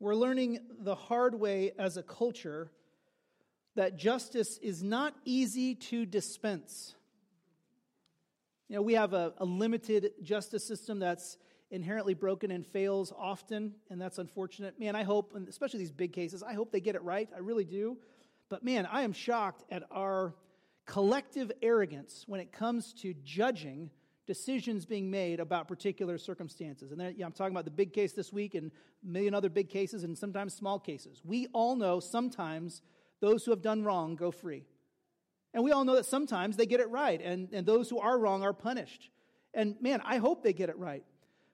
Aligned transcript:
We're 0.00 0.14
learning 0.14 0.60
the 0.78 0.94
hard 0.94 1.38
way 1.38 1.72
as 1.78 1.98
a 1.98 2.02
culture 2.02 2.70
that 3.74 3.98
justice 3.98 4.56
is 4.62 4.82
not 4.82 5.14
easy 5.26 5.74
to 5.74 6.06
dispense. 6.06 6.94
You 8.68 8.76
know, 8.76 8.82
we 8.82 8.94
have 8.94 9.12
a, 9.12 9.34
a, 9.36 9.44
limited 9.44 10.12
justice 10.22 10.66
system 10.66 11.00
that's 11.00 11.36
inherently 11.70 12.14
broken 12.14 12.50
and 12.50 12.66
fails 12.66 13.12
often, 13.16 13.74
and 13.90 14.00
that's 14.00 14.16
unfortunate. 14.16 14.80
Man, 14.80 14.96
I 14.96 15.02
hope, 15.02 15.34
and 15.34 15.46
especially 15.46 15.80
these 15.80 15.92
big 15.92 16.14
cases, 16.14 16.42
I 16.42 16.54
hope 16.54 16.72
they 16.72 16.80
get 16.80 16.94
it 16.94 17.02
right. 17.02 17.28
I 17.36 17.40
really 17.40 17.66
do. 17.66 17.98
But 18.48 18.64
man, 18.64 18.88
I 18.90 19.02
am 19.02 19.12
shocked 19.12 19.64
at 19.70 19.82
our 19.90 20.34
collective 20.86 21.52
arrogance 21.60 22.24
when 22.26 22.40
it 22.40 22.52
comes 22.52 22.94
to 22.94 23.12
judging 23.22 23.90
decisions 24.30 24.86
being 24.86 25.10
made 25.10 25.40
about 25.40 25.66
particular 25.66 26.16
circumstances. 26.16 26.92
And 26.92 27.00
then, 27.00 27.14
yeah, 27.16 27.26
I'm 27.26 27.32
talking 27.32 27.52
about 27.52 27.64
the 27.64 27.72
big 27.72 27.92
case 27.92 28.12
this 28.12 28.32
week 28.32 28.54
and 28.54 28.70
a 29.02 29.06
million 29.08 29.34
other 29.34 29.48
big 29.48 29.68
cases 29.68 30.04
and 30.04 30.16
sometimes 30.16 30.54
small 30.54 30.78
cases. 30.78 31.20
We 31.24 31.48
all 31.52 31.74
know 31.74 31.98
sometimes 31.98 32.80
those 33.18 33.44
who 33.44 33.50
have 33.50 33.60
done 33.60 33.82
wrong 33.82 34.14
go 34.14 34.30
free. 34.30 34.66
And 35.52 35.64
we 35.64 35.72
all 35.72 35.84
know 35.84 35.96
that 35.96 36.06
sometimes 36.06 36.56
they 36.56 36.64
get 36.64 36.78
it 36.78 36.88
right, 36.90 37.20
and, 37.20 37.48
and 37.52 37.66
those 37.66 37.90
who 37.90 37.98
are 37.98 38.16
wrong 38.16 38.44
are 38.44 38.52
punished. 38.52 39.10
And 39.52 39.74
man, 39.80 40.00
I 40.04 40.18
hope 40.18 40.44
they 40.44 40.52
get 40.52 40.68
it 40.68 40.78
right. 40.78 41.02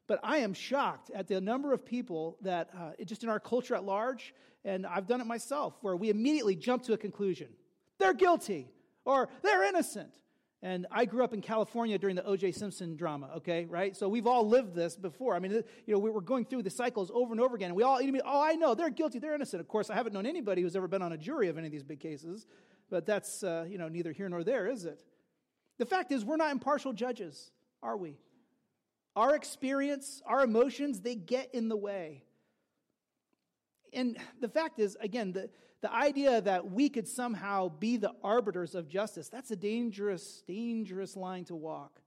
But 0.07 0.21
I 0.23 0.37
am 0.39 0.53
shocked 0.53 1.11
at 1.15 1.29
the 1.29 1.41
number 1.41 1.73
of 1.73 1.83
people 1.83 2.37
that, 2.43 2.69
uh, 2.79 3.03
just 3.07 3.23
in 3.23 3.31
our 3.31 3.41
culture 3.41 3.75
at 3.75 3.85
large, 3.85 4.35
and 4.67 4.87
I've 4.87 5.07
done 5.07 5.23
it 5.23 5.27
myself, 5.27 5.79
where 5.81 5.97
we 5.97 6.11
immediately 6.11 6.57
jump 6.57 6.83
to 6.83 6.93
a 6.93 6.99
conclusion. 6.99 7.49
They're 7.99 8.13
guilty, 8.13 8.69
or 9.07 9.31
they're 9.43 9.65
innocent. 9.65 10.13
And 10.67 10.85
I 10.91 11.05
grew 11.05 11.23
up 11.23 11.33
in 11.33 11.43
California 11.43 11.97
during 11.97 12.17
the 12.17 12.25
O.J. 12.25 12.51
Simpson 12.51 12.97
drama, 12.97 13.31
okay, 13.37 13.67
right? 13.67 13.97
So 13.97 14.09
we've 14.09 14.27
all 14.27 14.49
lived 14.49 14.75
this 14.75 14.97
before. 14.97 15.37
I 15.37 15.39
mean, 15.39 15.53
you 15.53 15.63
know, 15.95 16.01
we 16.01 16.11
were 16.11 16.21
going 16.21 16.45
through 16.45 16.65
the 16.65 16.71
cycles 16.71 17.09
over 17.15 17.31
and 17.31 17.41
over 17.41 17.55
again. 17.55 17.69
And 17.69 17.77
we 17.77 17.85
all, 17.85 18.01
oh, 18.03 18.43
I 18.43 18.55
know, 18.55 18.75
they're 18.75 18.91
guilty, 18.91 19.21
they're 19.21 19.37
innocent. 19.37 19.61
Of 19.61 19.69
course, 19.69 19.91
I 19.91 19.95
haven't 19.95 20.13
known 20.13 20.27
anybody 20.27 20.63
who's 20.63 20.75
ever 20.75 20.89
been 20.89 21.03
on 21.03 21.13
a 21.13 21.17
jury 21.17 21.47
of 21.47 21.57
any 21.57 21.69
of 21.69 21.73
these 21.73 21.85
big 21.85 22.01
cases, 22.01 22.49
but 22.91 23.07
that's, 23.07 23.45
uh, 23.45 23.65
you 23.69 23.79
know, 23.79 23.87
neither 23.87 24.11
here 24.11 24.29
nor 24.29 24.43
there, 24.43 24.67
is 24.67 24.87
it? 24.87 25.05
The 25.79 25.87
fact 25.87 26.11
is, 26.11 26.25
we're 26.25 26.37
not 26.37 26.51
impartial 26.51 26.93
judges, 26.93 27.53
are 27.81 27.97
we? 27.97 28.19
Our 29.15 29.37
experience, 29.37 30.21
our 30.27 30.43
emotions, 30.43 31.01
they 31.01 31.15
get 31.15 31.55
in 31.55 31.69
the 31.69 31.77
way. 31.77 32.25
And 33.93 34.19
the 34.41 34.49
fact 34.49 34.81
is, 34.81 34.97
again, 35.01 35.31
the, 35.31 35.49
the 35.83 35.93
idea 35.93 36.41
that 36.41 36.71
we 36.71 36.89
could 36.89 37.07
somehow 37.07 37.69
be 37.69 37.97
the 37.97 38.13
arbiters 38.23 38.75
of 38.75 38.89
justice, 38.89 39.29
that's 39.29 39.51
a 39.51 39.57
dangerous, 39.57 40.43
dangerous 40.47 41.17
line 41.17 41.45
to 41.45 41.55
walk. 41.55 42.01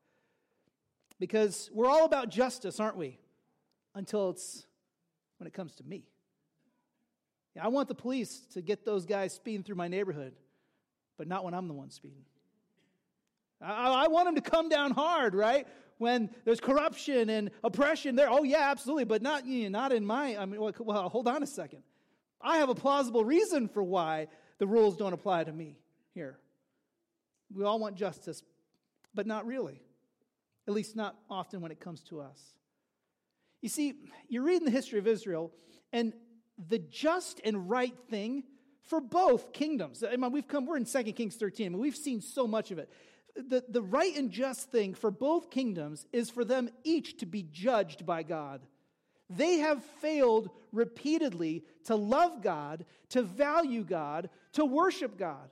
Because 1.20 1.70
we're 1.74 1.90
all 1.90 2.06
about 2.06 2.30
justice, 2.30 2.80
aren't 2.80 2.98
we? 2.98 3.20
Until 3.94 4.32
it's 4.32 4.66
when 5.38 5.48
it 5.48 5.54
comes 5.54 5.76
to 5.76 5.84
me. 5.84 6.06
Yeah, 7.56 7.66
I 7.66 7.68
want 7.68 7.88
the 7.88 7.96
police 7.96 8.42
to 8.54 8.62
get 8.62 8.86
those 8.86 9.06
guys 9.06 9.34
speeding 9.34 9.64
through 9.64 9.76
my 9.76 9.88
neighborhood, 9.88 10.34
but 11.18 11.28
not 11.28 11.44
when 11.44 11.54
I'm 11.54 11.68
the 11.68 11.74
one 11.74 11.90
speeding. 11.90 12.26
I, 13.62 14.06
I 14.06 14.08
want 14.08 14.28
them 14.28 14.36
to 14.36 14.42
come 14.42 14.70
down 14.70 14.92
hard, 14.92 15.36
right? 15.36 15.68
When 15.98 16.30
there's 16.46 16.62
corruption 16.62 17.30
and 17.30 17.52
oppression 17.64 18.16
there. 18.16 18.30
Oh, 18.30 18.44
yeah, 18.44 18.72
absolutely, 18.72 19.04
but 19.04 19.22
not, 19.22 19.46
you 19.46 19.70
know, 19.70 19.80
not 19.80 19.92
in 19.92 20.06
my. 20.06 20.38
I 20.38 20.46
mean, 20.46 20.60
well, 20.80 21.10
hold 21.10 21.28
on 21.28 21.44
a 21.44 21.48
second. 21.48 21.84
I 22.42 22.58
have 22.58 22.70
a 22.70 22.76
plausible 22.76 23.26
reason 23.26 23.68
for 23.68 23.84
why 23.84 24.28
the 24.60 24.68
rules 24.68 24.96
don't 24.96 25.14
apply 25.14 25.44
to 25.44 25.52
me 25.52 25.78
here. 26.14 26.38
We 27.54 27.64
all 27.64 27.80
want 27.80 27.96
justice, 27.96 28.44
but 29.14 29.26
not 29.26 29.46
really. 29.46 29.82
At 30.68 30.74
least 30.74 30.96
not 30.96 31.16
often 31.30 31.62
when 31.62 31.72
it 31.72 31.80
comes 31.80 32.02
to 32.04 32.22
us. 32.22 32.40
You 33.62 33.70
see, 33.70 33.96
you 34.28 34.42
read 34.44 34.58
in 34.58 34.66
the 34.66 34.72
history 34.72 35.00
of 35.00 35.08
Israel, 35.08 35.52
and 35.92 36.14
the 36.68 36.80
just 36.80 37.42
and 37.44 37.70
right 37.70 37.98
thing 38.10 38.44
for 38.84 39.02
both 39.02 39.54
kingdoms. 39.54 40.04
I 40.04 40.16
mean, 40.16 40.32
we've 40.32 40.48
come, 40.48 40.66
we're 40.66 40.78
in 40.78 40.86
2 40.86 41.04
Kings 41.14 41.36
13, 41.36 41.66
I 41.66 41.70
mean, 41.70 41.80
we've 41.80 41.96
seen 41.96 42.22
so 42.22 42.48
much 42.48 42.72
of 42.72 42.80
it. 42.80 42.90
The, 43.36 43.64
the 43.70 43.82
right 43.82 44.16
and 44.18 44.32
just 44.32 44.72
thing 44.72 44.94
for 44.94 45.12
both 45.12 45.52
kingdoms 45.52 46.06
is 46.12 46.30
for 46.30 46.44
them 46.44 46.70
each 46.84 47.18
to 47.20 47.26
be 47.26 47.44
judged 47.44 48.06
by 48.06 48.24
God. 48.24 48.62
They 49.30 49.58
have 49.58 49.84
failed 50.02 50.50
repeatedly 50.72 51.64
to 51.86 51.96
love 51.96 52.42
God, 52.42 52.86
to 53.10 53.22
value 53.22 53.84
God, 53.84 54.30
to 54.54 54.66
worship 54.66 55.18
God. 55.18 55.50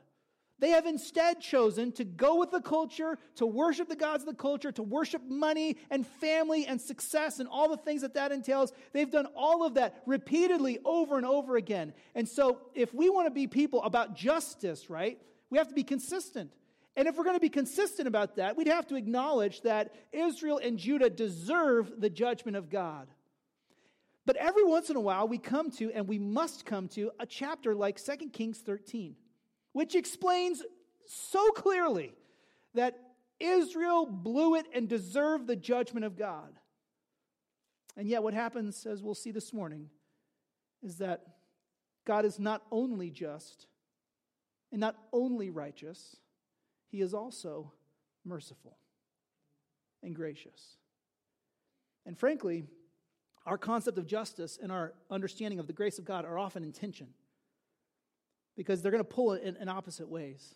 They 0.60 0.70
have 0.70 0.88
instead 0.88 1.40
chosen 1.40 1.92
to 1.94 2.04
go 2.04 2.40
with 2.40 2.50
the 2.50 2.62
culture, 2.62 3.20
to 3.36 3.46
worship 3.46 3.90
the 3.90 3.96
gods 3.96 4.24
of 4.24 4.30
the 4.30 4.36
culture, 4.36 4.72
to 4.72 4.82
worship 4.82 5.22
money 5.28 5.78
and 5.92 6.06
family 6.06 6.66
and 6.66 6.82
success 6.82 7.40
and 7.40 7.48
all 7.48 7.70
the 7.70 7.78
things 7.78 8.02
that 8.02 8.16
that 8.16 8.32
entails. 8.32 8.72
They've 8.92 9.10
done 9.10 9.28
all 9.36 9.64
of 9.64 9.76
that 9.76 10.02
repeatedly 10.08 10.80
over 10.84 11.18
and 11.18 11.28
over 11.28 11.58
again. 11.58 11.94
And 12.16 12.28
so, 12.28 12.60
if 12.74 12.92
we 12.92 13.10
want 13.10 13.28
to 13.28 13.32
be 13.32 13.46
people 13.46 13.84
about 13.84 14.16
justice, 14.16 14.90
right, 14.90 15.22
we 15.52 15.60
have 15.60 15.68
to 15.68 15.76
be 15.76 15.84
consistent. 15.84 16.52
And 16.96 17.08
if 17.08 17.16
we're 17.16 17.24
going 17.24 17.36
to 17.36 17.40
be 17.40 17.50
consistent 17.50 18.08
about 18.08 18.38
that, 18.38 18.58
we'd 18.58 18.66
have 18.66 18.88
to 18.88 18.96
acknowledge 18.96 19.62
that 19.62 19.94
Israel 20.12 20.58
and 20.58 20.80
Judah 20.80 21.12
deserve 21.12 22.02
the 22.02 22.10
judgment 22.10 22.58
of 22.58 22.72
God. 22.72 23.08
But 24.28 24.36
every 24.36 24.66
once 24.66 24.90
in 24.90 24.98
a 24.98 25.02
while, 25.02 25.26
we 25.26 25.38
come 25.38 25.72
to, 25.72 25.90
and 25.94 26.06
we 26.06 26.20
must 26.20 26.66
come 26.66 26.90
to, 26.90 27.12
a 27.18 27.26
chapter 27.26 27.74
like 27.74 27.98
2 28.04 28.30
Kings 28.34 28.60
13, 28.60 29.16
which 29.72 29.96
explains 29.96 30.62
so 31.06 31.50
clearly 31.52 32.14
that 32.74 33.00
Israel 33.40 34.06
blew 34.06 34.56
it 34.56 34.66
and 34.76 34.90
deserved 34.90 35.48
the 35.48 35.56
judgment 35.56 36.06
of 36.06 36.18
God. 36.18 36.60
And 37.96 38.06
yet, 38.06 38.22
what 38.22 38.34
happens, 38.34 38.86
as 38.86 39.02
we'll 39.02 39.16
see 39.16 39.32
this 39.32 39.54
morning, 39.54 39.90
is 40.84 40.98
that 40.98 41.22
God 42.06 42.26
is 42.26 42.38
not 42.38 42.64
only 42.70 43.10
just 43.10 43.66
and 44.74 44.82
not 44.82 44.98
only 45.14 45.50
righteous, 45.52 46.18
He 46.90 47.00
is 47.00 47.14
also 47.14 47.72
merciful 48.26 48.78
and 50.04 50.14
gracious. 50.14 50.76
And 52.06 52.18
frankly, 52.18 52.66
our 53.48 53.58
concept 53.58 53.98
of 53.98 54.06
justice 54.06 54.60
and 54.62 54.74
our 54.74 54.94
understanding 55.10 55.58
of 55.58 55.68
the 55.68 55.74
grace 55.74 55.98
of 55.98 56.06
God 56.06 56.26
are 56.26 56.38
often 56.38 56.64
in 56.64 56.74
tension 56.74 57.08
because 58.58 58.82
they're 58.82 58.92
going 58.92 59.04
to 59.04 59.10
pull 59.10 59.32
it 59.32 59.42
in, 59.42 59.56
in 59.56 59.70
opposite 59.70 60.10
ways. 60.10 60.56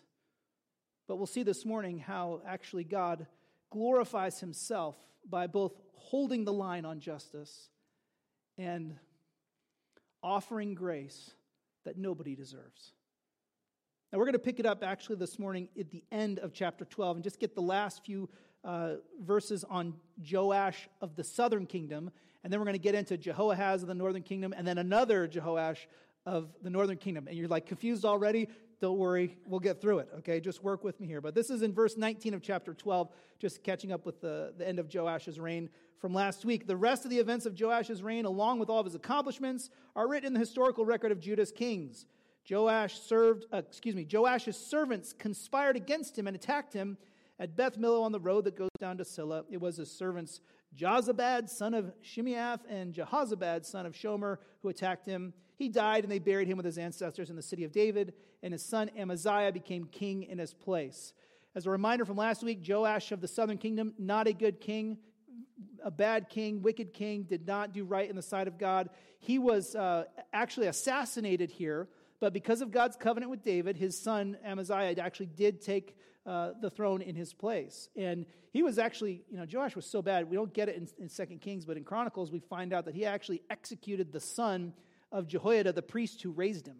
But 1.08 1.16
we'll 1.16 1.26
see 1.26 1.42
this 1.42 1.64
morning 1.64 1.98
how 1.98 2.42
actually 2.46 2.84
God 2.84 3.26
glorifies 3.70 4.40
himself 4.40 4.94
by 5.28 5.46
both 5.46 5.72
holding 5.94 6.44
the 6.44 6.52
line 6.52 6.84
on 6.84 7.00
justice 7.00 7.70
and 8.58 8.96
offering 10.22 10.74
grace 10.74 11.30
that 11.84 11.96
nobody 11.96 12.36
deserves. 12.36 12.92
Now, 14.12 14.18
we're 14.18 14.26
going 14.26 14.34
to 14.34 14.38
pick 14.38 14.60
it 14.60 14.66
up 14.66 14.84
actually 14.84 15.16
this 15.16 15.38
morning 15.38 15.70
at 15.80 15.90
the 15.90 16.04
end 16.12 16.40
of 16.40 16.52
chapter 16.52 16.84
12 16.84 17.16
and 17.16 17.24
just 17.24 17.40
get 17.40 17.54
the 17.54 17.62
last 17.62 18.04
few 18.04 18.28
uh, 18.64 18.96
verses 19.18 19.64
on 19.64 19.94
Joash 20.30 20.90
of 21.00 21.16
the 21.16 21.24
southern 21.24 21.64
kingdom 21.64 22.10
and 22.42 22.52
then 22.52 22.60
we're 22.60 22.66
going 22.66 22.74
to 22.74 22.80
get 22.80 22.94
into 22.94 23.16
Jehoahaz 23.16 23.82
of 23.82 23.88
the 23.88 23.94
northern 23.94 24.22
kingdom, 24.22 24.52
and 24.56 24.66
then 24.66 24.78
another 24.78 25.28
Jehoash 25.28 25.86
of 26.26 26.48
the 26.62 26.70
northern 26.70 26.96
kingdom. 26.96 27.26
And 27.28 27.36
you're 27.36 27.48
like 27.48 27.66
confused 27.66 28.04
already? 28.04 28.48
Don't 28.80 28.98
worry, 28.98 29.36
we'll 29.46 29.60
get 29.60 29.80
through 29.80 30.00
it, 30.00 30.08
okay? 30.18 30.40
Just 30.40 30.64
work 30.64 30.82
with 30.82 30.98
me 30.98 31.06
here. 31.06 31.20
But 31.20 31.36
this 31.36 31.50
is 31.50 31.62
in 31.62 31.72
verse 31.72 31.96
19 31.96 32.34
of 32.34 32.42
chapter 32.42 32.74
12, 32.74 33.10
just 33.38 33.62
catching 33.62 33.92
up 33.92 34.04
with 34.04 34.20
the, 34.20 34.52
the 34.58 34.66
end 34.66 34.80
of 34.80 34.88
Joash's 34.88 35.38
reign 35.38 35.70
from 36.00 36.12
last 36.12 36.44
week. 36.44 36.66
The 36.66 36.76
rest 36.76 37.04
of 37.04 37.10
the 37.12 37.18
events 37.18 37.46
of 37.46 37.54
Joash's 37.54 38.02
reign, 38.02 38.24
along 38.24 38.58
with 38.58 38.68
all 38.68 38.80
of 38.80 38.86
his 38.86 38.96
accomplishments, 38.96 39.70
are 39.94 40.08
written 40.08 40.26
in 40.26 40.32
the 40.32 40.40
historical 40.40 40.84
record 40.84 41.12
of 41.12 41.20
Judah's 41.20 41.52
kings. 41.52 42.06
Joash 42.50 42.98
served, 42.98 43.46
uh, 43.52 43.58
excuse 43.58 43.94
me, 43.94 44.04
Joash's 44.04 44.56
servants 44.56 45.12
conspired 45.12 45.76
against 45.76 46.18
him 46.18 46.26
and 46.26 46.34
attacked 46.34 46.72
him 46.72 46.98
at 47.38 47.56
Beth 47.56 47.78
Millo 47.78 48.02
on 48.02 48.10
the 48.10 48.18
road 48.18 48.44
that 48.44 48.56
goes 48.56 48.70
down 48.80 48.98
to 48.98 49.04
Silla. 49.04 49.44
It 49.48 49.60
was 49.60 49.76
his 49.76 49.92
servants 49.92 50.40
Jozabad, 50.76 51.48
son 51.48 51.74
of 51.74 51.92
Shimeath, 52.02 52.60
and 52.68 52.94
Jehozabad, 52.94 53.64
son 53.64 53.86
of 53.86 53.92
Shomer, 53.92 54.38
who 54.62 54.68
attacked 54.68 55.06
him. 55.06 55.32
He 55.56 55.68
died, 55.68 56.04
and 56.04 56.10
they 56.10 56.18
buried 56.18 56.48
him 56.48 56.56
with 56.56 56.66
his 56.66 56.78
ancestors 56.78 57.30
in 57.30 57.36
the 57.36 57.42
city 57.42 57.64
of 57.64 57.72
David, 57.72 58.14
and 58.42 58.52
his 58.52 58.64
son 58.64 58.90
Amaziah 58.96 59.52
became 59.52 59.84
king 59.86 60.22
in 60.24 60.38
his 60.38 60.54
place. 60.54 61.12
As 61.54 61.66
a 61.66 61.70
reminder 61.70 62.04
from 62.04 62.16
last 62.16 62.42
week, 62.42 62.66
Joash 62.66 63.12
of 63.12 63.20
the 63.20 63.28
southern 63.28 63.58
kingdom, 63.58 63.92
not 63.98 64.26
a 64.26 64.32
good 64.32 64.60
king, 64.60 64.96
a 65.84 65.90
bad 65.90 66.28
king, 66.28 66.62
wicked 66.62 66.94
king, 66.94 67.24
did 67.24 67.46
not 67.46 67.72
do 67.72 67.84
right 67.84 68.08
in 68.08 68.16
the 68.16 68.22
sight 68.22 68.48
of 68.48 68.58
God. 68.58 68.88
He 69.18 69.38
was 69.38 69.74
uh, 69.74 70.04
actually 70.32 70.68
assassinated 70.68 71.50
here, 71.50 71.88
but 72.22 72.32
because 72.32 72.60
of 72.60 72.70
God's 72.70 72.94
covenant 72.94 73.30
with 73.30 73.42
David, 73.42 73.76
his 73.76 74.00
son 74.00 74.36
Amaziah 74.44 74.94
actually 75.00 75.26
did 75.26 75.60
take 75.60 75.96
uh, 76.24 76.52
the 76.60 76.70
throne 76.70 77.02
in 77.02 77.16
his 77.16 77.34
place. 77.34 77.88
And 77.96 78.26
he 78.52 78.62
was 78.62 78.78
actually, 78.78 79.24
you 79.28 79.36
know, 79.36 79.44
Joash 79.52 79.74
was 79.74 79.86
so 79.86 80.02
bad, 80.02 80.30
we 80.30 80.36
don't 80.36 80.54
get 80.54 80.68
it 80.68 80.76
in, 80.76 80.86
in 81.00 81.08
2 81.08 81.38
Kings, 81.38 81.64
but 81.64 81.76
in 81.76 81.82
Chronicles 81.82 82.30
we 82.30 82.38
find 82.38 82.72
out 82.72 82.84
that 82.84 82.94
he 82.94 83.04
actually 83.04 83.42
executed 83.50 84.12
the 84.12 84.20
son 84.20 84.72
of 85.10 85.26
Jehoiada, 85.26 85.72
the 85.72 85.82
priest 85.82 86.22
who 86.22 86.30
raised 86.30 86.64
him. 86.64 86.76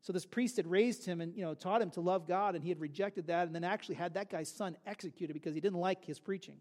So 0.00 0.12
this 0.12 0.24
priest 0.24 0.58
had 0.58 0.68
raised 0.68 1.04
him 1.04 1.20
and, 1.20 1.34
you 1.34 1.42
know, 1.42 1.54
taught 1.54 1.82
him 1.82 1.90
to 1.90 2.00
love 2.00 2.28
God, 2.28 2.54
and 2.54 2.62
he 2.62 2.68
had 2.68 2.78
rejected 2.78 3.26
that, 3.26 3.48
and 3.48 3.54
then 3.56 3.64
actually 3.64 3.96
had 3.96 4.14
that 4.14 4.30
guy's 4.30 4.48
son 4.48 4.76
executed 4.86 5.32
because 5.32 5.56
he 5.56 5.60
didn't 5.60 5.80
like 5.80 6.04
his 6.04 6.20
preaching. 6.20 6.54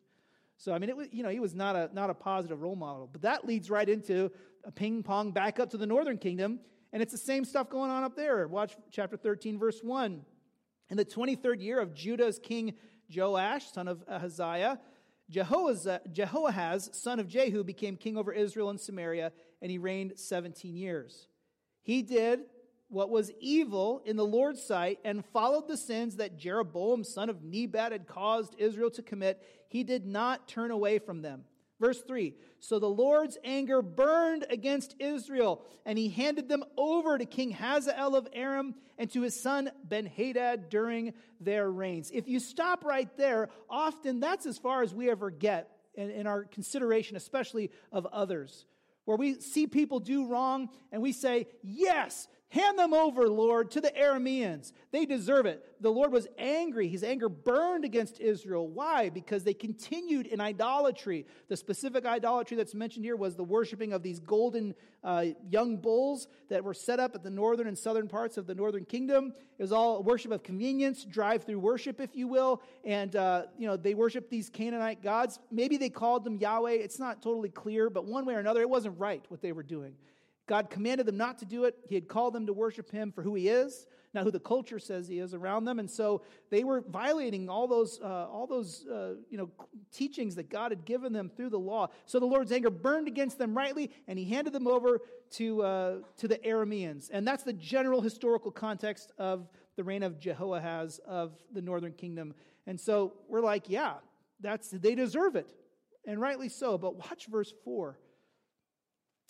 So 0.58 0.74
I 0.74 0.80
mean, 0.80 0.90
it 0.90 0.98
was, 0.98 1.08
you 1.12 1.22
know, 1.22 1.30
he 1.30 1.40
was 1.40 1.54
not 1.54 1.76
a 1.76 1.92
not 1.94 2.10
a 2.10 2.16
positive 2.16 2.64
role 2.64 2.76
model. 2.76 3.08
But 3.12 3.22
that 3.22 3.46
leads 3.46 3.70
right 3.70 3.88
into 3.88 4.32
a 4.64 4.72
ping 4.72 5.04
pong 5.04 5.34
back 5.34 5.60
up 5.60 5.70
to 5.70 5.78
the 5.78 5.86
northern 5.86 6.18
kingdom, 6.18 6.62
and 6.94 7.02
it's 7.02 7.12
the 7.12 7.18
same 7.18 7.46
stuff 7.46 7.70
going 7.70 7.92
on 7.92 8.04
up 8.04 8.16
there. 8.16 8.48
Watch 8.48 8.76
chapter 8.92 9.18
13, 9.18 9.60
verse 9.60 9.82
1. 9.82 10.22
In 10.90 10.98
the 10.98 11.06
23rd 11.06 11.62
year 11.62 11.80
of 11.80 11.94
Judah's 11.94 12.40
king 12.40 12.74
Joash, 13.14 13.72
son 13.72 13.88
of 13.88 14.04
Ahaziah, 14.08 14.80
Jehoahaz, 15.30 16.90
son 16.94 17.20
of 17.20 17.28
Jehu, 17.28 17.64
became 17.64 17.98
king 17.98 18.18
over 18.18 18.32
Israel 18.32 18.70
and 18.70 18.80
Samaria, 18.80 19.32
and 19.62 19.70
he 19.70 19.78
reigned 19.78 20.14
17 20.18 20.76
years. 20.76 21.28
He 21.82 22.02
did 22.02 22.42
what 22.90 23.10
was 23.10 23.32
evil 23.40 24.02
in 24.06 24.16
the 24.16 24.26
Lord's 24.26 24.64
sight 24.64 25.00
and 25.04 25.26
followed 25.26 25.68
the 25.68 25.76
sins 25.76 26.16
that 26.18 26.38
Jeroboam, 26.38 27.04
son 27.04 27.30
of 27.30 27.44
Nebat, 27.44 27.92
had 27.92 28.08
caused 28.08 28.56
Israel 28.58 28.90
to 28.92 29.02
commit. 29.02 29.42
He 29.68 29.84
did 29.84 30.06
not 30.06 30.48
turn 30.48 30.72
away 30.72 31.00
from 31.00 31.22
them. 31.22 31.44
Verse 31.80 32.02
3 32.02 32.34
So 32.60 32.80
the 32.80 32.90
Lord's 32.90 33.38
anger 33.44 33.82
burned 33.82 34.46
against 34.50 34.96
Israel, 35.00 35.64
and 35.86 35.98
he 35.98 36.10
handed 36.10 36.50
them 36.50 36.64
over 36.78 37.18
to 37.18 37.26
King 37.26 37.52
Hazael 37.52 38.16
of 38.16 38.28
Aram 38.34 38.76
and 38.98 39.10
to 39.12 39.22
his 39.22 39.40
son 39.40 39.70
Benhadad 39.88 40.70
during 40.70 41.14
their 41.40 41.70
reigns. 41.70 42.10
If 42.12 42.28
you 42.28 42.40
stop 42.40 42.84
right 42.84 43.16
there, 43.18 43.50
often 43.70 44.20
that's 44.20 44.46
as 44.46 44.58
far 44.58 44.82
as 44.82 44.94
we 44.94 45.10
ever 45.10 45.30
get 45.30 45.70
in, 45.94 46.10
in 46.10 46.28
our 46.28 46.46
consideration, 46.46 47.16
especially 47.16 47.72
of 47.92 48.06
others, 48.08 48.66
where 49.06 49.18
we 49.18 49.40
see 49.40 49.68
people 49.68 50.00
do 50.00 50.28
wrong 50.28 50.70
and 50.92 51.02
we 51.02 51.12
say, 51.12 51.48
Yes, 51.62 52.28
Hand 52.50 52.80
them 52.80 52.94
over, 52.94 53.28
Lord, 53.28 53.72
to 53.72 53.82
the 53.82 53.92
Arameans. 53.92 54.72
They 54.92 55.06
deserve 55.06 55.46
it. 55.46 55.66
The 55.82 55.92
Lord 55.92 56.14
was 56.14 56.28
angry. 56.38 56.88
His 56.88 57.04
anger 57.04 57.28
burned 57.28 57.84
against 57.84 58.22
Israel. 58.22 58.70
Why? 58.70 59.10
Because 59.10 59.44
they 59.44 59.54
continued 59.54 60.28
in 60.28 60.40
idolatry. 60.40 61.26
The 61.50 61.58
specific 61.58 62.06
idolatry 62.06 62.56
that's 62.56 62.74
mentioned 62.74 63.04
here 63.04 63.18
was 63.18 63.36
the 63.36 63.44
worshiping 63.44 63.92
of 63.92 64.02
these 64.02 64.22
golden 64.22 64.76
uh, 65.04 65.26
young 65.50 65.76
bulls 65.76 66.30
that 66.48 66.64
were 66.64 66.74
set 66.74 67.02
up 67.02 67.16
at 67.16 67.22
the 67.22 67.30
northern 67.30 67.68
and 67.68 67.78
southern 67.78 68.08
parts 68.08 68.38
of 68.38 68.48
the 68.48 68.56
northern 68.56 68.86
kingdom. 68.86 69.34
It 69.58 69.62
was 69.62 69.74
all 69.74 70.02
worship 70.02 70.32
of 70.32 70.42
convenience, 70.42 71.04
drive 71.04 71.44
through 71.44 71.60
worship, 71.60 72.00
if 72.00 72.16
you 72.16 72.30
will. 72.30 72.62
And, 72.86 73.14
uh, 73.18 73.48
you 73.58 73.68
know, 73.68 73.76
they 73.76 73.94
worshiped 73.94 74.30
these 74.30 74.50
Canaanite 74.50 75.04
gods. 75.04 75.40
Maybe 75.52 75.76
they 75.76 75.90
called 75.90 76.24
them 76.24 76.38
Yahweh. 76.38 76.72
It's 76.72 76.98
not 76.98 77.22
totally 77.22 77.50
clear, 77.50 77.90
but 77.90 78.06
one 78.06 78.26
way 78.26 78.36
or 78.36 78.40
another, 78.40 78.62
it 78.62 78.70
wasn't 78.70 78.98
right 78.98 79.26
what 79.28 79.42
they 79.42 79.52
were 79.52 79.64
doing. 79.64 79.96
God 80.48 80.70
commanded 80.70 81.06
them 81.06 81.18
not 81.18 81.38
to 81.40 81.46
do 81.46 81.66
it. 81.66 81.76
He 81.88 81.96
had 81.96 82.08
called 82.08 82.34
them 82.34 82.48
to 82.48 82.54
worship 82.54 82.90
him 82.90 83.12
for 83.12 83.22
who 83.22 83.36
he 83.36 83.50
is, 83.50 83.86
not 84.14 84.24
who 84.24 84.32
the 84.32 84.40
culture 84.40 84.80
says 84.80 85.08
he 85.08 85.20
is 85.20 85.34
around 85.34 85.66
them. 85.66 85.78
And 85.78 85.92
so 85.92 86.22
they 86.50 86.64
were 86.64 86.82
violating 86.82 87.50
all 87.50 87.68
those, 87.68 88.00
uh, 88.02 88.28
all 88.32 88.48
those 88.48 88.88
uh, 88.88 89.16
you 89.30 89.38
know, 89.38 89.50
teachings 89.92 90.36
that 90.36 90.50
God 90.50 90.72
had 90.72 90.86
given 90.86 91.12
them 91.12 91.30
through 91.30 91.50
the 91.50 91.60
law. 91.60 91.90
So 92.06 92.20
the 92.20 92.26
Lord's 92.26 92.52
anger 92.52 92.70
burned 92.70 93.08
against 93.08 93.38
them 93.38 93.56
rightly, 93.56 93.92
and 94.08 94.18
he 94.18 94.26
handed 94.26 94.54
them 94.54 94.68
over 94.68 95.02
to, 95.32 95.62
uh, 95.62 95.96
to 96.18 96.28
the 96.28 96.38
Arameans. 96.38 97.10
And 97.12 97.28
that's 97.28 97.44
the 97.44 97.54
general 97.54 98.02
historical 98.02 98.52
context 98.52 99.12
of 99.18 99.50
the 99.76 99.84
reign 99.84 100.02
of 100.02 100.20
Jehoahaz 100.20 101.00
of 101.06 101.34
the 101.54 101.62
northern 101.62 101.92
kingdom. 101.92 102.34
And 102.66 102.80
so 102.80 103.14
we're 103.28 103.42
like, 103.42 103.70
yeah, 103.70 103.96
that's, 104.40 104.70
they 104.70 104.96
deserve 104.96 105.36
it. 105.36 105.48
And 106.06 106.22
rightly 106.22 106.48
so. 106.48 106.78
But 106.78 106.96
watch 106.96 107.28
verse 107.28 107.54
4. 107.66 107.98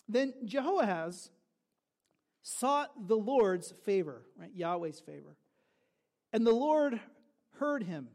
Then 0.07 0.33
Jehoahaz 0.45 1.29
sought 2.41 3.07
the 3.07 3.17
Lord's 3.17 3.73
favor, 3.83 4.23
right? 4.39 4.51
Yahweh's 4.53 4.99
favor. 4.99 5.35
And 6.31 6.45
the 6.45 6.53
Lord 6.53 6.99
heard 7.59 7.83
him. 7.83 8.07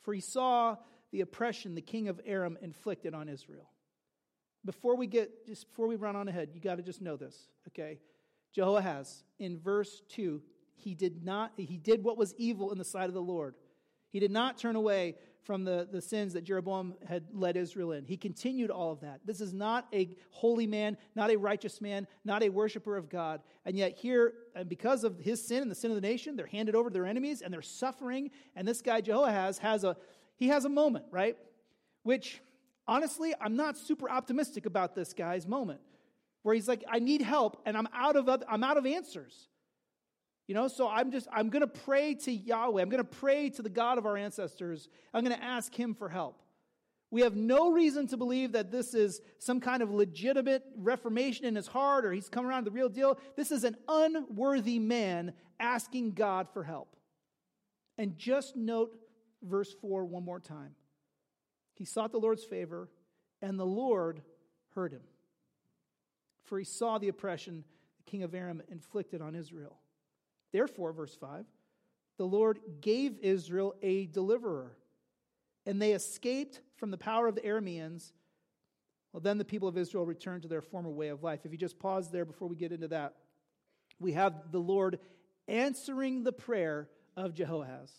For 0.00 0.12
he 0.12 0.20
saw 0.20 0.76
the 1.12 1.20
oppression 1.20 1.74
the 1.74 1.80
king 1.80 2.08
of 2.08 2.20
Aram 2.24 2.58
inflicted 2.60 3.14
on 3.14 3.28
Israel. 3.28 3.70
Before 4.64 4.96
we 4.96 5.06
get, 5.06 5.46
just 5.46 5.68
before 5.68 5.86
we 5.86 5.96
run 5.96 6.16
on 6.16 6.28
ahead, 6.28 6.50
you 6.52 6.60
got 6.60 6.76
to 6.76 6.82
just 6.82 7.00
know 7.00 7.16
this, 7.16 7.48
okay? 7.68 7.98
Jehoahaz, 8.54 9.24
in 9.38 9.58
verse 9.58 10.02
2, 10.10 10.42
he 10.74 10.94
did 10.94 11.24
not, 11.24 11.52
he 11.56 11.78
did 11.78 12.02
what 12.02 12.18
was 12.18 12.34
evil 12.36 12.72
in 12.72 12.78
the 12.78 12.84
sight 12.84 13.08
of 13.08 13.14
the 13.14 13.22
Lord. 13.22 13.54
He 14.10 14.20
did 14.20 14.30
not 14.30 14.58
turn 14.58 14.76
away 14.76 15.16
from 15.42 15.64
the, 15.64 15.88
the 15.90 16.00
sins 16.00 16.32
that 16.34 16.44
Jeroboam 16.44 16.94
had 17.08 17.24
led 17.32 17.56
Israel 17.56 17.92
in. 17.92 18.04
He 18.04 18.16
continued 18.16 18.70
all 18.70 18.92
of 18.92 19.00
that. 19.00 19.20
This 19.24 19.40
is 19.40 19.52
not 19.52 19.86
a 19.92 20.10
holy 20.30 20.66
man, 20.66 20.96
not 21.14 21.30
a 21.30 21.36
righteous 21.36 21.80
man, 21.80 22.06
not 22.24 22.42
a 22.42 22.48
worshiper 22.48 22.96
of 22.96 23.08
God. 23.08 23.40
And 23.64 23.76
yet, 23.76 23.96
here, 23.96 24.34
and 24.54 24.68
because 24.68 25.04
of 25.04 25.18
his 25.18 25.44
sin 25.44 25.62
and 25.62 25.70
the 25.70 25.74
sin 25.74 25.90
of 25.90 25.94
the 25.94 26.06
nation, 26.06 26.36
they're 26.36 26.46
handed 26.46 26.74
over 26.74 26.90
to 26.90 26.92
their 26.92 27.06
enemies 27.06 27.42
and 27.42 27.52
they're 27.52 27.62
suffering. 27.62 28.30
And 28.54 28.68
this 28.68 28.82
guy, 28.82 29.00
Jehoahaz, 29.00 29.58
has 29.58 29.84
a, 29.84 29.96
he 30.36 30.48
has 30.48 30.64
a 30.64 30.68
moment, 30.68 31.06
right? 31.10 31.36
Which, 32.02 32.40
honestly, 32.86 33.34
I'm 33.40 33.56
not 33.56 33.76
super 33.76 34.10
optimistic 34.10 34.66
about 34.66 34.94
this 34.94 35.12
guy's 35.12 35.46
moment, 35.46 35.80
where 36.42 36.54
he's 36.54 36.68
like, 36.68 36.84
I 36.88 36.98
need 36.98 37.22
help 37.22 37.60
and 37.66 37.76
I'm 37.76 37.88
out 37.94 38.16
of, 38.16 38.28
I'm 38.48 38.64
out 38.64 38.76
of 38.76 38.86
answers. 38.86 39.48
You 40.50 40.54
know, 40.54 40.66
so 40.66 40.88
I'm 40.88 41.12
just, 41.12 41.28
I'm 41.32 41.48
going 41.48 41.60
to 41.60 41.68
pray 41.68 42.16
to 42.16 42.32
Yahweh. 42.32 42.82
I'm 42.82 42.88
going 42.88 43.04
to 43.04 43.08
pray 43.08 43.50
to 43.50 43.62
the 43.62 43.68
God 43.68 43.98
of 43.98 44.04
our 44.04 44.16
ancestors. 44.16 44.88
I'm 45.14 45.22
going 45.22 45.38
to 45.38 45.44
ask 45.44 45.72
him 45.72 45.94
for 45.94 46.08
help. 46.08 46.42
We 47.12 47.20
have 47.20 47.36
no 47.36 47.70
reason 47.70 48.08
to 48.08 48.16
believe 48.16 48.50
that 48.50 48.72
this 48.72 48.92
is 48.92 49.20
some 49.38 49.60
kind 49.60 49.80
of 49.80 49.92
legitimate 49.92 50.64
reformation 50.76 51.44
in 51.44 51.54
his 51.54 51.68
heart 51.68 52.04
or 52.04 52.12
he's 52.12 52.28
come 52.28 52.44
around 52.44 52.64
to 52.64 52.70
the 52.70 52.74
real 52.74 52.88
deal. 52.88 53.16
This 53.36 53.52
is 53.52 53.62
an 53.62 53.76
unworthy 53.86 54.80
man 54.80 55.34
asking 55.60 56.14
God 56.14 56.48
for 56.52 56.64
help. 56.64 56.96
And 57.96 58.18
just 58.18 58.56
note 58.56 58.96
verse 59.44 59.72
4 59.80 60.04
one 60.04 60.24
more 60.24 60.40
time. 60.40 60.74
He 61.76 61.84
sought 61.84 62.10
the 62.10 62.18
Lord's 62.18 62.42
favor, 62.42 62.88
and 63.40 63.56
the 63.56 63.64
Lord 63.64 64.20
heard 64.74 64.90
him. 64.90 65.02
For 66.46 66.58
he 66.58 66.64
saw 66.64 66.98
the 66.98 67.06
oppression 67.06 67.62
the 67.98 68.10
king 68.10 68.24
of 68.24 68.34
Aram 68.34 68.62
inflicted 68.68 69.22
on 69.22 69.36
Israel. 69.36 69.78
Therefore, 70.52 70.92
verse 70.92 71.14
5, 71.14 71.44
the 72.18 72.26
Lord 72.26 72.58
gave 72.80 73.18
Israel 73.22 73.74
a 73.82 74.06
deliverer, 74.06 74.76
and 75.64 75.80
they 75.80 75.92
escaped 75.92 76.60
from 76.76 76.90
the 76.90 76.98
power 76.98 77.26
of 77.26 77.34
the 77.34 77.40
Arameans. 77.40 78.12
Well, 79.12 79.20
then 79.20 79.38
the 79.38 79.44
people 79.44 79.68
of 79.68 79.78
Israel 79.78 80.04
returned 80.04 80.42
to 80.42 80.48
their 80.48 80.60
former 80.60 80.90
way 80.90 81.08
of 81.08 81.22
life. 81.22 81.40
If 81.44 81.52
you 81.52 81.58
just 81.58 81.78
pause 81.78 82.10
there 82.10 82.24
before 82.24 82.48
we 82.48 82.56
get 82.56 82.72
into 82.72 82.88
that, 82.88 83.14
we 83.98 84.12
have 84.12 84.52
the 84.52 84.58
Lord 84.58 84.98
answering 85.48 86.22
the 86.22 86.32
prayer 86.32 86.88
of 87.16 87.34
Jehoahaz. 87.34 87.90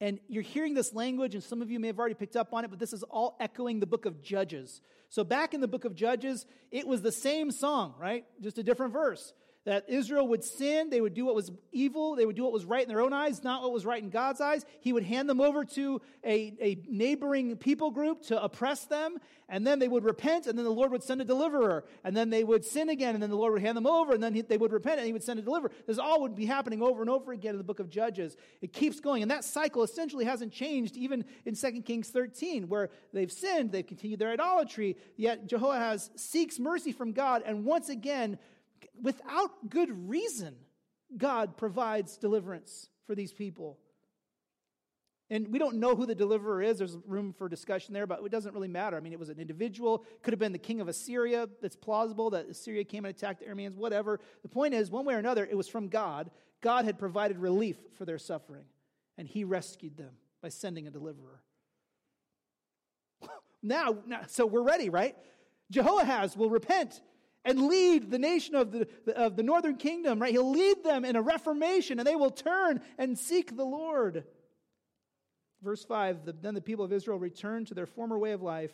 And 0.00 0.20
you're 0.28 0.42
hearing 0.42 0.74
this 0.74 0.94
language, 0.94 1.34
and 1.34 1.42
some 1.42 1.60
of 1.60 1.70
you 1.70 1.80
may 1.80 1.88
have 1.88 1.98
already 1.98 2.14
picked 2.14 2.36
up 2.36 2.54
on 2.54 2.64
it, 2.64 2.70
but 2.70 2.78
this 2.78 2.92
is 2.92 3.02
all 3.02 3.36
echoing 3.40 3.80
the 3.80 3.86
book 3.86 4.06
of 4.06 4.22
Judges. 4.22 4.80
So, 5.08 5.24
back 5.24 5.54
in 5.54 5.60
the 5.60 5.66
book 5.66 5.84
of 5.84 5.96
Judges, 5.96 6.46
it 6.70 6.86
was 6.86 7.02
the 7.02 7.10
same 7.10 7.50
song, 7.50 7.94
right? 7.98 8.24
Just 8.40 8.58
a 8.58 8.62
different 8.62 8.92
verse 8.92 9.32
that 9.68 9.84
Israel 9.86 10.26
would 10.26 10.42
sin, 10.42 10.88
they 10.88 11.02
would 11.02 11.12
do 11.12 11.26
what 11.26 11.34
was 11.34 11.52
evil, 11.72 12.16
they 12.16 12.24
would 12.24 12.36
do 12.36 12.42
what 12.42 12.54
was 12.54 12.64
right 12.64 12.82
in 12.82 12.88
their 12.88 13.02
own 13.02 13.12
eyes, 13.12 13.44
not 13.44 13.60
what 13.60 13.70
was 13.70 13.84
right 13.84 14.02
in 14.02 14.08
God's 14.08 14.40
eyes. 14.40 14.64
He 14.80 14.94
would 14.94 15.02
hand 15.02 15.28
them 15.28 15.42
over 15.42 15.62
to 15.62 16.00
a, 16.24 16.54
a 16.58 16.78
neighboring 16.88 17.54
people 17.58 17.90
group 17.90 18.22
to 18.28 18.42
oppress 18.42 18.86
them, 18.86 19.18
and 19.46 19.66
then 19.66 19.78
they 19.78 19.86
would 19.86 20.04
repent, 20.04 20.46
and 20.46 20.56
then 20.56 20.64
the 20.64 20.70
Lord 20.70 20.90
would 20.90 21.02
send 21.02 21.20
a 21.20 21.24
deliverer, 21.24 21.84
and 22.02 22.16
then 22.16 22.30
they 22.30 22.44
would 22.44 22.64
sin 22.64 22.88
again, 22.88 23.12
and 23.12 23.22
then 23.22 23.28
the 23.28 23.36
Lord 23.36 23.52
would 23.52 23.60
hand 23.60 23.76
them 23.76 23.86
over, 23.86 24.14
and 24.14 24.22
then 24.22 24.32
he, 24.32 24.40
they 24.40 24.56
would 24.56 24.72
repent, 24.72 25.00
and 25.00 25.06
he 25.06 25.12
would 25.12 25.22
send 25.22 25.38
a 25.38 25.42
deliverer. 25.42 25.70
This 25.86 25.98
all 25.98 26.22
would 26.22 26.34
be 26.34 26.46
happening 26.46 26.82
over 26.82 27.02
and 27.02 27.10
over 27.10 27.32
again 27.32 27.50
in 27.50 27.58
the 27.58 27.64
book 27.64 27.78
of 27.78 27.90
Judges. 27.90 28.38
It 28.62 28.72
keeps 28.72 29.00
going, 29.00 29.20
and 29.20 29.30
that 29.30 29.44
cycle 29.44 29.82
essentially 29.82 30.24
hasn't 30.24 30.50
changed 30.50 30.96
even 30.96 31.26
in 31.44 31.54
2 31.54 31.82
Kings 31.82 32.08
13, 32.08 32.70
where 32.70 32.88
they've 33.12 33.30
sinned, 33.30 33.72
they've 33.72 33.86
continued 33.86 34.18
their 34.18 34.30
idolatry, 34.30 34.96
yet 35.18 35.46
Jehoahaz 35.46 36.08
seeks 36.16 36.58
mercy 36.58 36.90
from 36.90 37.12
God, 37.12 37.42
and 37.44 37.66
once 37.66 37.90
again, 37.90 38.38
without 39.00 39.68
good 39.68 40.08
reason, 40.08 40.54
God 41.16 41.56
provides 41.56 42.16
deliverance 42.16 42.88
for 43.06 43.14
these 43.14 43.32
people. 43.32 43.78
And 45.30 45.48
we 45.48 45.58
don't 45.58 45.76
know 45.76 45.94
who 45.94 46.06
the 46.06 46.14
deliverer 46.14 46.62
is. 46.62 46.78
There's 46.78 46.96
room 47.06 47.34
for 47.34 47.48
discussion 47.48 47.92
there, 47.92 48.06
but 48.06 48.20
it 48.24 48.30
doesn't 48.30 48.54
really 48.54 48.68
matter. 48.68 48.96
I 48.96 49.00
mean, 49.00 49.12
it 49.12 49.18
was 49.18 49.28
an 49.28 49.38
individual, 49.38 50.04
could 50.22 50.32
have 50.32 50.38
been 50.38 50.52
the 50.52 50.58
king 50.58 50.80
of 50.80 50.88
Assyria. 50.88 51.48
That's 51.60 51.76
plausible 51.76 52.30
that 52.30 52.48
Assyria 52.48 52.84
came 52.84 53.04
and 53.04 53.14
attacked 53.14 53.40
the 53.40 53.46
Arameans, 53.46 53.76
whatever. 53.76 54.20
The 54.42 54.48
point 54.48 54.72
is, 54.72 54.90
one 54.90 55.04
way 55.04 55.14
or 55.14 55.18
another, 55.18 55.44
it 55.44 55.56
was 55.56 55.68
from 55.68 55.88
God. 55.88 56.30
God 56.62 56.86
had 56.86 56.98
provided 56.98 57.38
relief 57.38 57.76
for 57.96 58.06
their 58.06 58.18
suffering, 58.18 58.64
and 59.18 59.28
he 59.28 59.44
rescued 59.44 59.98
them 59.98 60.12
by 60.42 60.48
sending 60.48 60.86
a 60.86 60.90
deliverer. 60.90 61.42
now, 63.62 63.98
now 64.06 64.20
so 64.28 64.46
we're 64.46 64.62
ready, 64.62 64.88
right? 64.88 65.14
Jehoahaz 65.70 66.38
will 66.38 66.48
repent 66.48 67.02
and 67.48 67.66
lead 67.66 68.10
the 68.10 68.18
nation 68.18 68.54
of 68.54 68.72
the, 68.72 68.86
of 69.16 69.34
the 69.34 69.42
northern 69.42 69.76
kingdom, 69.76 70.20
right? 70.20 70.32
He'll 70.32 70.50
lead 70.50 70.84
them 70.84 71.06
in 71.06 71.16
a 71.16 71.22
reformation 71.22 71.98
and 71.98 72.06
they 72.06 72.14
will 72.14 72.30
turn 72.30 72.82
and 72.98 73.18
seek 73.18 73.56
the 73.56 73.64
Lord. 73.64 74.24
Verse 75.62 75.82
5 75.82 76.26
the, 76.26 76.32
Then 76.32 76.52
the 76.52 76.60
people 76.60 76.84
of 76.84 76.92
Israel 76.92 77.18
returned 77.18 77.68
to 77.68 77.74
their 77.74 77.86
former 77.86 78.18
way 78.18 78.32
of 78.32 78.42
life, 78.42 78.72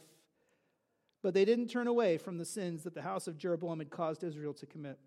but 1.22 1.34
they 1.34 1.44
didn't 1.44 1.68
turn 1.68 1.86
away 1.86 2.18
from 2.18 2.36
the 2.36 2.44
sins 2.44 2.82
that 2.82 2.94
the 2.94 3.02
house 3.02 3.28
of 3.28 3.38
Jeroboam 3.38 3.78
had 3.78 3.90
caused 3.90 4.24
Israel 4.24 4.54
to 4.54 4.66
commit. 4.66 4.98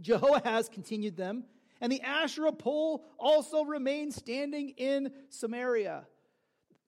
Jehoahaz 0.00 0.70
continued 0.70 1.16
them, 1.16 1.44
and 1.82 1.92
the 1.92 2.00
Asherah 2.00 2.52
pole 2.52 3.04
also 3.18 3.64
remained 3.64 4.14
standing 4.14 4.70
in 4.70 5.12
Samaria. 5.28 6.06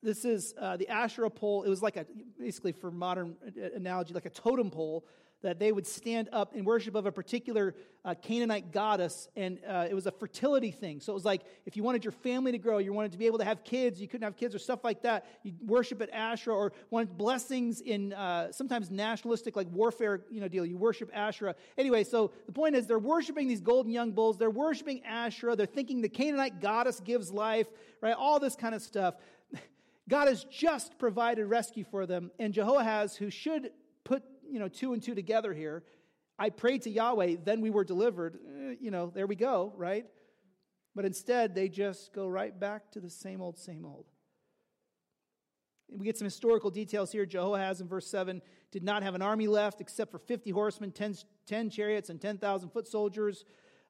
This 0.02 0.24
is 0.24 0.54
uh, 0.58 0.78
the 0.78 0.88
Asherah 0.88 1.30
pole. 1.30 1.64
It 1.64 1.68
was 1.68 1.82
like 1.82 1.96
a, 1.96 2.06
basically 2.38 2.72
for 2.72 2.90
modern 2.90 3.36
analogy, 3.74 4.14
like 4.14 4.26
a 4.26 4.30
totem 4.30 4.70
pole 4.70 5.04
that 5.42 5.58
they 5.58 5.70
would 5.70 5.86
stand 5.86 6.28
up 6.32 6.54
in 6.54 6.64
worship 6.64 6.94
of 6.94 7.06
a 7.06 7.12
particular 7.12 7.74
uh, 8.04 8.14
Canaanite 8.14 8.72
goddess, 8.72 9.28
and 9.36 9.58
uh, 9.68 9.86
it 9.88 9.94
was 9.94 10.06
a 10.06 10.10
fertility 10.10 10.70
thing. 10.70 11.00
So 11.00 11.12
it 11.12 11.14
was 11.14 11.24
like 11.24 11.42
if 11.66 11.76
you 11.76 11.82
wanted 11.82 12.04
your 12.04 12.12
family 12.12 12.52
to 12.52 12.58
grow, 12.58 12.78
you 12.78 12.92
wanted 12.92 13.12
to 13.12 13.18
be 13.18 13.26
able 13.26 13.38
to 13.38 13.44
have 13.44 13.64
kids, 13.64 14.00
you 14.00 14.08
couldn't 14.08 14.24
have 14.24 14.36
kids 14.36 14.54
or 14.54 14.58
stuff 14.58 14.82
like 14.82 15.02
that, 15.02 15.26
you 15.42 15.52
worship 15.64 16.00
at 16.00 16.10
Asherah, 16.10 16.54
or 16.54 16.72
wanted 16.90 17.16
blessings 17.16 17.80
in 17.80 18.12
uh, 18.14 18.50
sometimes 18.50 18.90
nationalistic, 18.90 19.56
like 19.56 19.68
warfare, 19.70 20.22
you 20.30 20.40
know, 20.40 20.48
deal. 20.48 20.64
You 20.64 20.76
worship 20.76 21.10
Asherah. 21.12 21.54
Anyway, 21.76 22.02
so 22.02 22.32
the 22.46 22.52
point 22.52 22.74
is 22.74 22.86
they're 22.86 22.98
worshiping 22.98 23.46
these 23.46 23.60
golden 23.60 23.92
young 23.92 24.12
bulls. 24.12 24.38
They're 24.38 24.50
worshiping 24.50 25.02
Asherah. 25.04 25.54
They're 25.54 25.66
thinking 25.66 26.00
the 26.00 26.08
Canaanite 26.08 26.60
goddess 26.60 27.00
gives 27.00 27.30
life, 27.30 27.66
right? 28.00 28.14
All 28.16 28.40
this 28.40 28.56
kind 28.56 28.74
of 28.74 28.82
stuff. 28.82 29.14
God 30.08 30.28
has 30.28 30.44
just 30.44 30.98
provided 30.98 31.46
rescue 31.46 31.84
for 31.84 32.06
them, 32.06 32.30
and 32.38 32.54
Jehoahaz, 32.54 33.16
who 33.16 33.30
should 33.30 33.70
put 34.04 34.24
you 34.50 34.58
know, 34.58 34.68
two 34.68 34.92
and 34.92 35.02
two 35.02 35.14
together 35.14 35.52
here. 35.52 35.84
I 36.38 36.50
prayed 36.50 36.82
to 36.82 36.90
Yahweh, 36.90 37.36
then 37.44 37.60
we 37.60 37.70
were 37.70 37.84
delivered. 37.84 38.38
Eh, 38.46 38.74
you 38.80 38.90
know, 38.90 39.10
there 39.12 39.26
we 39.26 39.36
go, 39.36 39.72
right? 39.76 40.06
But 40.94 41.04
instead, 41.04 41.54
they 41.54 41.68
just 41.68 42.12
go 42.12 42.26
right 42.26 42.58
back 42.58 42.90
to 42.92 43.00
the 43.00 43.10
same 43.10 43.40
old, 43.40 43.58
same 43.58 43.84
old. 43.84 44.06
We 45.90 46.04
get 46.04 46.18
some 46.18 46.26
historical 46.26 46.70
details 46.70 47.12
here. 47.12 47.24
Jehoahaz 47.24 47.80
in 47.80 47.88
verse 47.88 48.06
7 48.06 48.42
did 48.70 48.82
not 48.82 49.02
have 49.02 49.14
an 49.14 49.22
army 49.22 49.46
left 49.46 49.80
except 49.80 50.10
for 50.10 50.18
50 50.18 50.50
horsemen, 50.50 50.92
10, 50.92 51.16
10 51.46 51.70
chariots, 51.70 52.10
and 52.10 52.20
10,000 52.20 52.68
foot 52.70 52.86
soldiers 52.86 53.44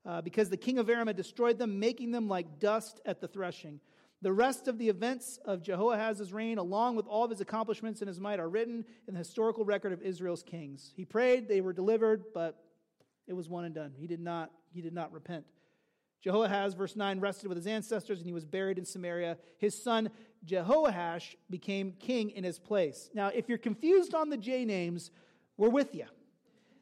uh, 0.07 0.23
because 0.23 0.49
the 0.49 0.57
king 0.57 0.79
of 0.79 0.89
Aram 0.89 1.09
had 1.09 1.17
destroyed 1.17 1.59
them, 1.59 1.81
making 1.81 2.13
them 2.13 2.29
like 2.29 2.61
dust 2.61 3.01
at 3.05 3.21
the 3.21 3.29
threshing. 3.29 3.81
The 4.21 4.33
rest 4.33 4.67
of 4.67 4.79
the 4.79 4.89
events 4.89 5.39
of 5.45 5.63
Jehoahaz's 5.63 6.33
reign, 6.33 6.59
along 6.59 6.97
with 6.97 7.07
all 7.07 7.25
of 7.25 7.31
his 7.31 7.41
accomplishments 7.41 8.01
and 8.01 8.09
his 8.09 8.19
might, 8.19 8.41
are 8.41 8.49
written 8.49 8.85
in 9.07 9.15
the 9.15 9.19
historical 9.19 9.65
record 9.65 9.93
of 9.93 10.03
Israel's 10.03 10.43
kings. 10.43 10.93
He 10.97 11.05
prayed, 11.05 11.49
they 11.49 11.61
were 11.61 11.73
delivered, 11.73 12.25
but 12.35 12.61
it 13.29 13.35
was 13.35 13.49
one 13.49 13.65
and 13.65 13.75
done. 13.75 13.93
He 13.97 14.09
did 14.09 14.21
not, 14.21 14.51
he 14.73 14.81
did 14.81 14.93
not 14.93 15.13
repent. 15.13 15.45
Jehoahaz, 16.21 16.75
verse 16.75 16.97
9, 16.97 17.21
rested 17.21 17.49
with 17.49 17.57
his 17.57 17.69
ancestors 17.69 18.19
and 18.19 18.27
he 18.27 18.33
was 18.33 18.45
buried 18.45 18.77
in 18.77 18.85
Samaria. 18.85 19.39
His 19.59 19.81
son 19.81 20.11
Jehoash 20.45 21.37
became 21.49 21.93
king 21.93 22.31
in 22.31 22.43
his 22.43 22.59
place. 22.59 23.11
Now, 23.15 23.29
if 23.29 23.49
you're 23.49 23.59
confused 23.59 24.15
on 24.15 24.31
the 24.31 24.37
J 24.37 24.65
names, 24.65 25.11
we're 25.57 25.69
with 25.69 25.95
you. 25.95 26.07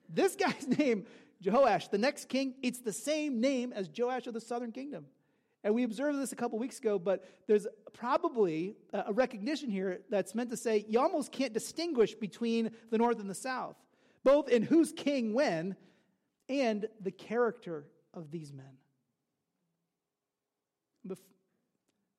This 0.09 0.37
guy's 0.37 0.66
name, 0.78 1.07
Jehoash, 1.43 1.90
the 1.90 1.99
next 1.99 2.28
king, 2.28 2.55
it's 2.62 2.81
the 2.81 2.93
same 2.93 3.40
name 3.40 3.73
as 3.75 3.90
Joash 3.97 4.26
of 4.26 4.35
the 4.35 4.40
southern 4.40 4.73
kingdom. 4.73 5.07
And 5.65 5.75
we 5.75 5.83
observed 5.83 6.19
this 6.19 6.33
a 6.33 6.37
couple 6.37 6.59
weeks 6.59 6.79
ago, 6.79 6.99
but 6.99 7.25
there's 7.49 7.67
probably 7.93 8.77
a 8.93 9.13
recognition 9.13 9.71
here 9.71 10.01
that's 10.11 10.35
meant 10.35 10.51
to 10.51 10.57
say 10.57 10.85
you 10.89 11.01
almost 11.01 11.33
can't 11.33 11.53
distinguish 11.53 12.15
between 12.15 12.71
the 12.91 12.99
north 12.99 13.19
and 13.19 13.29
the 13.29 13.35
south, 13.35 13.77
both 14.23 14.49
in 14.49 14.63
who's 14.63 14.93
king 14.93 15.35
when 15.35 15.75
and 16.49 16.87
the 17.01 17.11
character 17.11 17.87
of 18.15 18.31
these 18.31 18.53
men. 18.53 18.79
Bef- 21.07 21.19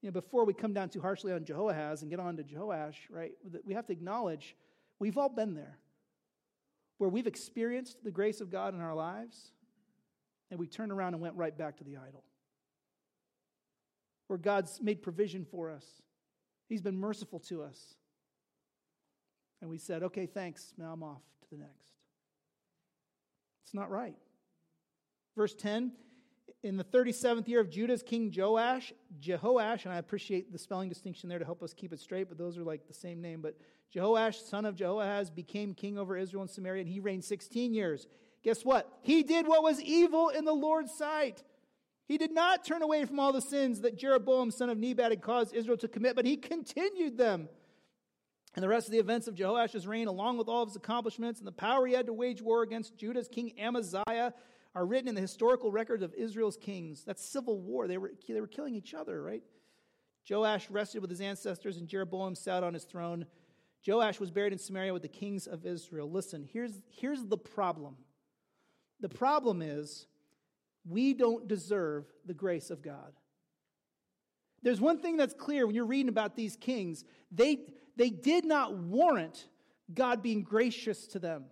you 0.02 0.10
know, 0.10 0.14
before 0.14 0.44
we 0.44 0.54
come 0.54 0.74
down 0.74 0.90
too 0.90 1.02
harshly 1.02 1.32
on 1.32 1.46
Jehoahaz 1.46 2.02
and 2.02 2.12
get 2.12 2.20
on 2.20 2.38
to 2.38 2.44
Jehoash, 2.44 2.96
right, 3.10 3.32
we 3.66 3.74
have 3.74 3.86
to 3.88 3.94
acknowledge 3.94 4.56
we've 5.00 5.18
all 5.18 5.30
been 5.30 5.54
there 5.54 5.78
where 6.98 7.10
we've 7.10 7.28
experienced 7.28 8.04
the 8.04 8.12
grace 8.12 8.42
of 8.42 8.52
God 8.52 8.74
in 8.74 8.82
our 8.82 8.96
lives 8.96 9.52
and 10.50 10.60
we 10.60 10.68
turned 10.68 10.92
around 10.92 11.14
and 11.14 11.22
went 11.22 11.36
right 11.36 11.58
back 11.58 11.78
to 11.78 11.84
the 11.84 11.98
idol 11.98 12.24
where 14.28 14.38
God's 14.38 14.80
made 14.82 15.02
provision 15.02 15.46
for 15.50 15.70
us. 15.72 15.86
He's 16.68 16.82
been 16.82 16.98
merciful 16.98 17.40
to 17.42 17.64
us. 17.64 17.96
And 19.62 19.70
we 19.70 19.78
said, 19.78 20.04
okay, 20.04 20.26
thanks. 20.26 20.74
Now 20.78 20.92
I'm 20.94 21.04
off 21.04 21.22
to 21.42 21.56
the 21.56 21.58
next. 21.58 21.94
It's 23.64 23.74
not 23.74 23.90
right. 23.90 24.16
Verse 25.36 25.56
10 25.56 25.92
In 26.64 26.78
the 26.78 26.84
37th 26.84 27.48
year 27.48 27.60
of 27.60 27.70
Judah's 27.70 28.04
king 28.04 28.34
Joash, 28.36 28.94
Jehoash, 29.20 29.86
and 29.86 29.94
I 29.94 29.98
appreciate 29.98 30.52
the 30.52 30.60
spelling 30.60 30.90
distinction 30.90 31.30
there 31.30 31.40
to 31.40 31.46
help 31.46 31.64
us 31.64 31.74
keep 31.74 31.94
it 31.94 32.00
straight, 32.00 32.30
but 32.30 32.38
those 32.38 32.58
are 32.58 32.64
like 32.64 32.88
the 32.88 32.94
same 32.94 33.22
name. 33.22 33.42
But 33.42 33.56
Jehoash, 33.96 34.48
son 34.48 34.66
of 34.66 34.76
Jehoahaz, 34.76 35.30
became 35.30 35.74
king 35.74 35.98
over 35.98 36.18
Israel 36.18 36.44
and 36.44 36.50
Samaria, 36.50 36.82
and 36.82 36.90
he 36.90 37.00
reigned 37.00 37.24
16 37.24 37.74
years. 37.74 38.08
Guess 38.44 38.64
what? 38.64 38.92
He 39.02 39.24
did 39.24 39.48
what 39.48 39.64
was 39.64 39.82
evil 39.82 40.30
in 40.30 40.46
the 40.46 40.54
Lord's 40.54 40.94
sight 40.94 41.44
he 42.08 42.18
did 42.18 42.32
not 42.32 42.64
turn 42.64 42.82
away 42.82 43.04
from 43.06 43.20
all 43.20 43.34
the 43.34 43.42
sins 43.42 43.82
that 43.82 43.98
Jeroboam, 43.98 44.50
son 44.50 44.70
of 44.70 44.78
Nebat, 44.78 45.12
had 45.12 45.22
caused 45.22 45.54
Israel 45.54 45.78
to 45.78 45.88
commit, 45.90 46.16
but 46.16 46.26
he 46.26 46.38
continued 46.38 47.18
them. 47.18 47.50
And 48.56 48.64
the 48.64 48.70
rest 48.70 48.88
of 48.88 48.92
the 48.92 49.00
events 49.00 49.28
of 49.28 49.36
Jehoash's 49.36 49.86
reign, 49.86 50.08
along 50.08 50.38
with 50.38 50.48
all 50.48 50.64
of 50.64 50.70
his 50.70 50.76
accomplishments 50.78 51.40
and 51.40 51.48
the 51.48 51.52
power 51.52 51.86
he 51.86 51.94
had 51.94 52.08
to 52.08 52.14
wage 52.14 52.42
war 52.42 52.64
against 52.64 52.98
Judah's 52.98 53.28
king 53.28 53.54
Amaziah, 53.60 54.34
are 54.74 54.86
written 54.86 55.10
in 55.10 55.16
the 55.16 55.22
historical 55.22 55.72
records 55.72 56.02
of 56.02 56.14
Israel's 56.14 56.58
kings. 56.58 57.04
That's 57.04 57.24
civil 57.24 57.60
war. 57.60 57.88
They 57.88 57.98
were, 57.98 58.14
they 58.28 58.40
were 58.40 58.48
killing 58.48 58.74
each 58.74 58.94
other, 58.94 59.22
right? 59.22 59.44
Joash 60.30 60.70
rested 60.70 61.02
with 61.02 61.10
his 61.10 61.22
ancestors, 61.22 61.78
and 61.78 61.88
Jeroboam 61.88 62.36
sat 62.36 62.64
on 62.64 62.74
his 62.74 62.84
throne. 62.84 63.26
Joash 63.86 64.20
was 64.20 64.32
buried 64.32 64.54
in 64.54 64.60
Samaria 64.60 64.94
with 64.94 65.02
the 65.02 65.08
kings 65.08 65.46
of 65.46 65.66
Israel. 65.66 66.10
Listen, 66.10 66.48
here's, 66.52 66.82
here's 66.90 67.26
the 67.26 67.38
problem. 67.38 67.96
The 69.00 69.10
problem 69.10 69.62
is 69.62 70.08
we 70.90 71.14
don't 71.14 71.48
deserve 71.48 72.06
the 72.26 72.34
grace 72.34 72.70
of 72.70 72.82
God. 72.82 73.14
There's 74.64 74.82
one 74.82 75.00
thing 75.00 75.18
that's 75.18 75.34
clear 75.34 75.66
when 75.66 75.76
you're 75.76 75.86
reading 75.86 76.10
about 76.10 76.36
these 76.36 76.56
kings 76.56 77.04
they, 77.32 77.60
they 77.96 78.10
did 78.10 78.46
not 78.46 78.76
warrant 78.76 79.48
God 79.94 80.22
being 80.22 80.44
gracious 80.44 81.08
to 81.08 81.20
them. 81.20 81.46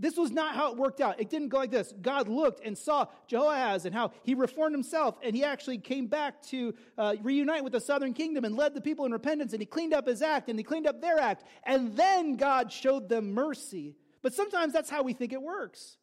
This 0.00 0.16
was 0.16 0.30
not 0.30 0.54
how 0.54 0.72
it 0.72 0.78
worked 0.78 1.02
out. 1.02 1.20
It 1.20 1.28
didn't 1.28 1.48
go 1.48 1.58
like 1.58 1.70
this. 1.70 1.92
God 2.00 2.26
looked 2.26 2.64
and 2.64 2.76
saw 2.76 3.06
Jehoahaz 3.26 3.84
and 3.84 3.94
how 3.94 4.12
he 4.22 4.34
reformed 4.34 4.74
himself, 4.74 5.18
and 5.22 5.36
he 5.36 5.44
actually 5.44 5.76
came 5.76 6.06
back 6.06 6.40
to 6.44 6.74
uh, 6.96 7.16
reunite 7.22 7.62
with 7.62 7.74
the 7.74 7.80
southern 7.80 8.14
kingdom 8.14 8.46
and 8.46 8.56
led 8.56 8.72
the 8.72 8.80
people 8.80 9.04
in 9.04 9.12
repentance, 9.12 9.52
and 9.52 9.60
he 9.60 9.66
cleaned 9.66 9.92
up 9.92 10.06
his 10.06 10.22
act 10.22 10.48
and 10.48 10.58
he 10.58 10.62
cleaned 10.62 10.86
up 10.86 11.02
their 11.02 11.18
act, 11.18 11.44
and 11.64 11.96
then 11.96 12.36
God 12.36 12.72
showed 12.72 13.10
them 13.10 13.34
mercy. 13.34 13.94
But 14.22 14.32
sometimes 14.32 14.72
that's 14.72 14.88
how 14.88 15.02
we 15.02 15.12
think 15.12 15.34
it 15.34 15.42
works. 15.42 15.98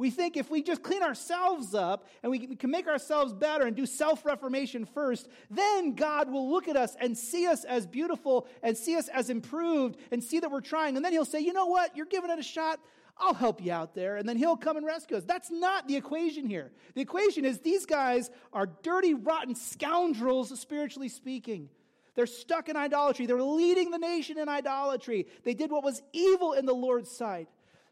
We 0.00 0.08
think 0.08 0.38
if 0.38 0.50
we 0.50 0.62
just 0.62 0.82
clean 0.82 1.02
ourselves 1.02 1.74
up 1.74 2.06
and 2.22 2.30
we 2.30 2.38
can 2.38 2.70
make 2.70 2.88
ourselves 2.88 3.34
better 3.34 3.66
and 3.66 3.76
do 3.76 3.84
self 3.84 4.24
reformation 4.24 4.86
first, 4.86 5.28
then 5.50 5.94
God 5.94 6.30
will 6.30 6.50
look 6.50 6.68
at 6.68 6.76
us 6.76 6.96
and 6.98 7.14
see 7.14 7.46
us 7.46 7.64
as 7.64 7.86
beautiful 7.86 8.48
and 8.62 8.74
see 8.74 8.96
us 8.96 9.08
as 9.08 9.28
improved 9.28 9.98
and 10.10 10.24
see 10.24 10.40
that 10.40 10.50
we're 10.50 10.62
trying. 10.62 10.96
And 10.96 11.04
then 11.04 11.12
He'll 11.12 11.26
say, 11.26 11.40
you 11.40 11.52
know 11.52 11.66
what? 11.66 11.94
You're 11.94 12.06
giving 12.06 12.30
it 12.30 12.38
a 12.38 12.42
shot. 12.42 12.80
I'll 13.18 13.34
help 13.34 13.62
you 13.62 13.72
out 13.72 13.94
there. 13.94 14.16
And 14.16 14.26
then 14.26 14.38
He'll 14.38 14.56
come 14.56 14.78
and 14.78 14.86
rescue 14.86 15.18
us. 15.18 15.24
That's 15.24 15.50
not 15.50 15.86
the 15.86 15.96
equation 15.96 16.46
here. 16.46 16.72
The 16.94 17.02
equation 17.02 17.44
is 17.44 17.58
these 17.58 17.84
guys 17.84 18.30
are 18.54 18.70
dirty, 18.82 19.12
rotten 19.12 19.54
scoundrels, 19.54 20.58
spiritually 20.58 21.10
speaking. 21.10 21.68
They're 22.14 22.24
stuck 22.24 22.70
in 22.70 22.76
idolatry. 22.78 23.26
They're 23.26 23.42
leading 23.42 23.90
the 23.90 23.98
nation 23.98 24.38
in 24.38 24.48
idolatry. 24.48 25.26
They 25.44 25.52
did 25.52 25.70
what 25.70 25.84
was 25.84 26.00
evil 26.14 26.54
in 26.54 26.64
the 26.64 26.74
Lord's 26.74 27.10
sight 27.10 27.50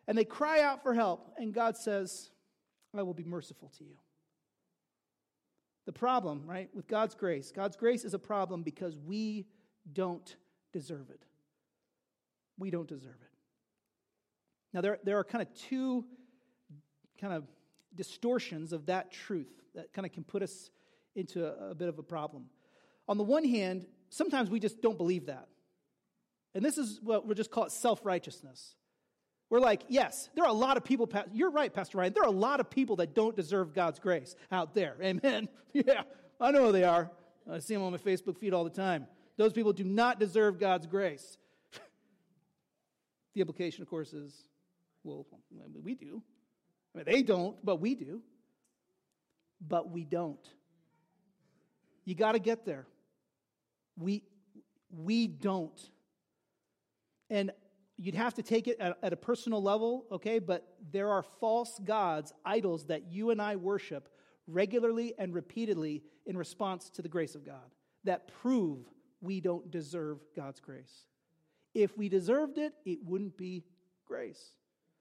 and 0.09 0.17
they 0.17 0.25
cry 0.25 0.63
out 0.63 0.83
for 0.83 0.95
help, 0.95 1.31
and 1.37 1.53
God 1.53 1.77
says, 1.77 2.31
I 2.97 3.03
will 3.03 3.15
be 3.15 3.25
merciful 3.25 3.71
to 3.79 3.85
you. 3.85 3.95
The 5.85 5.93
problem, 5.93 6.45
right, 6.47 6.71
with 6.75 6.89
God's 6.89 7.15
grace, 7.15 7.53
God's 7.55 7.77
grace 7.77 8.05
is 8.05 8.15
a 8.15 8.19
problem 8.19 8.63
because 8.63 8.97
we 8.99 9.47
don't 9.93 10.35
deserve 10.73 11.11
it. 11.11 11.23
We 12.59 12.71
don't 12.71 12.89
deserve 12.89 13.17
it. 13.21 13.31
Now, 14.73 14.81
there, 14.81 14.99
there 15.05 15.19
are 15.19 15.25
kind 15.25 15.43
of 15.43 15.55
two 15.55 16.05
kind 17.21 17.35
of 17.35 17.45
distortions 17.95 18.73
of 18.73 18.87
that 18.87 19.13
truth 19.13 19.53
that 19.75 19.93
kind 19.93 20.07
of 20.07 20.13
can 20.13 20.25
put 20.25 20.43
us 20.43 20.71
into 21.17 21.45
a, 21.45 21.71
a 21.71 21.75
bit 21.75 21.89
of 21.89 21.99
a 21.99 22.03
problem. 22.03 22.47
On 23.09 23.19
the 23.19 23.25
one 23.25 23.45
hand, 23.45 23.87
sometimes 24.09 24.49
we 24.51 24.61
just 24.61 24.81
don't 24.81 24.97
believe 24.97 25.27
that. 25.27 25.49
And 26.55 26.65
this 26.65 26.79
is 26.79 26.99
what 27.03 27.27
we'll 27.27 27.35
just 27.35 27.51
call 27.51 27.65
it 27.65 27.73
self 27.73 28.05
righteousness. 28.05 28.75
We're 29.51 29.61
like, 29.61 29.83
yes, 29.89 30.29
there 30.35 30.45
are 30.45 30.51
a 30.51 30.53
lot 30.53 30.77
of 30.77 30.85
people, 30.85 31.11
you're 31.33 31.51
right, 31.51 31.73
Pastor 31.73 31.99
Ryan, 31.99 32.13
there 32.13 32.23
are 32.23 32.29
a 32.29 32.31
lot 32.31 32.61
of 32.61 32.69
people 32.69 32.97
that 32.97 33.15
don't 33.15 33.35
deserve 33.35 33.73
God's 33.73 33.99
grace 33.99 34.37
out 34.53 34.75
there. 34.75 34.97
Amen. 35.03 35.49
Yeah, 35.75 36.03
I 36.41 36.51
know 36.51 36.73
they 36.73 36.83
are. 36.83 37.11
I 37.49 37.59
see 37.59 37.75
them 37.75 37.83
on 37.83 37.93
my 37.93 37.99
Facebook 37.99 38.39
feed 38.39 38.55
all 38.55 38.65
the 38.65 38.71
time. 38.71 39.07
Those 39.37 39.53
people 39.53 39.73
do 39.75 39.85
not 39.85 40.19
deserve 40.19 40.59
God's 40.59 40.87
grace. 40.87 41.37
the 43.35 43.41
implication, 43.41 43.83
of 43.83 43.89
course, 43.89 44.15
is, 44.15 44.49
well, 45.05 45.27
we 45.85 45.95
do. 45.95 46.23
I 46.95 46.99
mean, 46.99 47.05
they 47.07 47.23
don't, 47.23 47.63
but 47.65 47.81
we 47.81 47.95
do. 47.95 48.23
But 49.61 49.91
we 49.91 50.05
don't. 50.05 50.41
You 52.07 52.15
got 52.15 52.33
to 52.33 52.39
get 52.39 52.65
there. 52.65 52.87
We, 53.99 54.25
we 54.91 55.27
don't. 55.27 55.79
And 57.29 57.53
you'd 57.99 58.15
have 58.15 58.35
to 58.35 58.43
take 58.43 58.69
it 58.69 58.79
at, 58.81 58.97
at, 59.03 59.13
a 59.13 59.17
personal 59.17 59.63
level, 59.63 60.07
okay? 60.13 60.39
But 60.39 60.67
there 60.93 61.11
are 61.11 61.23
false 61.23 61.79
gods, 61.85 62.33
idols 62.45 62.87
that 62.87 63.11
you 63.11 63.31
and 63.31 63.43
I 63.43 63.57
worship 63.57 64.09
regularly 64.47 65.15
and 65.19 65.35
repeatedly 65.35 66.03
in 66.25 66.39
response 66.39 66.89
to 66.91 67.03
the 67.03 67.09
grace 67.09 67.35
of 67.35 67.45
God 67.45 67.75
that 68.05 68.29
prove 68.41 68.79
we 69.21 69.41
don't 69.41 69.71
deserve 69.71 70.19
God's 70.35 70.61
grace. 70.61 71.07
If 71.75 71.97
we 71.99 72.09
deserved 72.09 72.57
it, 72.57 72.73
it 72.85 73.01
wouldn't 73.05 73.37
be 73.37 73.65
grace. 74.07 74.53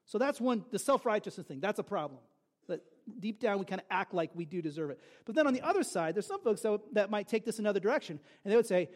So 0.06 0.18
that's 0.18 0.42
one, 0.42 0.66
the 0.72 0.80
self 0.80 1.06
righteousness 1.06 1.46
thing. 1.48 1.60
That's 1.60 1.80
a 1.80 1.84
problem. 1.84 2.20
That 2.68 2.82
deep 3.20 3.39
down 3.39 3.60
we 3.60 3.66
kind 3.66 3.80
of 3.80 3.88
act 3.92 4.13
like 4.13 4.32
we 4.34 4.46
do 4.46 4.62
deserve 4.62 4.89
it. 4.89 5.00
But 5.25 5.36
then 5.36 5.48
on 5.48 5.54
the 5.54 5.62
other 5.62 5.84
side, 5.84 6.16
there's 6.16 6.25
some 6.25 6.42
folks 6.42 6.62
that, 6.62 6.80
that 6.94 7.10
might 7.10 7.27
take 7.27 7.46
this 7.46 7.60
another 7.60 7.80
direction, 7.80 8.20
and 8.44 8.51
they 8.51 8.56
would 8.56 8.66
say, 8.66 8.89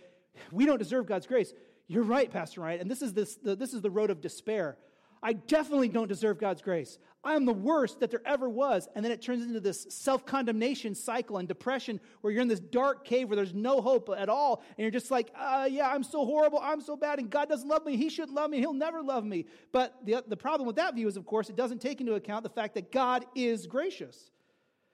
We 0.52 0.66
don't 0.66 0.80
deserve 0.80 1.06
God's 1.06 1.28
grace. 1.28 1.54
You're 1.92 2.04
right, 2.04 2.32
Pastor 2.32 2.62
Ryan, 2.62 2.80
and 2.80 2.90
this 2.90 3.02
is, 3.02 3.12
this, 3.12 3.36
the, 3.36 3.54
this 3.54 3.74
is 3.74 3.82
the 3.82 3.90
road 3.90 4.12
of 4.12 4.22
despair. 4.22 4.78
I 5.22 5.34
definitely 5.34 5.90
don't 5.90 6.08
deserve 6.08 6.40
God's 6.40 6.62
grace. 6.62 6.98
I'm 7.22 7.44
the 7.44 7.52
worst 7.52 8.00
that 8.00 8.10
there 8.10 8.22
ever 8.26 8.48
was. 8.48 8.88
And 8.96 9.04
then 9.04 9.12
it 9.12 9.22
turns 9.22 9.44
into 9.44 9.60
this 9.60 9.88
self 9.90 10.26
condemnation 10.26 10.96
cycle 10.96 11.38
and 11.38 11.50
depression 11.50 12.00
where 12.22 12.32
you're 12.32 12.44
in 12.44 12.48
this 12.48 12.62
dark 12.62 13.04
cave 13.04 13.28
where 13.28 13.36
there's 13.36 13.54
no 13.54 13.82
hope 13.82 14.10
at 14.18 14.30
all. 14.30 14.64
And 14.78 14.84
you're 14.86 14.90
just 14.90 15.12
like, 15.12 15.34
uh, 15.38 15.68
yeah, 15.70 15.90
I'm 15.90 16.02
so 16.02 16.26
horrible. 16.26 16.60
I'm 16.64 16.80
so 16.80 16.96
bad. 16.96 17.20
And 17.20 17.30
God 17.30 17.50
doesn't 17.50 17.68
love 17.68 17.86
me. 17.86 17.98
He 17.98 18.10
shouldn't 18.10 18.36
love 18.36 18.50
me. 18.50 18.60
He'll 18.60 18.72
never 18.72 19.04
love 19.04 19.26
me. 19.26 19.46
But 19.74 19.94
the, 20.06 20.24
the 20.26 20.38
problem 20.38 20.68
with 20.68 20.78
that 20.78 20.96
view 20.96 21.10
is, 21.10 21.18
of 21.18 21.26
course, 21.26 21.50
it 21.50 21.58
doesn't 21.58 21.82
take 21.82 22.00
into 22.00 22.14
account 22.14 22.44
the 22.44 22.50
fact 22.50 22.76
that 22.76 22.94
God 22.94 23.26
is 23.36 23.68
gracious. 23.68 24.32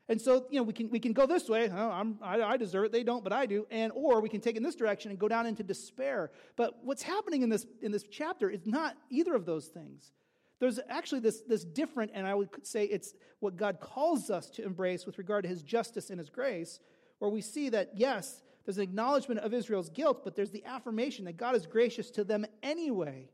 And 0.09 0.21
so, 0.21 0.45
you 0.49 0.57
know, 0.57 0.63
we 0.63 0.71
can, 0.71 0.89
we 0.89 0.99
can 0.99 1.11
go 1.11 1.25
this 1.25 1.49
way. 1.49 1.69
Oh, 1.69 2.15
I, 2.21 2.41
I 2.41 2.57
deserve 2.57 2.85
it. 2.85 2.91
They 2.93 3.03
don't, 3.03 3.23
but 3.25 3.33
I 3.33 3.45
do. 3.45 3.67
And, 3.69 3.91
or 3.93 4.21
we 4.21 4.29
can 4.29 4.39
take 4.39 4.55
in 4.55 4.63
this 4.63 4.75
direction 4.75 5.11
and 5.11 5.19
go 5.19 5.27
down 5.27 5.45
into 5.45 5.63
despair. 5.63 6.31
But 6.55 6.77
what's 6.81 7.03
happening 7.03 7.41
in 7.41 7.49
this, 7.49 7.65
in 7.81 7.91
this 7.91 8.03
chapter 8.03 8.49
is 8.49 8.65
not 8.65 8.95
either 9.09 9.35
of 9.35 9.45
those 9.45 9.67
things. 9.67 10.13
There's 10.59 10.79
actually 10.89 11.19
this, 11.19 11.41
this 11.41 11.65
different, 11.65 12.11
and 12.13 12.25
I 12.25 12.35
would 12.35 12.49
say 12.65 12.85
it's 12.85 13.13
what 13.41 13.57
God 13.57 13.79
calls 13.81 14.29
us 14.29 14.49
to 14.51 14.63
embrace 14.63 15.05
with 15.05 15.17
regard 15.17 15.43
to 15.43 15.49
his 15.49 15.61
justice 15.61 16.09
and 16.09 16.19
his 16.19 16.29
grace, 16.29 16.79
where 17.19 17.29
we 17.29 17.41
see 17.41 17.67
that, 17.69 17.91
yes, 17.93 18.41
there's 18.65 18.77
an 18.77 18.83
acknowledgement 18.83 19.41
of 19.41 19.53
Israel's 19.53 19.89
guilt, 19.89 20.23
but 20.23 20.35
there's 20.35 20.51
the 20.51 20.63
affirmation 20.65 21.25
that 21.25 21.37
God 21.37 21.53
is 21.55 21.65
gracious 21.65 22.09
to 22.11 22.23
them 22.23 22.45
anyway. 22.63 23.29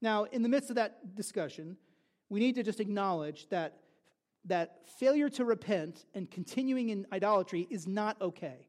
Now, 0.00 0.24
in 0.24 0.42
the 0.42 0.48
midst 0.48 0.70
of 0.70 0.76
that 0.76 1.16
discussion, 1.16 1.76
we 2.28 2.40
need 2.40 2.54
to 2.54 2.62
just 2.62 2.80
acknowledge 2.80 3.48
that, 3.50 3.78
that 4.46 4.88
failure 4.98 5.28
to 5.30 5.44
repent 5.44 6.04
and 6.14 6.30
continuing 6.30 6.88
in 6.88 7.06
idolatry 7.12 7.66
is 7.70 7.86
not 7.86 8.20
okay. 8.20 8.68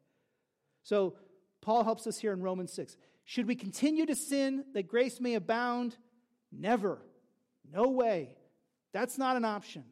So, 0.84 1.16
Paul 1.62 1.84
helps 1.84 2.08
us 2.08 2.20
here 2.20 2.34
in 2.34 2.42
Romans 2.42 2.74
6. 2.74 2.98
Should 3.24 3.48
we 3.48 3.56
continue 3.56 4.06
to 4.06 4.16
sin 4.16 4.66
that 4.74 4.88
grace 4.88 5.20
may 5.22 5.36
abound? 5.36 5.96
Never. 6.52 7.00
No 7.72 7.90
way. 7.90 8.36
That's 8.92 9.18
not 9.18 9.38
an 9.38 9.46
option. 9.46 9.86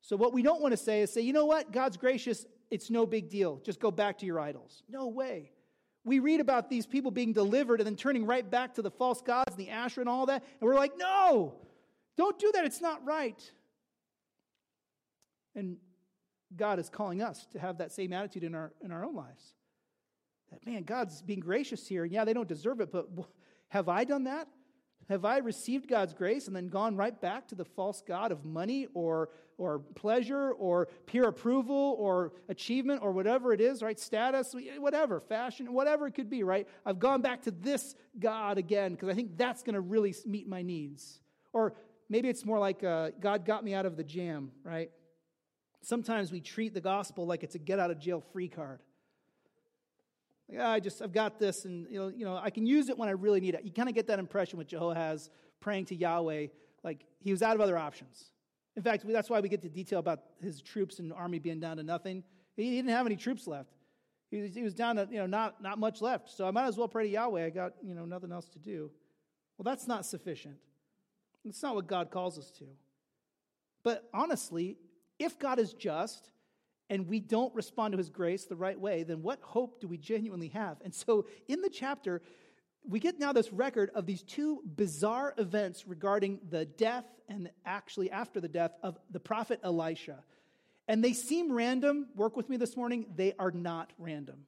So, 0.00 0.16
what 0.16 0.32
we 0.32 0.42
don't 0.42 0.62
want 0.62 0.72
to 0.72 0.76
say 0.76 1.02
is 1.02 1.12
say, 1.12 1.22
you 1.22 1.32
know 1.32 1.46
what? 1.46 1.72
God's 1.72 1.96
gracious. 1.96 2.46
It's 2.70 2.90
no 2.90 3.06
big 3.06 3.28
deal. 3.28 3.60
Just 3.64 3.80
go 3.80 3.90
back 3.90 4.18
to 4.18 4.26
your 4.26 4.40
idols. 4.40 4.82
No 4.88 5.08
way. 5.08 5.50
We 6.04 6.18
read 6.18 6.40
about 6.40 6.68
these 6.68 6.86
people 6.86 7.10
being 7.10 7.32
delivered 7.32 7.80
and 7.80 7.86
then 7.86 7.96
turning 7.96 8.26
right 8.26 8.48
back 8.48 8.74
to 8.74 8.82
the 8.82 8.90
false 8.90 9.22
gods 9.22 9.56
and 9.56 9.58
the 9.58 9.70
Asherah 9.70 10.02
and 10.02 10.08
all 10.08 10.26
that. 10.26 10.44
And 10.60 10.68
we're 10.68 10.74
like, 10.74 10.92
no, 10.98 11.54
don't 12.16 12.38
do 12.38 12.52
that. 12.52 12.64
It's 12.64 12.82
not 12.82 13.04
right. 13.06 13.40
And 15.54 15.76
God 16.56 16.78
is 16.78 16.88
calling 16.88 17.22
us 17.22 17.46
to 17.52 17.58
have 17.58 17.78
that 17.78 17.92
same 17.92 18.12
attitude 18.12 18.44
in 18.44 18.54
our, 18.54 18.72
in 18.82 18.92
our 18.92 19.04
own 19.04 19.14
lives. 19.14 19.54
That, 20.50 20.64
man, 20.66 20.82
God's 20.84 21.22
being 21.22 21.40
gracious 21.40 21.86
here. 21.86 22.04
And 22.04 22.12
yeah, 22.12 22.24
they 22.24 22.32
don't 22.32 22.48
deserve 22.48 22.80
it, 22.80 22.92
but 22.92 23.08
have 23.68 23.88
I 23.88 24.04
done 24.04 24.24
that? 24.24 24.48
Have 25.08 25.24
I 25.24 25.38
received 25.38 25.88
God's 25.88 26.14
grace 26.14 26.46
and 26.46 26.56
then 26.56 26.68
gone 26.68 26.96
right 26.96 27.18
back 27.20 27.48
to 27.48 27.54
the 27.54 27.64
false 27.64 28.02
God 28.06 28.32
of 28.32 28.44
money 28.44 28.86
or, 28.94 29.28
or 29.58 29.80
pleasure 29.94 30.52
or 30.52 30.86
peer 31.06 31.24
approval 31.24 31.96
or 31.98 32.32
achievement 32.48 33.02
or 33.02 33.12
whatever 33.12 33.52
it 33.52 33.60
is, 33.60 33.82
right? 33.82 34.00
Status, 34.00 34.54
whatever, 34.78 35.20
fashion, 35.20 35.72
whatever 35.74 36.06
it 36.06 36.14
could 36.14 36.30
be, 36.30 36.42
right? 36.42 36.66
I've 36.86 36.98
gone 36.98 37.20
back 37.20 37.42
to 37.42 37.50
this 37.50 37.94
God 38.18 38.56
again 38.56 38.92
because 38.92 39.10
I 39.10 39.14
think 39.14 39.36
that's 39.36 39.62
going 39.62 39.74
to 39.74 39.80
really 39.80 40.14
meet 40.24 40.48
my 40.48 40.62
needs. 40.62 41.20
Or 41.52 41.74
maybe 42.08 42.28
it's 42.28 42.44
more 42.46 42.58
like 42.58 42.82
uh, 42.82 43.10
God 43.20 43.44
got 43.44 43.62
me 43.62 43.74
out 43.74 43.84
of 43.84 43.98
the 43.98 44.04
jam, 44.04 44.52
right? 44.62 44.90
Sometimes 45.84 46.32
we 46.32 46.40
treat 46.40 46.72
the 46.72 46.80
gospel 46.80 47.26
like 47.26 47.42
it's 47.42 47.54
a 47.54 47.58
get 47.58 47.78
out 47.78 47.90
of 47.90 47.98
jail 47.98 48.22
free 48.32 48.48
card. 48.48 48.80
Yeah, 50.50 50.68
I 50.68 50.80
just 50.80 51.02
I've 51.02 51.12
got 51.12 51.38
this, 51.38 51.66
and 51.66 51.86
you 51.90 51.98
know, 51.98 52.08
you 52.08 52.24
know, 52.24 52.36
I 52.36 52.48
can 52.48 52.64
use 52.66 52.88
it 52.88 52.96
when 52.96 53.08
I 53.08 53.12
really 53.12 53.40
need 53.40 53.54
it. 53.54 53.64
You 53.64 53.70
kind 53.70 53.88
of 53.88 53.94
get 53.94 54.06
that 54.06 54.18
impression 54.18 54.58
with 54.58 54.66
Jehoahaz 54.66 55.28
praying 55.60 55.86
to 55.86 55.94
Yahweh, 55.94 56.46
like 56.82 57.04
he 57.20 57.32
was 57.32 57.42
out 57.42 57.54
of 57.54 57.60
other 57.60 57.76
options. 57.76 58.30
In 58.76 58.82
fact, 58.82 59.04
that's 59.06 59.28
why 59.28 59.40
we 59.40 59.48
get 59.48 59.60
the 59.60 59.68
detail 59.68 59.98
about 59.98 60.20
his 60.42 60.62
troops 60.62 61.00
and 61.00 61.12
army 61.12 61.38
being 61.38 61.60
down 61.60 61.76
to 61.76 61.82
nothing. 61.82 62.24
He 62.56 62.76
didn't 62.76 62.90
have 62.90 63.06
any 63.06 63.16
troops 63.16 63.46
left. 63.46 63.70
He 64.30 64.62
was, 64.62 64.74
down 64.74 64.96
to 64.96 65.06
you 65.10 65.18
know 65.18 65.26
not 65.26 65.62
not 65.62 65.78
much 65.78 66.00
left. 66.00 66.30
So 66.30 66.48
I 66.48 66.50
might 66.50 66.66
as 66.66 66.78
well 66.78 66.88
pray 66.88 67.04
to 67.04 67.10
Yahweh. 67.10 67.44
I 67.44 67.50
got 67.50 67.74
you 67.82 67.94
know 67.94 68.06
nothing 68.06 68.32
else 68.32 68.48
to 68.48 68.58
do. 68.58 68.90
Well, 69.58 69.64
that's 69.64 69.86
not 69.86 70.06
sufficient. 70.06 70.56
It's 71.44 71.62
not 71.62 71.74
what 71.74 71.86
God 71.86 72.10
calls 72.10 72.38
us 72.38 72.50
to. 72.52 72.64
But 73.82 74.08
honestly, 74.14 74.78
if 75.18 75.38
God 75.38 75.58
is 75.58 75.72
just, 75.72 76.30
and 76.90 77.08
we 77.08 77.20
don't 77.20 77.54
respond 77.54 77.92
to 77.92 77.98
his 77.98 78.10
grace 78.10 78.44
the 78.44 78.56
right 78.56 78.78
way, 78.78 79.02
then 79.02 79.22
what 79.22 79.40
hope 79.40 79.80
do 79.80 79.88
we 79.88 79.96
genuinely 79.96 80.48
have? 80.48 80.78
And 80.84 80.94
so 80.94 81.26
in 81.48 81.62
the 81.62 81.70
chapter, 81.70 82.22
we 82.86 83.00
get 83.00 83.18
now 83.18 83.32
this 83.32 83.52
record 83.52 83.90
of 83.94 84.06
these 84.06 84.22
two 84.22 84.60
bizarre 84.76 85.34
events 85.38 85.86
regarding 85.86 86.40
the 86.50 86.66
death 86.66 87.06
and 87.28 87.50
actually 87.64 88.10
after 88.10 88.40
the 88.40 88.48
death 88.48 88.72
of 88.82 88.98
the 89.10 89.20
prophet 89.20 89.60
Elisha. 89.62 90.22
And 90.86 91.02
they 91.02 91.14
seem 91.14 91.50
random. 91.50 92.08
Work 92.14 92.36
with 92.36 92.50
me 92.50 92.58
this 92.58 92.76
morning. 92.76 93.06
They 93.16 93.32
are 93.38 93.50
not 93.50 93.92
random. 93.98 94.46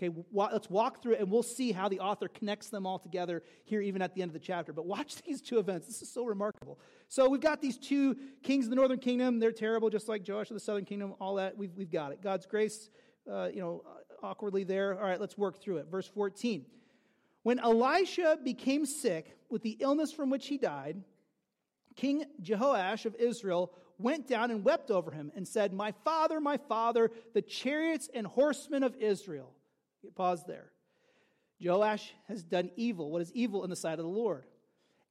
Okay, 0.00 0.14
let's 0.32 0.70
walk 0.70 1.02
through 1.02 1.14
it 1.14 1.20
and 1.20 1.30
we'll 1.30 1.42
see 1.42 1.72
how 1.72 1.88
the 1.88 1.98
author 1.98 2.28
connects 2.28 2.68
them 2.68 2.86
all 2.86 3.00
together 3.00 3.42
here, 3.64 3.80
even 3.80 4.00
at 4.00 4.14
the 4.14 4.22
end 4.22 4.28
of 4.28 4.32
the 4.32 4.38
chapter. 4.38 4.72
But 4.72 4.86
watch 4.86 5.20
these 5.26 5.40
two 5.40 5.58
events. 5.58 5.86
This 5.88 6.02
is 6.02 6.12
so 6.12 6.24
remarkable. 6.24 6.78
So 7.08 7.28
we've 7.28 7.40
got 7.40 7.60
these 7.60 7.76
two 7.76 8.16
kings 8.42 8.66
of 8.66 8.70
the 8.70 8.76
northern 8.76 9.00
kingdom. 9.00 9.40
They're 9.40 9.50
terrible, 9.50 9.90
just 9.90 10.08
like 10.08 10.26
Joash 10.26 10.50
of 10.50 10.54
the 10.54 10.60
southern 10.60 10.84
kingdom, 10.84 11.14
all 11.20 11.34
that. 11.36 11.56
We've, 11.56 11.74
we've 11.74 11.90
got 11.90 12.12
it. 12.12 12.22
God's 12.22 12.46
grace, 12.46 12.90
uh, 13.30 13.48
you 13.52 13.60
know, 13.60 13.82
awkwardly 14.22 14.62
there. 14.62 14.94
All 14.94 15.08
right, 15.08 15.20
let's 15.20 15.36
work 15.36 15.60
through 15.60 15.78
it. 15.78 15.86
Verse 15.90 16.06
14. 16.06 16.64
When 17.42 17.58
Elisha 17.58 18.38
became 18.44 18.86
sick 18.86 19.36
with 19.48 19.62
the 19.62 19.78
illness 19.80 20.12
from 20.12 20.30
which 20.30 20.46
he 20.46 20.58
died, 20.58 21.02
King 21.96 22.24
Jehoash 22.40 23.04
of 23.04 23.16
Israel 23.16 23.72
went 23.98 24.28
down 24.28 24.52
and 24.52 24.64
wept 24.64 24.92
over 24.92 25.10
him 25.10 25.32
and 25.34 25.48
said, 25.48 25.72
My 25.72 25.92
father, 26.04 26.40
my 26.40 26.56
father, 26.56 27.10
the 27.34 27.42
chariots 27.42 28.08
and 28.14 28.26
horsemen 28.26 28.84
of 28.84 28.94
Israel. 28.96 29.54
Pause 30.14 30.44
there. 30.46 30.72
Joash 31.60 32.12
has 32.28 32.42
done 32.42 32.70
evil. 32.76 33.10
What 33.10 33.22
is 33.22 33.32
evil 33.32 33.64
in 33.64 33.70
the 33.70 33.76
sight 33.76 33.98
of 33.98 34.04
the 34.04 34.10
Lord? 34.10 34.44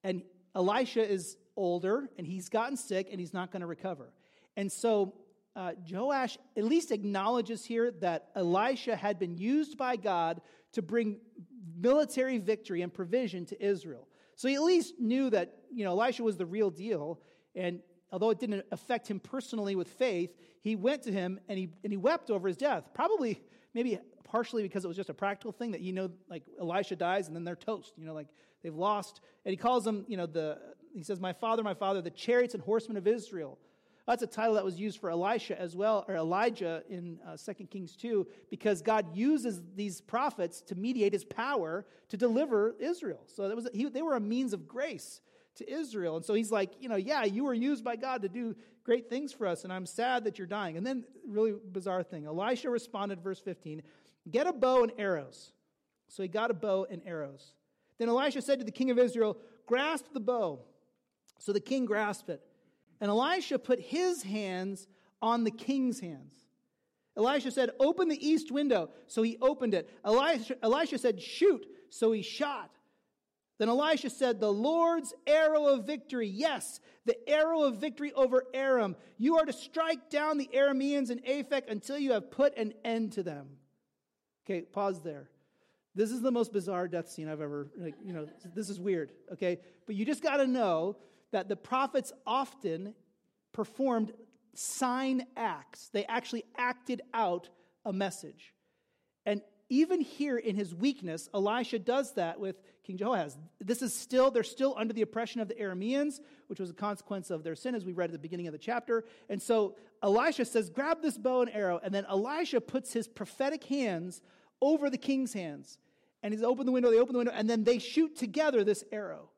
And 0.03 0.23
Elisha 0.55 1.07
is 1.07 1.37
older 1.55 2.09
and 2.17 2.25
he's 2.25 2.49
gotten 2.49 2.77
sick 2.77 3.09
and 3.11 3.19
he's 3.19 3.33
not 3.33 3.51
going 3.51 3.61
to 3.61 3.67
recover. 3.67 4.13
And 4.55 4.71
so 4.71 5.13
uh, 5.55 5.71
Joash 5.89 6.37
at 6.55 6.63
least 6.63 6.91
acknowledges 6.91 7.65
here 7.65 7.91
that 7.99 8.29
Elisha 8.35 8.95
had 8.95 9.19
been 9.19 9.37
used 9.37 9.77
by 9.77 9.95
God 9.95 10.41
to 10.73 10.81
bring 10.81 11.17
military 11.79 12.37
victory 12.37 12.81
and 12.81 12.93
provision 12.93 13.45
to 13.47 13.63
Israel. 13.63 14.07
So 14.35 14.47
he 14.47 14.55
at 14.55 14.61
least 14.61 14.95
knew 14.99 15.29
that 15.31 15.55
you 15.71 15.83
know 15.83 15.91
Elisha 15.91 16.23
was 16.23 16.37
the 16.37 16.45
real 16.45 16.69
deal. 16.69 17.19
And 17.55 17.81
although 18.11 18.29
it 18.29 18.39
didn't 18.39 18.65
affect 18.71 19.07
him 19.07 19.19
personally 19.19 19.75
with 19.75 19.87
faith, 19.87 20.31
he 20.61 20.75
went 20.75 21.03
to 21.03 21.11
him 21.11 21.39
and 21.49 21.57
he, 21.57 21.69
and 21.83 21.91
he 21.91 21.97
wept 21.97 22.29
over 22.29 22.47
his 22.47 22.57
death. 22.57 22.89
Probably, 22.93 23.41
maybe 23.73 23.99
partially 24.27 24.63
because 24.63 24.85
it 24.85 24.87
was 24.87 24.97
just 24.97 25.09
a 25.09 25.13
practical 25.13 25.51
thing 25.51 25.71
that 25.71 25.81
you 25.81 25.93
know, 25.93 26.09
like 26.29 26.43
Elisha 26.59 26.95
dies 26.95 27.27
and 27.27 27.35
then 27.35 27.43
they're 27.43 27.55
toast. 27.55 27.93
You 27.97 28.05
know, 28.05 28.13
like 28.13 28.27
they've 28.63 28.75
lost. 28.75 29.21
And 29.45 29.51
he 29.51 29.57
calls 29.57 29.83
them, 29.83 30.05
you 30.07 30.17
know, 30.17 30.25
the 30.25 30.59
he 30.93 31.03
says, 31.03 31.19
"My 31.19 31.33
father, 31.33 31.63
my 31.63 31.73
father, 31.73 32.01
the 32.01 32.11
chariots 32.11 32.53
and 32.53 32.63
horsemen 32.63 32.97
of 32.97 33.07
Israel." 33.07 33.57
That's 34.07 34.23
a 34.23 34.27
title 34.27 34.53
that 34.53 34.63
was 34.63 34.79
used 34.79 34.99
for 34.99 35.09
Elisha 35.09 35.59
as 35.59 35.75
well, 35.75 36.05
or 36.07 36.15
Elijah 36.15 36.81
in 36.89 37.19
uh, 37.27 37.35
2 37.35 37.65
Kings 37.65 37.97
2, 37.97 38.25
because 38.49 38.81
God 38.81 39.13
uses 39.13 39.61
these 39.75 39.99
prophets 39.99 40.61
to 40.61 40.75
mediate 40.75 41.11
his 41.11 41.25
power 41.25 41.85
to 42.07 42.15
deliver 42.15 42.73
Israel. 42.79 43.19
So 43.25 43.49
that 43.49 43.55
was, 43.55 43.67
he, 43.73 43.89
they 43.89 44.01
were 44.01 44.15
a 44.15 44.21
means 44.21 44.53
of 44.53 44.65
grace 44.65 45.19
to 45.57 45.69
Israel. 45.69 46.15
And 46.15 46.23
so 46.23 46.33
he's 46.33 46.51
like, 46.51 46.71
you 46.79 46.87
know, 46.87 46.95
yeah, 46.95 47.25
you 47.25 47.43
were 47.43 47.53
used 47.53 47.83
by 47.83 47.97
God 47.97 48.21
to 48.21 48.29
do 48.29 48.55
great 48.85 49.09
things 49.09 49.33
for 49.33 49.45
us, 49.45 49.65
and 49.65 49.73
I'm 49.73 49.85
sad 49.85 50.23
that 50.23 50.37
you're 50.37 50.47
dying. 50.47 50.77
And 50.77 50.87
then, 50.87 51.03
really 51.27 51.53
bizarre 51.73 52.03
thing 52.03 52.25
Elisha 52.25 52.69
responded, 52.69 53.21
verse 53.21 53.41
15, 53.41 53.83
Get 54.29 54.47
a 54.47 54.53
bow 54.53 54.83
and 54.83 54.91
arrows. 54.97 55.51
So 56.07 56.23
he 56.23 56.29
got 56.29 56.51
a 56.51 56.53
bow 56.53 56.87
and 56.89 57.01
arrows. 57.05 57.53
Then 57.97 58.09
Elisha 58.09 58.41
said 58.41 58.59
to 58.59 58.65
the 58.65 58.71
king 58.71 58.91
of 58.91 58.99
Israel, 58.99 59.37
Grasp 59.65 60.05
the 60.13 60.19
bow. 60.19 60.59
So 61.39 61.53
the 61.53 61.59
king 61.59 61.85
grasped 61.85 62.29
it. 62.29 62.41
And 62.99 63.09
Elisha 63.09 63.59
put 63.59 63.79
his 63.79 64.23
hands 64.23 64.87
on 65.21 65.43
the 65.43 65.51
king's 65.51 65.99
hands. 65.99 66.33
Elisha 67.15 67.51
said, 67.51 67.71
Open 67.79 68.07
the 68.07 68.27
east 68.27 68.51
window. 68.51 68.89
So 69.07 69.23
he 69.23 69.37
opened 69.41 69.73
it. 69.73 69.89
Elisha, 70.05 70.55
Elisha 70.63 70.97
said, 70.97 71.21
Shoot. 71.21 71.65
So 71.89 72.11
he 72.11 72.21
shot. 72.21 72.71
Then 73.57 73.69
Elisha 73.69 74.09
said, 74.09 74.39
The 74.39 74.51
Lord's 74.51 75.13
arrow 75.25 75.67
of 75.67 75.85
victory. 75.85 76.27
Yes, 76.27 76.79
the 77.05 77.17
arrow 77.27 77.63
of 77.63 77.77
victory 77.77 78.13
over 78.13 78.43
Aram. 78.53 78.95
You 79.17 79.37
are 79.37 79.45
to 79.45 79.53
strike 79.53 80.09
down 80.09 80.37
the 80.37 80.49
Arameans 80.53 81.09
in 81.09 81.19
Aphek 81.19 81.69
until 81.69 81.97
you 81.97 82.11
have 82.11 82.29
put 82.29 82.55
an 82.57 82.73
end 82.85 83.13
to 83.13 83.23
them. 83.23 83.47
Okay, 84.49 84.61
pause 84.61 85.01
there. 85.01 85.29
This 85.93 86.09
is 86.09 86.21
the 86.21 86.31
most 86.31 86.53
bizarre 86.53 86.87
death 86.87 87.09
scene 87.09 87.27
I've 87.27 87.41
ever, 87.41 87.67
like, 87.75 87.95
you 88.01 88.13
know, 88.13 88.27
this 88.55 88.69
is 88.69 88.79
weird, 88.79 89.11
okay? 89.33 89.59
But 89.85 89.95
you 89.95 90.05
just 90.05 90.23
got 90.23 90.37
to 90.37 90.47
know 90.47 90.95
that 91.31 91.49
the 91.49 91.57
prophets 91.57 92.13
often 92.25 92.93
performed 93.51 94.13
sign 94.53 95.25
acts. 95.35 95.89
They 95.91 96.05
actually 96.05 96.45
acted 96.57 97.01
out 97.13 97.49
a 97.83 97.91
message. 97.91 98.53
And 99.25 99.41
even 99.69 99.99
here 99.99 100.37
in 100.37 100.55
his 100.55 100.73
weakness, 100.73 101.27
Elisha 101.33 101.79
does 101.79 102.13
that 102.13 102.39
with 102.39 102.55
King 102.83 102.97
Jehoahaz. 102.97 103.37
This 103.59 103.81
is 103.81 103.93
still, 103.93 104.31
they're 104.31 104.43
still 104.43 104.75
under 104.77 104.93
the 104.93 105.01
oppression 105.01 105.41
of 105.41 105.49
the 105.49 105.55
Arameans, 105.55 106.21
which 106.47 106.59
was 106.59 106.69
a 106.69 106.73
consequence 106.73 107.31
of 107.31 107.43
their 107.43 107.55
sin, 107.55 107.75
as 107.75 107.83
we 107.83 107.91
read 107.91 108.09
at 108.09 108.13
the 108.13 108.19
beginning 108.19 108.47
of 108.47 108.53
the 108.53 108.59
chapter. 108.59 109.03
And 109.27 109.41
so 109.41 109.75
Elisha 110.01 110.45
says, 110.45 110.69
Grab 110.69 111.01
this 111.01 111.17
bow 111.17 111.41
and 111.41 111.51
arrow. 111.53 111.81
And 111.83 111.93
then 111.93 112.05
Elisha 112.05 112.61
puts 112.61 112.93
his 112.93 113.07
prophetic 113.09 113.65
hands 113.65 114.21
over 114.61 114.89
the 114.89 114.97
king's 114.97 115.33
hands. 115.33 115.77
And 116.23 116.33
he's 116.33 116.43
open 116.43 116.65
the 116.65 116.71
window, 116.71 116.91
they 116.91 116.99
open 116.99 117.13
the 117.13 117.19
window, 117.19 117.33
and 117.35 117.49
then 117.49 117.63
they 117.63 117.79
shoot 117.79 118.15
together 118.15 118.63
this 118.63 118.83
arrow. 118.91 119.29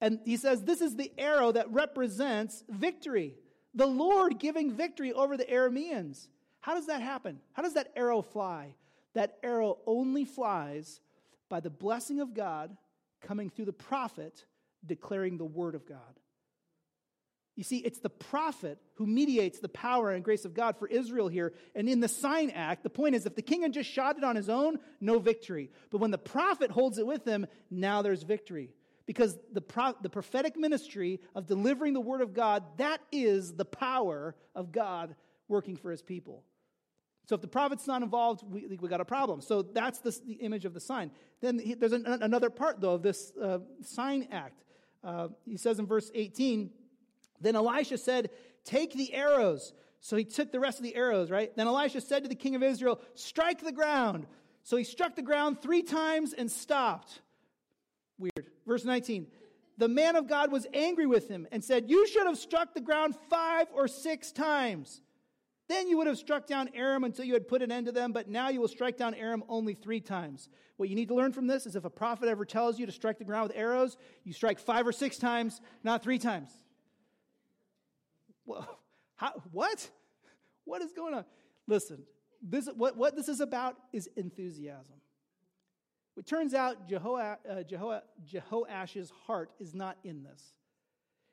And 0.00 0.20
he 0.24 0.36
says, 0.36 0.62
This 0.62 0.80
is 0.80 0.96
the 0.96 1.12
arrow 1.18 1.52
that 1.52 1.70
represents 1.70 2.64
victory. 2.68 3.34
The 3.74 3.86
Lord 3.86 4.38
giving 4.38 4.72
victory 4.72 5.12
over 5.12 5.36
the 5.36 5.44
Arameans. 5.44 6.28
How 6.60 6.74
does 6.74 6.86
that 6.86 7.02
happen? 7.02 7.40
How 7.52 7.62
does 7.62 7.74
that 7.74 7.92
arrow 7.96 8.22
fly? 8.22 8.74
That 9.14 9.38
arrow 9.42 9.78
only 9.86 10.24
flies 10.24 11.00
by 11.48 11.60
the 11.60 11.70
blessing 11.70 12.20
of 12.20 12.34
God 12.34 12.76
coming 13.20 13.50
through 13.50 13.66
the 13.66 13.72
prophet 13.72 14.44
declaring 14.86 15.36
the 15.36 15.44
word 15.44 15.74
of 15.74 15.86
God. 15.86 15.98
You 17.60 17.64
see, 17.64 17.76
it's 17.76 17.98
the 17.98 18.08
prophet 18.08 18.78
who 18.94 19.06
mediates 19.06 19.58
the 19.58 19.68
power 19.68 20.12
and 20.12 20.24
grace 20.24 20.46
of 20.46 20.54
God 20.54 20.78
for 20.78 20.88
Israel 20.88 21.28
here. 21.28 21.52
And 21.74 21.90
in 21.90 22.00
the 22.00 22.08
sign 22.08 22.48
act, 22.48 22.82
the 22.82 22.88
point 22.88 23.14
is 23.14 23.26
if 23.26 23.34
the 23.34 23.42
king 23.42 23.60
had 23.60 23.74
just 23.74 23.90
shot 23.90 24.16
it 24.16 24.24
on 24.24 24.34
his 24.34 24.48
own, 24.48 24.78
no 24.98 25.18
victory. 25.18 25.68
But 25.90 25.98
when 25.98 26.10
the 26.10 26.16
prophet 26.16 26.70
holds 26.70 26.96
it 26.96 27.06
with 27.06 27.26
him, 27.26 27.46
now 27.70 28.00
there's 28.00 28.22
victory. 28.22 28.70
Because 29.04 29.38
the, 29.52 29.60
pro- 29.60 29.94
the 30.00 30.08
prophetic 30.08 30.56
ministry 30.56 31.20
of 31.34 31.46
delivering 31.46 31.92
the 31.92 32.00
word 32.00 32.22
of 32.22 32.32
God, 32.32 32.64
that 32.78 33.02
is 33.12 33.52
the 33.52 33.66
power 33.66 34.34
of 34.54 34.72
God 34.72 35.14
working 35.46 35.76
for 35.76 35.90
his 35.90 36.00
people. 36.00 36.44
So 37.26 37.34
if 37.34 37.42
the 37.42 37.48
prophet's 37.48 37.86
not 37.86 38.00
involved, 38.00 38.42
we, 38.42 38.68
we 38.80 38.88
got 38.88 39.02
a 39.02 39.04
problem. 39.04 39.42
So 39.42 39.60
that's 39.60 39.98
the, 39.98 40.18
the 40.26 40.36
image 40.36 40.64
of 40.64 40.72
the 40.72 40.80
sign. 40.80 41.10
Then 41.42 41.58
he, 41.58 41.74
there's 41.74 41.92
an, 41.92 42.06
another 42.06 42.48
part, 42.48 42.80
though, 42.80 42.94
of 42.94 43.02
this 43.02 43.32
uh, 43.36 43.58
sign 43.82 44.28
act. 44.32 44.64
Uh, 45.04 45.28
he 45.44 45.58
says 45.58 45.78
in 45.78 45.86
verse 45.86 46.10
18, 46.14 46.70
Then 47.40 47.56
Elisha 47.56 47.98
said, 47.98 48.30
Take 48.64 48.92
the 48.92 49.14
arrows. 49.14 49.72
So 50.00 50.16
he 50.16 50.24
took 50.24 50.50
the 50.50 50.60
rest 50.60 50.78
of 50.78 50.84
the 50.84 50.94
arrows, 50.94 51.30
right? 51.30 51.54
Then 51.54 51.66
Elisha 51.66 52.00
said 52.00 52.22
to 52.22 52.28
the 52.28 52.34
king 52.34 52.54
of 52.54 52.62
Israel, 52.62 53.00
Strike 53.14 53.62
the 53.62 53.72
ground. 53.72 54.26
So 54.62 54.76
he 54.76 54.84
struck 54.84 55.16
the 55.16 55.22
ground 55.22 55.60
three 55.60 55.82
times 55.82 56.32
and 56.32 56.50
stopped. 56.50 57.20
Weird. 58.18 58.50
Verse 58.66 58.84
19. 58.84 59.26
The 59.78 59.88
man 59.88 60.14
of 60.16 60.28
God 60.28 60.52
was 60.52 60.66
angry 60.74 61.06
with 61.06 61.28
him 61.28 61.48
and 61.50 61.64
said, 61.64 61.88
You 61.88 62.06
should 62.06 62.26
have 62.26 62.38
struck 62.38 62.74
the 62.74 62.80
ground 62.80 63.14
five 63.30 63.68
or 63.74 63.88
six 63.88 64.30
times. 64.30 65.00
Then 65.68 65.88
you 65.88 65.96
would 65.98 66.08
have 66.08 66.18
struck 66.18 66.46
down 66.46 66.68
Aram 66.74 67.04
until 67.04 67.24
you 67.24 67.32
had 67.32 67.46
put 67.46 67.62
an 67.62 67.70
end 67.70 67.86
to 67.86 67.92
them, 67.92 68.12
but 68.12 68.28
now 68.28 68.48
you 68.48 68.60
will 68.60 68.68
strike 68.68 68.96
down 68.96 69.14
Aram 69.14 69.44
only 69.48 69.74
three 69.74 70.00
times. 70.00 70.48
What 70.76 70.88
you 70.88 70.96
need 70.96 71.08
to 71.08 71.14
learn 71.14 71.32
from 71.32 71.46
this 71.46 71.64
is 71.64 71.76
if 71.76 71.84
a 71.84 71.90
prophet 71.90 72.28
ever 72.28 72.44
tells 72.44 72.78
you 72.78 72.86
to 72.86 72.92
strike 72.92 73.18
the 73.18 73.24
ground 73.24 73.48
with 73.48 73.56
arrows, 73.56 73.96
you 74.24 74.32
strike 74.32 74.58
five 74.58 74.84
or 74.86 74.92
six 74.92 75.16
times, 75.16 75.60
not 75.84 76.02
three 76.02 76.18
times. 76.18 76.50
Well, 78.50 78.80
how, 79.14 79.32
what? 79.52 79.88
What 80.64 80.82
is 80.82 80.92
going 80.92 81.14
on? 81.14 81.24
Listen, 81.68 82.02
this, 82.42 82.68
what, 82.74 82.96
what 82.96 83.14
this 83.14 83.28
is 83.28 83.40
about 83.40 83.76
is 83.92 84.08
enthusiasm. 84.16 84.96
It 86.16 86.26
turns 86.26 86.52
out 86.52 86.88
Jeho- 86.88 87.36
uh, 87.48 87.62
Jeho- 87.62 88.02
Jehoash's 88.24 89.12
heart 89.26 89.52
is 89.60 89.72
not 89.72 89.98
in 90.02 90.24
this. 90.24 90.42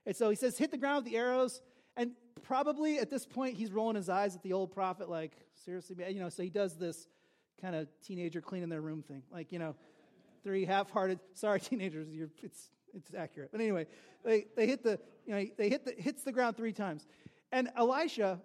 And 0.05 0.15
so 0.15 0.29
he 0.29 0.35
says, 0.35 0.57
hit 0.59 0.69
the 0.69 0.77
ground 0.77 1.03
with 1.03 1.11
the 1.11 1.17
arrows. 1.17 1.61
And 1.95 2.11
probably 2.43 2.99
at 2.99 3.09
this 3.09 3.25
point, 3.25 3.57
he's 3.57 3.71
rolling 3.71 3.95
his 3.95 4.09
eyes 4.09 4.35
at 4.35 4.43
the 4.43 4.53
old 4.53 4.71
prophet, 4.71 5.09
like, 5.09 5.33
seriously? 5.65 5.95
You 6.07 6.19
know, 6.19 6.29
so 6.29 6.43
he 6.43 6.51
does 6.51 6.77
this 6.77 7.07
kind 7.59 7.75
of 7.75 7.87
teenager 8.05 8.41
cleaning 8.41 8.69
their 8.69 8.81
room 8.81 9.01
thing. 9.01 9.23
Like, 9.31 9.51
you 9.51 9.57
know, 9.57 9.75
three 10.43 10.65
half 10.65 10.91
hearted, 10.91 11.19
sorry, 11.33 11.59
teenagers, 11.61 12.07
it's, 12.43 12.69
it's 12.97 13.13
accurate. 13.17 13.49
But 13.51 13.61
anyway, 13.61 13.87
they, 14.25 14.45
they 14.55 14.67
hit 14.67 14.83
the, 14.83 14.99
you 15.25 15.33
know, 15.33 15.45
they 15.57 15.69
hit 15.69 15.85
the, 15.85 15.93
hits 15.97 16.23
the 16.23 16.31
ground 16.31 16.57
three 16.57 16.73
times. 16.73 17.07
And 17.51 17.69
Elisha, 17.77 18.39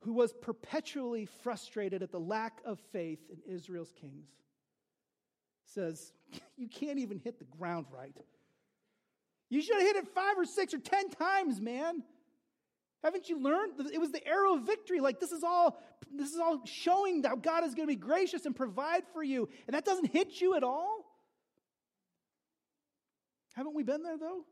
who 0.00 0.12
was 0.12 0.32
perpetually 0.32 1.26
frustrated 1.26 2.02
at 2.02 2.10
the 2.10 2.20
lack 2.20 2.60
of 2.64 2.80
faith 2.92 3.20
in 3.30 3.54
Israel's 3.54 3.92
kings, 4.00 4.28
says, 5.64 6.12
You 6.56 6.68
can't 6.68 6.98
even 6.98 7.18
hit 7.18 7.38
the 7.38 7.44
ground 7.44 7.86
right. 7.90 8.16
You 9.50 9.62
should 9.62 9.76
have 9.76 9.86
hit 9.86 9.96
it 9.96 10.08
five 10.08 10.36
or 10.36 10.44
six 10.44 10.74
or 10.74 10.78
ten 10.78 11.10
times, 11.10 11.60
man. 11.60 12.02
Haven't 13.04 13.28
you 13.28 13.40
learned? 13.40 13.74
It 13.92 14.00
was 14.00 14.12
the 14.12 14.26
arrow 14.26 14.54
of 14.54 14.62
victory. 14.62 14.98
Like 14.98 15.20
this 15.20 15.30
is 15.30 15.44
all 15.44 15.78
this 16.10 16.32
is 16.32 16.38
all 16.38 16.62
showing 16.64 17.22
that 17.22 17.42
God 17.42 17.62
is 17.64 17.74
going 17.74 17.86
to 17.86 17.92
be 17.92 18.00
gracious 18.00 18.46
and 18.46 18.56
provide 18.56 19.02
for 19.12 19.22
you. 19.22 19.48
And 19.66 19.74
that 19.74 19.84
doesn't 19.84 20.06
hit 20.06 20.40
you 20.40 20.56
at 20.56 20.62
all? 20.62 21.03
Haven't 23.54 23.74
we 23.74 23.82
been 23.82 24.02
there 24.02 24.18
though? 24.18 24.44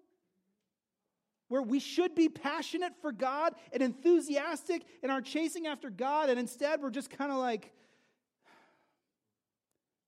Where 1.48 1.62
we 1.62 1.80
should 1.80 2.14
be 2.14 2.28
passionate 2.28 2.94
for 3.02 3.12
God 3.12 3.54
and 3.72 3.82
enthusiastic 3.82 4.82
in 5.02 5.10
our 5.10 5.20
chasing 5.20 5.66
after 5.66 5.90
God, 5.90 6.30
and 6.30 6.38
instead 6.38 6.80
we're 6.80 6.90
just 6.90 7.10
kind 7.10 7.30
of 7.30 7.38
like, 7.38 7.72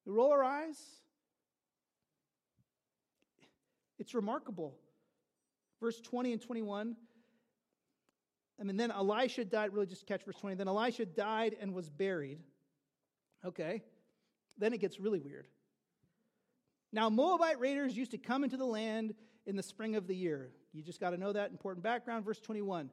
we 0.06 0.12
roll 0.12 0.32
our 0.32 0.42
eyes. 0.42 0.78
It's 3.98 4.14
remarkable 4.14 4.74
verse 5.84 6.00
20 6.00 6.32
and 6.32 6.40
21. 6.40 6.96
I 8.58 8.64
mean, 8.64 8.76
then 8.76 8.90
Elisha 8.90 9.44
died, 9.44 9.74
really 9.74 9.86
just 9.86 10.06
catch 10.06 10.24
verse 10.24 10.36
20. 10.36 10.56
Then 10.56 10.68
Elisha 10.68 11.04
died 11.04 11.56
and 11.60 11.74
was 11.74 11.90
buried. 11.90 12.38
Okay. 13.44 13.82
Then 14.56 14.72
it 14.72 14.80
gets 14.80 14.98
really 14.98 15.18
weird. 15.18 15.46
Now, 16.94 17.10
Moabite 17.10 17.58
raiders 17.58 17.96
used 17.96 18.12
to 18.12 18.18
come 18.18 18.44
into 18.44 18.56
the 18.56 18.64
land 18.64 19.14
in 19.46 19.56
the 19.56 19.64
spring 19.64 19.96
of 19.96 20.06
the 20.06 20.14
year. 20.14 20.50
You 20.72 20.80
just 20.80 21.00
got 21.00 21.10
to 21.10 21.16
know 21.16 21.32
that 21.32 21.50
important 21.50 21.82
background. 21.82 22.24
Verse 22.24 22.38
21. 22.38 22.88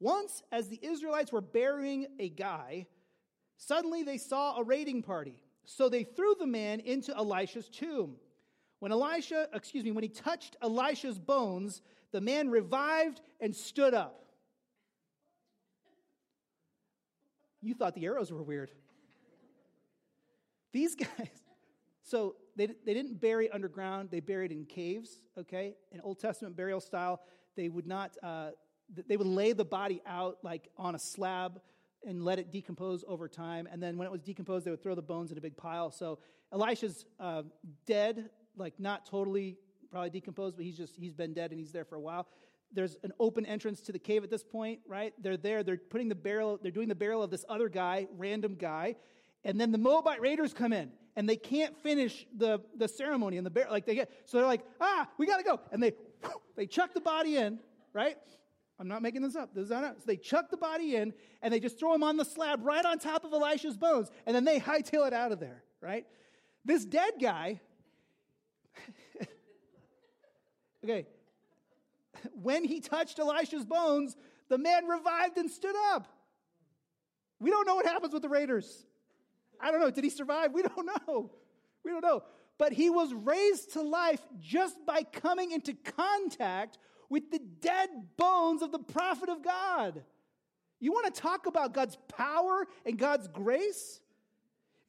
Once, 0.00 0.42
as 0.50 0.68
the 0.68 0.80
Israelites 0.82 1.30
were 1.30 1.42
burying 1.42 2.06
a 2.18 2.30
guy, 2.30 2.86
suddenly 3.58 4.04
they 4.04 4.16
saw 4.16 4.56
a 4.56 4.62
raiding 4.62 5.02
party. 5.02 5.42
So 5.66 5.90
they 5.90 6.02
threw 6.02 6.34
the 6.38 6.46
man 6.46 6.80
into 6.80 7.14
Elisha's 7.14 7.68
tomb. 7.68 8.16
When 8.78 8.90
Elisha, 8.90 9.48
excuse 9.52 9.84
me, 9.84 9.92
when 9.92 10.02
he 10.02 10.08
touched 10.08 10.56
Elisha's 10.62 11.18
bones, 11.18 11.82
the 12.10 12.22
man 12.22 12.48
revived 12.48 13.20
and 13.38 13.54
stood 13.54 13.92
up. 13.92 14.24
You 17.60 17.74
thought 17.74 17.94
the 17.94 18.06
arrows 18.06 18.32
were 18.32 18.42
weird. 18.42 18.70
These 20.72 20.94
guys, 20.94 21.28
so 22.02 22.36
they, 22.56 22.66
they 22.84 22.94
didn't 22.94 23.20
bury 23.20 23.50
underground, 23.50 24.10
they 24.10 24.20
buried 24.20 24.52
in 24.52 24.64
caves, 24.64 25.10
okay? 25.38 25.74
In 25.90 26.00
Old 26.00 26.20
Testament 26.20 26.56
burial 26.56 26.80
style, 26.80 27.20
they 27.56 27.68
would 27.68 27.86
not, 27.86 28.16
uh, 28.22 28.50
they 29.08 29.16
would 29.16 29.26
lay 29.26 29.52
the 29.52 29.64
body 29.64 30.02
out 30.06 30.38
like 30.42 30.68
on 30.76 30.94
a 30.94 30.98
slab 30.98 31.60
and 32.06 32.24
let 32.24 32.38
it 32.38 32.52
decompose 32.52 33.04
over 33.06 33.28
time. 33.28 33.68
And 33.70 33.82
then 33.82 33.96
when 33.96 34.06
it 34.06 34.10
was 34.10 34.22
decomposed, 34.22 34.66
they 34.66 34.70
would 34.70 34.82
throw 34.82 34.94
the 34.94 35.02
bones 35.02 35.30
in 35.32 35.38
a 35.38 35.40
big 35.40 35.56
pile. 35.56 35.90
So 35.90 36.18
Elisha's 36.52 37.06
uh, 37.20 37.42
dead, 37.86 38.28
like 38.56 38.78
not 38.78 39.06
totally 39.06 39.56
probably 39.90 40.10
decomposed, 40.10 40.56
but 40.56 40.64
he's 40.64 40.76
just, 40.76 40.96
he's 40.96 41.14
been 41.14 41.34
dead 41.34 41.50
and 41.50 41.60
he's 41.60 41.72
there 41.72 41.84
for 41.84 41.96
a 41.96 42.00
while. 42.00 42.26
There's 42.72 42.96
an 43.02 43.12
open 43.20 43.44
entrance 43.44 43.80
to 43.82 43.92
the 43.92 43.98
cave 43.98 44.24
at 44.24 44.30
this 44.30 44.42
point, 44.42 44.80
right? 44.86 45.12
They're 45.22 45.36
there, 45.36 45.62
they're 45.62 45.76
putting 45.76 46.08
the 46.08 46.14
barrel, 46.14 46.58
they're 46.60 46.72
doing 46.72 46.88
the 46.88 46.94
barrel 46.94 47.22
of 47.22 47.30
this 47.30 47.44
other 47.48 47.68
guy, 47.68 48.08
random 48.16 48.56
guy. 48.56 48.96
And 49.44 49.60
then 49.60 49.72
the 49.72 49.78
Moabite 49.78 50.20
raiders 50.20 50.54
come 50.54 50.72
in 50.72 50.90
and 51.16 51.28
they 51.28 51.36
can't 51.36 51.76
finish 51.82 52.26
the, 52.36 52.60
the 52.76 52.88
ceremony 52.88 53.36
and 53.36 53.46
the 53.46 53.50
burial. 53.50 53.72
Like 53.72 53.86
they 53.86 53.94
get, 53.94 54.10
so 54.26 54.38
they're 54.38 54.46
like, 54.46 54.62
ah, 54.80 55.08
we 55.18 55.26
gotta 55.26 55.42
go. 55.42 55.60
And 55.70 55.82
they, 55.82 55.92
they 56.56 56.66
chuck 56.66 56.94
the 56.94 57.00
body 57.00 57.36
in, 57.36 57.58
right? 57.92 58.16
I'm 58.78 58.88
not 58.88 59.02
making 59.02 59.22
this 59.22 59.36
up. 59.36 59.54
This 59.54 59.64
is 59.64 59.70
not, 59.70 59.96
so 59.98 60.04
they 60.06 60.16
chuck 60.16 60.50
the 60.50 60.56
body 60.56 60.96
in 60.96 61.12
and 61.42 61.52
they 61.52 61.60
just 61.60 61.78
throw 61.78 61.94
him 61.94 62.02
on 62.02 62.16
the 62.16 62.24
slab 62.24 62.64
right 62.64 62.84
on 62.84 62.98
top 62.98 63.24
of 63.24 63.32
Elisha's 63.32 63.76
bones. 63.76 64.10
And 64.26 64.34
then 64.34 64.44
they 64.44 64.58
hightail 64.58 65.06
it 65.06 65.12
out 65.12 65.32
of 65.32 65.40
there, 65.40 65.62
right? 65.80 66.06
This 66.64 66.84
dead 66.84 67.14
guy 67.20 67.60
Okay. 70.84 71.06
When 72.34 72.64
he 72.64 72.80
touched 72.80 73.18
Elisha's 73.18 73.64
bones, 73.64 74.16
the 74.48 74.58
man 74.58 74.86
revived 74.86 75.38
and 75.38 75.50
stood 75.50 75.74
up. 75.92 76.06
We 77.40 77.50
don't 77.50 77.66
know 77.66 77.74
what 77.74 77.86
happens 77.86 78.12
with 78.12 78.22
the 78.22 78.28
raiders. 78.28 78.86
I 79.62 79.70
don't 79.70 79.80
know. 79.80 79.90
Did 79.90 80.04
he 80.04 80.10
survive? 80.10 80.52
We 80.52 80.62
don't 80.62 80.88
know. 81.08 81.30
We 81.84 81.90
don't 81.90 82.02
know. 82.02 82.22
But 82.58 82.72
he 82.72 82.90
was 82.90 83.14
raised 83.14 83.72
to 83.72 83.82
life 83.82 84.20
just 84.40 84.84
by 84.86 85.02
coming 85.02 85.52
into 85.52 85.74
contact 85.74 86.78
with 87.08 87.30
the 87.30 87.40
dead 87.60 87.90
bones 88.16 88.62
of 88.62 88.72
the 88.72 88.78
prophet 88.78 89.28
of 89.28 89.42
God. 89.42 90.02
You 90.80 90.92
want 90.92 91.14
to 91.14 91.20
talk 91.20 91.46
about 91.46 91.74
God's 91.74 91.96
power 92.08 92.66
and 92.84 92.98
God's 92.98 93.28
grace? 93.28 94.00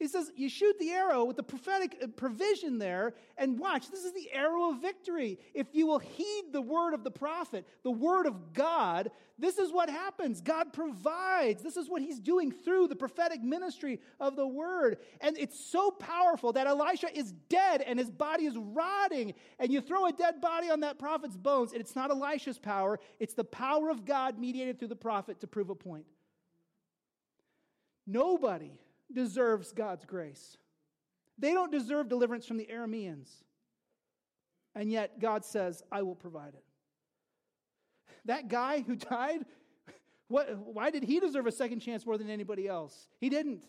He 0.04 0.10
says, 0.10 0.34
You 0.36 0.50
shoot 0.50 0.78
the 0.80 0.92
arrow 0.92 1.24
with 1.24 1.38
the 1.38 1.44
prophetic 1.44 1.96
uh, 2.04 2.08
provision 2.08 2.78
there, 2.78 3.14
and 3.38 3.58
watch, 3.58 3.90
this 3.90 4.04
is 4.04 4.12
the 4.12 4.30
arrow 4.34 4.72
of 4.72 4.82
victory. 4.82 5.40
If 5.54 5.68
you 5.72 5.88
will 5.88 6.00
heed 6.00 6.48
the 6.52 6.62
word 6.62 6.94
of 6.94 7.06
the 7.06 7.10
prophet, 7.10 7.66
the 7.84 7.92
word 7.92 8.26
of 8.26 8.54
God, 8.54 9.12
this 9.40 9.58
is 9.58 9.72
what 9.72 9.90
happens. 9.90 10.42
God 10.42 10.74
provides. 10.74 11.64
This 11.64 11.78
is 11.78 11.90
what 11.90 12.02
he's 12.02 12.20
doing 12.20 12.52
through 12.52 12.90
the 12.90 12.98
prophetic 12.98 13.42
ministry 13.42 14.02
of 14.20 14.36
the 14.36 14.46
word. 14.46 14.98
And 15.22 15.38
it's 15.38 15.58
so 15.58 15.90
powerful 15.90 16.52
that 16.52 16.68
Elisha 16.68 17.18
is 17.18 17.32
dead 17.48 17.82
and 17.82 17.98
his 17.98 18.12
body 18.12 18.44
is 18.44 18.58
rotting. 18.58 19.34
And 19.58 19.72
you 19.72 19.80
throw 19.80 20.08
a 20.08 20.12
dead 20.12 20.42
body 20.42 20.70
on 20.70 20.82
that 20.82 21.00
prophet's 21.00 21.38
bones, 21.38 21.72
and 21.72 21.80
it's 21.80 21.96
not 21.96 22.12
Elisha's 22.12 22.60
power, 22.60 23.00
it's 23.22 23.36
the 23.36 23.46
power 23.46 23.90
of 23.90 24.04
God 24.04 24.38
mediated 24.38 24.80
through 24.80 24.90
the 24.90 24.98
prophet 24.98 25.40
to 25.40 25.48
prove 25.48 25.70
a 25.70 25.76
point. 25.76 26.04
Nobody 28.06 28.74
deserves 29.12 29.72
God's 29.72 30.06
grace. 30.06 30.58
They 31.38 31.54
don't 31.54 31.72
deserve 31.72 32.10
deliverance 32.10 32.46
from 32.46 32.58
the 32.58 32.68
Arameans. 32.72 33.30
And 34.76 34.92
yet 34.92 35.20
God 35.20 35.46
says, 35.46 35.84
I 35.92 36.02
will 36.02 36.16
provide 36.16 36.54
it. 36.54 36.64
That 38.26 38.48
guy 38.48 38.82
who 38.82 38.96
died, 38.96 39.46
what, 40.28 40.58
why 40.58 40.90
did 40.90 41.04
he 41.04 41.20
deserve 41.20 41.48
a 41.48 41.52
second 41.52 41.80
chance 41.80 42.06
more 42.06 42.18
than 42.18 42.30
anybody 42.30 42.68
else? 42.68 43.08
He 43.20 43.30
didn't. 43.30 43.64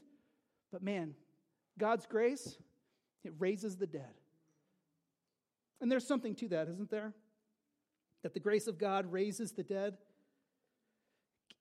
But 0.73 0.83
man, 0.83 1.15
God's 1.79 2.07
grace, 2.07 2.57
it 3.25 3.33
raises 3.39 3.77
the 3.77 3.87
dead. 3.87 4.15
And 5.81 5.91
there's 5.91 6.07
something 6.07 6.35
to 6.37 6.49
that, 6.49 6.69
isn't 6.69 6.91
there? 6.91 7.13
That 8.23 8.33
the 8.33 8.41
grace 8.41 8.67
of 8.67 8.79
God 8.79 9.13
raises 9.13 9.53
the 9.53 9.63
dead 9.63 9.99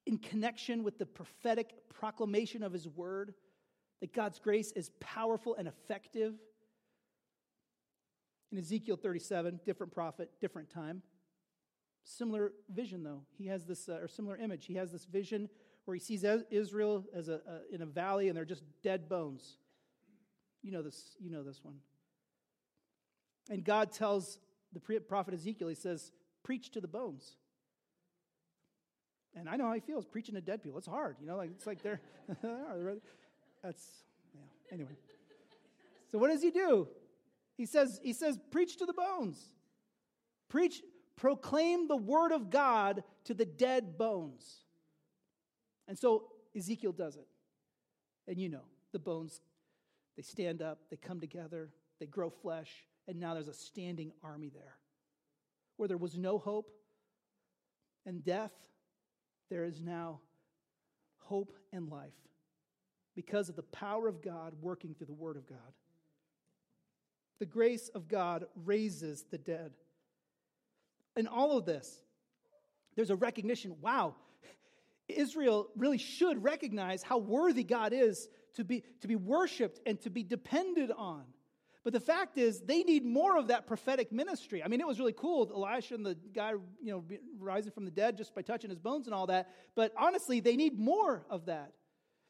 in 0.06 0.18
connection 0.18 0.84
with 0.84 0.98
the 0.98 1.06
prophetic 1.06 1.74
proclamation 1.90 2.64
of 2.64 2.74
his 2.74 2.88
word 2.88 3.34
that 4.04 4.12
God's 4.12 4.38
grace 4.38 4.74
is 4.74 4.92
powerful 5.00 5.56
and 5.56 5.66
effective. 5.66 6.34
In 8.52 8.58
Ezekiel 8.58 8.98
37, 8.98 9.62
different 9.66 9.94
prophet, 9.94 10.30
different 10.42 10.70
time. 10.70 11.02
Similar 12.04 12.52
vision, 12.70 13.02
though. 13.02 13.22
He 13.38 13.48
has 13.48 13.64
this, 13.64 13.88
uh, 13.88 14.00
or 14.02 14.10
similar 14.10 14.36
image. 14.36 14.66
He 14.66 14.74
has 14.74 14.92
this 14.92 15.06
vision 15.06 15.48
where 15.86 15.96
he 15.96 16.02
sees 16.02 16.26
Israel 16.52 17.06
as 17.16 17.30
a, 17.30 17.40
in 17.72 17.82
a 17.82 17.86
valley 17.86 18.28
and 18.28 18.36
they're 18.36 18.44
just 18.44 18.66
dead 18.84 19.08
bones. 19.08 19.56
You 20.64 20.74
know 20.74 20.82
this, 20.82 21.16
you 21.22 21.32
know 21.32 21.42
this 21.42 21.64
one. 21.64 21.76
And 23.50 23.64
God 23.64 23.94
tells 23.94 24.38
the 24.74 24.82
prophet 25.00 25.34
Ezekiel, 25.34 25.70
he 25.70 25.76
says, 25.76 26.12
Preach 26.44 26.72
to 26.72 26.82
the 26.82 26.90
bones. 26.90 27.38
And 29.34 29.48
I 29.48 29.56
know 29.56 29.68
how 29.68 29.74
he 29.74 29.80
feels 29.80 30.06
preaching 30.06 30.36
to 30.36 30.42
dead 30.42 30.62
people. 30.62 30.78
It's 30.78 30.88
hard, 30.88 31.16
you 31.22 31.26
know, 31.26 31.38
like 31.38 31.52
it's 31.52 31.66
like 31.66 31.82
they're, 31.82 32.02
That's, 33.64 33.84
yeah, 34.34 34.42
anyway. 34.72 34.98
So 36.12 36.18
what 36.18 36.30
does 36.30 36.42
he 36.44 36.52
do? 36.52 36.88
He 37.58 37.66
says, 37.66 38.00
he 38.04 38.14
says, 38.14 38.38
preach 38.52 38.78
to 38.78 38.86
the 38.86 38.94
bones. 38.94 39.50
Preach, 40.50 40.82
proclaim 41.16 41.88
the 41.88 41.96
word 41.96 42.32
of 42.32 42.50
God 42.50 43.04
to 43.26 43.34
the 43.34 43.46
dead 43.46 43.98
bones. 43.98 44.66
And 45.88 45.98
so 45.98 46.26
Ezekiel 46.56 46.92
does 46.92 47.16
it. 47.16 47.28
And 48.28 48.38
you 48.38 48.50
know, 48.50 48.66
the 48.92 49.00
bones, 49.00 49.42
they 50.16 50.24
stand 50.24 50.62
up, 50.62 50.80
they 50.90 50.98
come 50.98 51.20
together, 51.20 51.70
they 52.00 52.06
grow 52.06 52.30
flesh, 52.30 52.70
and 53.08 53.20
now 53.20 53.34
there's 53.34 53.48
a 53.48 53.54
standing 53.54 54.12
army 54.24 54.50
there. 54.54 54.78
Where 55.78 55.88
there 55.88 55.98
was 55.98 56.18
no 56.18 56.38
hope 56.38 56.70
and 58.06 58.24
death, 58.24 58.52
there 59.50 59.66
is 59.66 59.82
now 59.82 60.20
hope 61.18 61.54
and 61.72 61.90
life 61.90 62.14
because 63.16 63.50
of 63.50 63.56
the 63.56 63.64
power 63.64 64.08
of 64.08 64.22
God 64.22 64.54
working 64.62 64.94
through 64.96 65.08
the 65.08 65.14
Word 65.14 65.38
of 65.38 65.48
God. 65.48 65.58
The 67.40 67.46
grace 67.46 67.90
of 67.90 68.08
God 68.08 68.46
raises 68.66 69.26
the 69.30 69.38
dead. 69.38 69.72
In 71.16 71.28
all 71.28 71.58
of 71.58 71.66
this, 71.66 72.02
there's 72.96 73.10
a 73.10 73.16
recognition 73.16 73.76
wow, 73.82 74.16
Israel 75.08 75.68
really 75.76 75.98
should 75.98 76.44
recognize 76.44 77.04
how 77.04 77.18
worthy 77.18 77.64
God 77.64 77.94
is 77.94 78.30
to 78.56 78.64
be, 78.64 78.84
to 79.02 79.08
be 79.08 79.16
worshiped 79.16 79.80
and 79.86 80.00
to 80.02 80.10
be 80.10 80.24
depended 80.24 80.92
on. 80.96 81.24
But 81.84 81.92
the 81.92 82.00
fact 82.00 82.38
is, 82.38 82.62
they 82.62 82.84
need 82.84 83.04
more 83.04 83.38
of 83.38 83.48
that 83.48 83.68
prophetic 83.68 84.12
ministry. 84.12 84.64
I 84.64 84.70
mean, 84.70 84.80
it 84.80 84.88
was 84.88 85.00
really 85.00 85.14
cool, 85.14 85.52
Elisha 85.54 85.96
and 85.96 86.06
the 86.06 86.16
guy, 86.34 86.52
you 86.82 86.94
know, 86.94 87.04
rising 87.38 87.72
from 87.72 87.84
the 87.84 87.92
dead 87.92 88.18
just 88.18 88.34
by 88.34 88.42
touching 88.42 88.70
his 88.70 88.80
bones 88.80 89.06
and 89.06 89.14
all 89.14 89.28
that. 89.28 89.52
But 89.76 89.92
honestly, 89.98 90.40
they 90.40 90.56
need 90.56 90.80
more 90.80 91.26
of 91.30 91.48
that. 91.48 91.74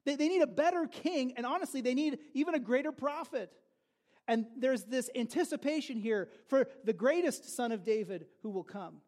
They, 0.06 0.16
they 0.16 0.28
need 0.28 0.42
a 0.42 0.48
better 0.48 0.88
king, 0.88 1.34
and 1.38 1.46
honestly, 1.46 1.82
they 1.82 1.94
need 1.94 2.20
even 2.34 2.56
a 2.56 2.60
greater 2.60 2.92
prophet. 2.92 3.52
And 4.28 4.46
there's 4.58 4.84
this 4.84 5.10
anticipation 5.16 5.98
here 5.98 6.30
for 6.48 6.68
the 6.84 6.94
greatest 6.94 7.56
son 7.56 7.72
of 7.72 7.84
David 7.84 8.26
who 8.42 8.50
will 8.50 8.64
come, 8.64 9.02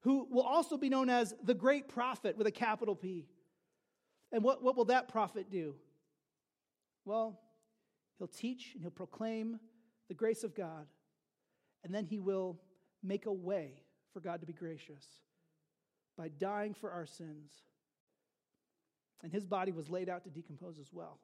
who 0.00 0.26
will 0.30 0.42
also 0.42 0.76
be 0.76 0.88
known 0.88 1.08
as 1.08 1.34
the 1.42 1.54
great 1.54 1.88
prophet 1.88 2.36
with 2.36 2.46
a 2.46 2.52
capital 2.52 2.94
P. 2.94 3.26
And 4.32 4.42
what, 4.42 4.62
what 4.62 4.76
will 4.76 4.86
that 4.86 5.08
prophet 5.08 5.50
do? 5.50 5.76
Well, 7.04 7.40
he'll 8.18 8.28
teach 8.28 8.72
and 8.74 8.82
he'll 8.82 8.90
proclaim 8.90 9.58
the 10.08 10.14
grace 10.14 10.44
of 10.44 10.54
God, 10.54 10.86
and 11.82 11.94
then 11.94 12.04
he 12.04 12.18
will 12.18 12.58
make 13.02 13.26
a 13.26 13.32
way 13.32 13.82
for 14.12 14.20
God 14.20 14.40
to 14.40 14.46
be 14.46 14.52
gracious 14.52 15.04
by 16.16 16.28
dying 16.28 16.74
for 16.74 16.90
our 16.90 17.06
sins 17.06 17.52
and 19.24 19.32
his 19.32 19.46
body 19.46 19.72
was 19.72 19.88
laid 19.88 20.10
out 20.10 20.22
to 20.24 20.30
decompose 20.30 20.78
as 20.78 20.92
well. 20.92 21.18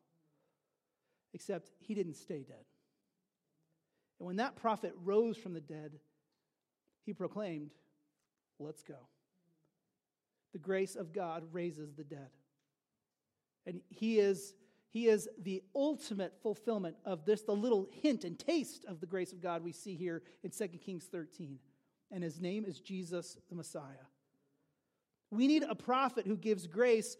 Except 1.34 1.70
he 1.78 1.94
didn't 1.94 2.14
stay 2.14 2.42
dead. 2.42 2.64
And 4.18 4.26
when 4.26 4.36
that 4.36 4.56
prophet 4.56 4.94
rose 5.04 5.36
from 5.36 5.52
the 5.52 5.60
dead, 5.60 5.92
he 7.04 7.12
proclaimed, 7.12 7.72
Let's 8.58 8.82
go. 8.82 8.96
The 10.52 10.58
grace 10.58 10.96
of 10.96 11.12
God 11.12 11.44
raises 11.52 11.92
the 11.92 12.04
dead. 12.04 12.28
And 13.66 13.80
he 13.88 14.18
is, 14.18 14.54
he 14.90 15.06
is 15.06 15.28
the 15.42 15.62
ultimate 15.74 16.34
fulfillment 16.42 16.96
of 17.04 17.24
this, 17.24 17.42
the 17.42 17.52
little 17.52 17.86
hint 18.02 18.24
and 18.24 18.38
taste 18.38 18.84
of 18.86 19.00
the 19.00 19.06
grace 19.06 19.32
of 19.32 19.40
God 19.40 19.62
we 19.62 19.72
see 19.72 19.94
here 19.94 20.22
in 20.42 20.50
2 20.50 20.68
Kings 20.78 21.04
13. 21.04 21.58
And 22.10 22.24
his 22.24 22.40
name 22.40 22.64
is 22.66 22.80
Jesus 22.80 23.36
the 23.48 23.54
Messiah. 23.54 24.08
We 25.30 25.46
need 25.46 25.62
a 25.62 25.74
prophet 25.74 26.26
who 26.26 26.36
gives 26.36 26.66
grace 26.66 27.16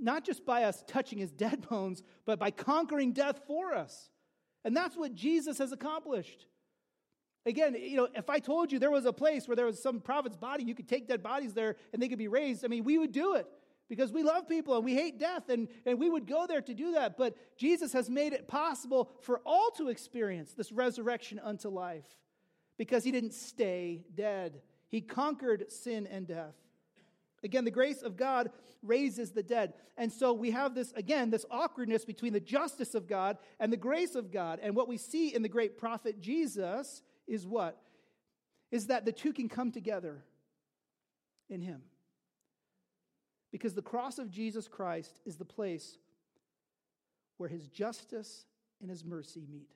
not 0.00 0.24
just 0.24 0.44
by 0.44 0.64
us 0.64 0.84
touching 0.86 1.18
his 1.18 1.30
dead 1.46 1.68
bones, 1.68 2.02
but 2.24 2.38
by 2.38 2.50
conquering 2.50 3.12
death 3.12 3.40
for 3.46 3.74
us. 3.74 4.10
And 4.64 4.76
that's 4.76 4.96
what 4.96 5.14
Jesus 5.14 5.58
has 5.58 5.72
accomplished. 5.72 6.46
Again, 7.46 7.74
you 7.80 7.96
know, 7.96 8.08
if 8.14 8.28
I 8.28 8.40
told 8.40 8.72
you 8.72 8.78
there 8.78 8.90
was 8.90 9.06
a 9.06 9.12
place 9.12 9.48
where 9.48 9.56
there 9.56 9.66
was 9.66 9.82
some 9.82 10.00
prophet's 10.00 10.36
body, 10.36 10.64
you 10.64 10.74
could 10.74 10.88
take 10.88 11.08
dead 11.08 11.22
bodies 11.22 11.54
there 11.54 11.76
and 11.92 12.02
they 12.02 12.08
could 12.08 12.18
be 12.18 12.28
raised, 12.28 12.64
I 12.64 12.68
mean, 12.68 12.84
we 12.84 12.98
would 12.98 13.12
do 13.12 13.36
it 13.36 13.46
because 13.88 14.12
we 14.12 14.22
love 14.22 14.48
people 14.48 14.76
and 14.76 14.84
we 14.84 14.94
hate 14.94 15.18
death 15.18 15.48
and, 15.48 15.68
and 15.86 15.98
we 15.98 16.10
would 16.10 16.26
go 16.26 16.46
there 16.46 16.60
to 16.60 16.74
do 16.74 16.92
that. 16.92 17.16
But 17.16 17.36
Jesus 17.56 17.92
has 17.94 18.10
made 18.10 18.32
it 18.32 18.48
possible 18.48 19.10
for 19.22 19.40
all 19.46 19.70
to 19.76 19.88
experience 19.88 20.52
this 20.52 20.72
resurrection 20.72 21.40
unto 21.42 21.68
life 21.68 22.04
because 22.76 23.04
he 23.04 23.12
didn't 23.12 23.32
stay 23.32 24.04
dead. 24.14 24.60
He 24.88 25.00
conquered 25.00 25.70
sin 25.72 26.06
and 26.06 26.26
death. 26.26 26.54
Again, 27.42 27.64
the 27.64 27.70
grace 27.70 28.02
of 28.02 28.16
God 28.16 28.50
raises 28.82 29.30
the 29.30 29.42
dead. 29.42 29.74
And 29.96 30.12
so 30.12 30.32
we 30.32 30.50
have 30.50 30.74
this, 30.74 30.92
again, 30.92 31.30
this 31.30 31.46
awkwardness 31.50 32.04
between 32.04 32.32
the 32.32 32.40
justice 32.40 32.94
of 32.94 33.06
God 33.06 33.38
and 33.60 33.72
the 33.72 33.76
grace 33.76 34.14
of 34.14 34.32
God. 34.32 34.58
And 34.62 34.74
what 34.74 34.88
we 34.88 34.96
see 34.96 35.34
in 35.34 35.42
the 35.42 35.48
great 35.48 35.78
prophet 35.78 36.20
Jesus 36.20 37.02
is 37.26 37.46
what? 37.46 37.80
Is 38.70 38.88
that 38.88 39.04
the 39.04 39.12
two 39.12 39.32
can 39.32 39.48
come 39.48 39.72
together 39.72 40.24
in 41.48 41.60
Him. 41.60 41.82
Because 43.50 43.74
the 43.74 43.82
cross 43.82 44.18
of 44.18 44.30
Jesus 44.30 44.68
Christ 44.68 45.20
is 45.24 45.36
the 45.36 45.44
place 45.44 45.98
where 47.38 47.48
His 47.48 47.66
justice 47.68 48.46
and 48.80 48.90
His 48.90 49.04
mercy 49.04 49.46
meet. 49.50 49.70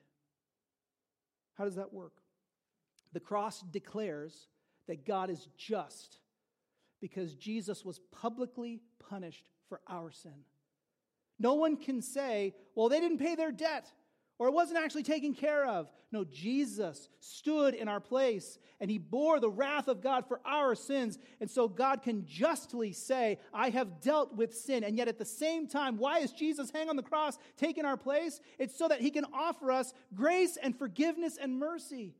How 1.55 1.63
does 1.63 1.75
that 1.75 1.93
work? 1.93 2.13
The 3.13 3.19
cross 3.19 3.61
declares 3.61 4.47
that 4.87 5.05
God 5.05 5.29
is 5.29 5.47
just 5.57 6.17
because 7.03 7.35
Jesus 7.35 7.83
was 7.83 7.99
publicly 8.13 8.79
punished 9.09 9.43
for 9.67 9.81
our 9.89 10.09
sin. 10.09 10.45
No 11.37 11.55
one 11.55 11.75
can 11.75 12.01
say, 12.01 12.55
well, 12.75 12.87
they 12.87 13.01
didn't 13.01 13.17
pay 13.17 13.35
their 13.35 13.51
debt 13.51 13.91
or 14.39 14.47
it 14.47 14.53
wasn't 14.53 14.79
actually 14.79 15.03
taken 15.03 15.33
care 15.33 15.67
of. 15.67 15.91
No, 16.13 16.23
Jesus 16.23 17.09
stood 17.19 17.73
in 17.73 17.89
our 17.89 17.99
place 17.99 18.57
and 18.79 18.89
he 18.89 18.99
bore 18.99 19.41
the 19.41 19.49
wrath 19.49 19.89
of 19.89 19.99
God 19.99 20.25
for 20.29 20.39
our 20.45 20.75
sins. 20.75 21.19
And 21.41 21.51
so 21.51 21.67
God 21.67 22.03
can 22.03 22.25
justly 22.25 22.93
say, 22.93 23.37
I 23.53 23.69
have 23.71 23.99
dealt 23.99 24.33
with 24.33 24.55
sin. 24.55 24.85
And 24.85 24.97
yet 24.97 25.09
at 25.09 25.19
the 25.19 25.25
same 25.25 25.67
time, 25.67 25.97
why 25.97 26.19
is 26.19 26.31
Jesus 26.31 26.71
hang 26.71 26.89
on 26.89 26.95
the 26.95 27.03
cross 27.03 27.37
taking 27.57 27.83
our 27.83 27.97
place? 27.97 28.39
It's 28.57 28.77
so 28.77 28.87
that 28.87 29.01
he 29.01 29.11
can 29.11 29.25
offer 29.33 29.73
us 29.73 29.93
grace 30.15 30.55
and 30.55 30.73
forgiveness 30.73 31.35
and 31.35 31.59
mercy 31.59 32.15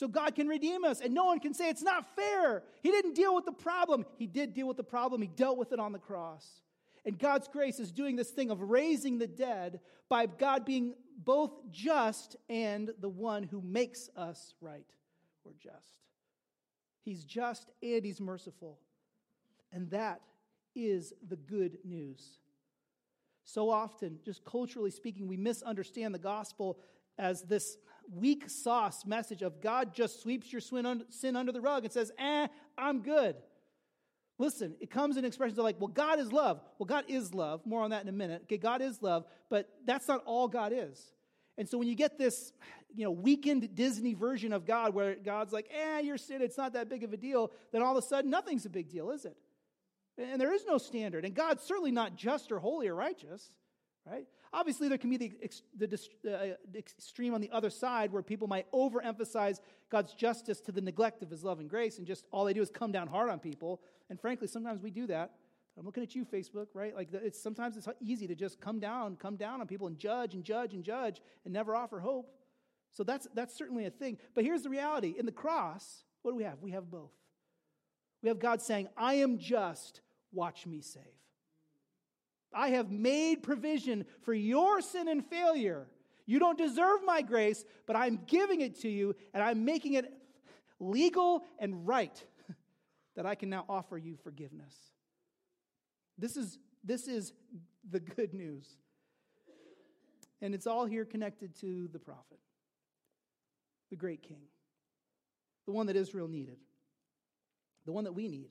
so 0.00 0.08
God 0.08 0.34
can 0.34 0.48
redeem 0.48 0.82
us. 0.82 1.02
And 1.02 1.12
no 1.12 1.26
one 1.26 1.40
can 1.40 1.52
say 1.52 1.68
it's 1.68 1.82
not 1.82 2.16
fair. 2.16 2.62
He 2.82 2.90
didn't 2.90 3.14
deal 3.14 3.34
with 3.34 3.44
the 3.44 3.52
problem. 3.52 4.06
He 4.16 4.26
did 4.26 4.54
deal 4.54 4.66
with 4.66 4.78
the 4.78 4.82
problem, 4.82 5.20
He 5.20 5.28
dealt 5.28 5.58
with 5.58 5.72
it 5.72 5.78
on 5.78 5.92
the 5.92 5.98
cross. 5.98 6.62
And 7.04 7.18
God's 7.18 7.48
grace 7.48 7.78
is 7.78 7.92
doing 7.92 8.16
this 8.16 8.30
thing 8.30 8.50
of 8.50 8.62
raising 8.62 9.18
the 9.18 9.26
dead 9.26 9.80
by 10.08 10.24
God 10.24 10.64
being 10.64 10.94
both 11.22 11.50
just 11.70 12.36
and 12.48 12.90
the 13.00 13.10
one 13.10 13.42
who 13.42 13.60
makes 13.60 14.08
us 14.16 14.54
right 14.62 14.86
or 15.44 15.52
just. 15.62 15.98
He's 17.02 17.24
just 17.24 17.70
and 17.82 18.02
he's 18.02 18.20
merciful. 18.20 18.78
And 19.70 19.90
that 19.90 20.22
is 20.74 21.12
the 21.28 21.36
good 21.36 21.76
news. 21.84 22.38
So 23.44 23.68
often, 23.68 24.18
just 24.24 24.44
culturally 24.46 24.90
speaking, 24.90 25.28
we 25.28 25.36
misunderstand 25.36 26.14
the 26.14 26.18
gospel 26.18 26.78
as 27.18 27.42
this 27.42 27.76
weak 28.14 28.48
sauce 28.48 29.04
message 29.06 29.42
of 29.42 29.60
God 29.60 29.92
just 29.92 30.22
sweeps 30.22 30.52
your 30.52 30.60
sin 30.60 31.36
under 31.36 31.52
the 31.52 31.60
rug 31.60 31.84
and 31.84 31.92
says, 31.92 32.12
eh, 32.18 32.48
I'm 32.76 33.02
good. 33.02 33.36
Listen, 34.38 34.74
it 34.80 34.90
comes 34.90 35.16
in 35.16 35.24
expressions 35.24 35.58
of 35.58 35.64
like, 35.64 35.78
well, 35.78 35.88
God 35.88 36.18
is 36.18 36.32
love. 36.32 36.60
Well, 36.78 36.86
God 36.86 37.04
is 37.08 37.34
love. 37.34 37.64
More 37.66 37.82
on 37.82 37.90
that 37.90 38.02
in 38.02 38.08
a 38.08 38.12
minute. 38.12 38.42
Okay, 38.44 38.56
God 38.56 38.80
is 38.80 39.02
love, 39.02 39.26
but 39.50 39.68
that's 39.84 40.08
not 40.08 40.22
all 40.24 40.48
God 40.48 40.72
is. 40.74 41.12
And 41.58 41.68
so 41.68 41.76
when 41.76 41.88
you 41.88 41.94
get 41.94 42.16
this, 42.16 42.54
you 42.94 43.04
know, 43.04 43.10
weakened 43.10 43.74
Disney 43.74 44.14
version 44.14 44.54
of 44.54 44.64
God 44.64 44.94
where 44.94 45.14
God's 45.14 45.52
like, 45.52 45.68
eh, 45.70 46.00
your 46.00 46.16
sin, 46.16 46.40
it's 46.40 46.56
not 46.56 46.72
that 46.72 46.88
big 46.88 47.04
of 47.04 47.12
a 47.12 47.18
deal, 47.18 47.52
then 47.70 47.82
all 47.82 47.96
of 47.96 48.02
a 48.02 48.06
sudden 48.06 48.30
nothing's 48.30 48.64
a 48.64 48.70
big 48.70 48.88
deal, 48.88 49.10
is 49.10 49.26
it? 49.26 49.36
And 50.16 50.40
there 50.40 50.54
is 50.54 50.64
no 50.66 50.78
standard. 50.78 51.26
And 51.26 51.34
God's 51.34 51.62
certainly 51.62 51.92
not 51.92 52.16
just 52.16 52.50
or 52.50 52.58
holy 52.58 52.88
or 52.88 52.94
righteous, 52.94 53.50
right? 54.06 54.26
Obviously, 54.52 54.88
there 54.88 54.98
can 54.98 55.10
be 55.10 55.16
the, 55.16 55.32
the, 55.76 55.98
uh, 56.26 56.54
extreme 56.74 57.34
on 57.34 57.40
the 57.40 57.50
other 57.52 57.70
side 57.70 58.12
where 58.12 58.22
people 58.22 58.48
might 58.48 58.70
overemphasize 58.72 59.60
God's 59.90 60.12
justice 60.12 60.60
to 60.62 60.72
the 60.72 60.80
neglect 60.80 61.22
of 61.22 61.30
his 61.30 61.44
love 61.44 61.60
and 61.60 61.70
grace, 61.70 61.98
and 61.98 62.06
just 62.06 62.26
all 62.32 62.44
they 62.44 62.52
do 62.52 62.62
is 62.62 62.70
come 62.70 62.90
down 62.90 63.06
hard 63.06 63.30
on 63.30 63.38
people. 63.38 63.80
And 64.08 64.20
frankly, 64.20 64.48
sometimes 64.48 64.82
we 64.82 64.90
do 64.90 65.06
that. 65.06 65.32
I'm 65.78 65.86
looking 65.86 66.02
at 66.02 66.14
you, 66.14 66.24
Facebook, 66.24 66.66
right? 66.74 66.94
Like 66.94 67.08
it's 67.12 67.40
sometimes 67.40 67.76
it's 67.76 67.88
easy 68.00 68.26
to 68.26 68.34
just 68.34 68.60
come 68.60 68.80
down, 68.80 69.16
come 69.16 69.36
down 69.36 69.60
on 69.60 69.66
people 69.66 69.86
and 69.86 69.98
judge 69.98 70.34
and 70.34 70.44
judge 70.44 70.74
and 70.74 70.84
judge 70.84 71.22
and 71.44 71.54
never 71.54 71.74
offer 71.76 72.00
hope. 72.00 72.34
So 72.92 73.04
that's 73.04 73.28
that's 73.34 73.56
certainly 73.56 73.86
a 73.86 73.90
thing. 73.90 74.18
But 74.34 74.44
here's 74.44 74.62
the 74.62 74.68
reality: 74.68 75.14
in 75.16 75.26
the 75.26 75.32
cross, 75.32 76.04
what 76.22 76.32
do 76.32 76.36
we 76.36 76.42
have? 76.42 76.60
We 76.60 76.72
have 76.72 76.90
both. 76.90 77.12
We 78.22 78.28
have 78.28 78.40
God 78.40 78.60
saying, 78.60 78.88
"I 78.96 79.14
am 79.14 79.38
just; 79.38 80.00
watch 80.32 80.66
me 80.66 80.80
save." 80.80 81.04
I 82.52 82.70
have 82.70 82.90
made 82.90 83.42
provision 83.42 84.04
for 84.22 84.34
your 84.34 84.80
sin 84.80 85.08
and 85.08 85.24
failure. 85.24 85.86
You 86.26 86.38
don't 86.38 86.58
deserve 86.58 87.00
my 87.04 87.22
grace, 87.22 87.64
but 87.86 87.96
I'm 87.96 88.20
giving 88.26 88.60
it 88.60 88.80
to 88.82 88.88
you, 88.88 89.14
and 89.34 89.42
I'm 89.42 89.64
making 89.64 89.94
it 89.94 90.12
legal 90.78 91.44
and 91.58 91.86
right 91.86 92.24
that 93.16 93.26
I 93.26 93.34
can 93.34 93.50
now 93.50 93.64
offer 93.68 93.98
you 93.98 94.16
forgiveness. 94.22 94.74
This 96.18 96.36
is, 96.36 96.58
this 96.84 97.08
is 97.08 97.32
the 97.90 98.00
good 98.00 98.34
news. 98.34 98.76
And 100.42 100.54
it's 100.54 100.66
all 100.66 100.86
here 100.86 101.04
connected 101.04 101.54
to 101.60 101.88
the 101.88 101.98
prophet, 101.98 102.38
the 103.90 103.96
great 103.96 104.22
king, 104.22 104.42
the 105.66 105.72
one 105.72 105.86
that 105.86 105.96
Israel 105.96 106.28
needed, 106.28 106.56
the 107.84 107.92
one 107.92 108.04
that 108.04 108.12
we 108.12 108.28
need. 108.28 108.50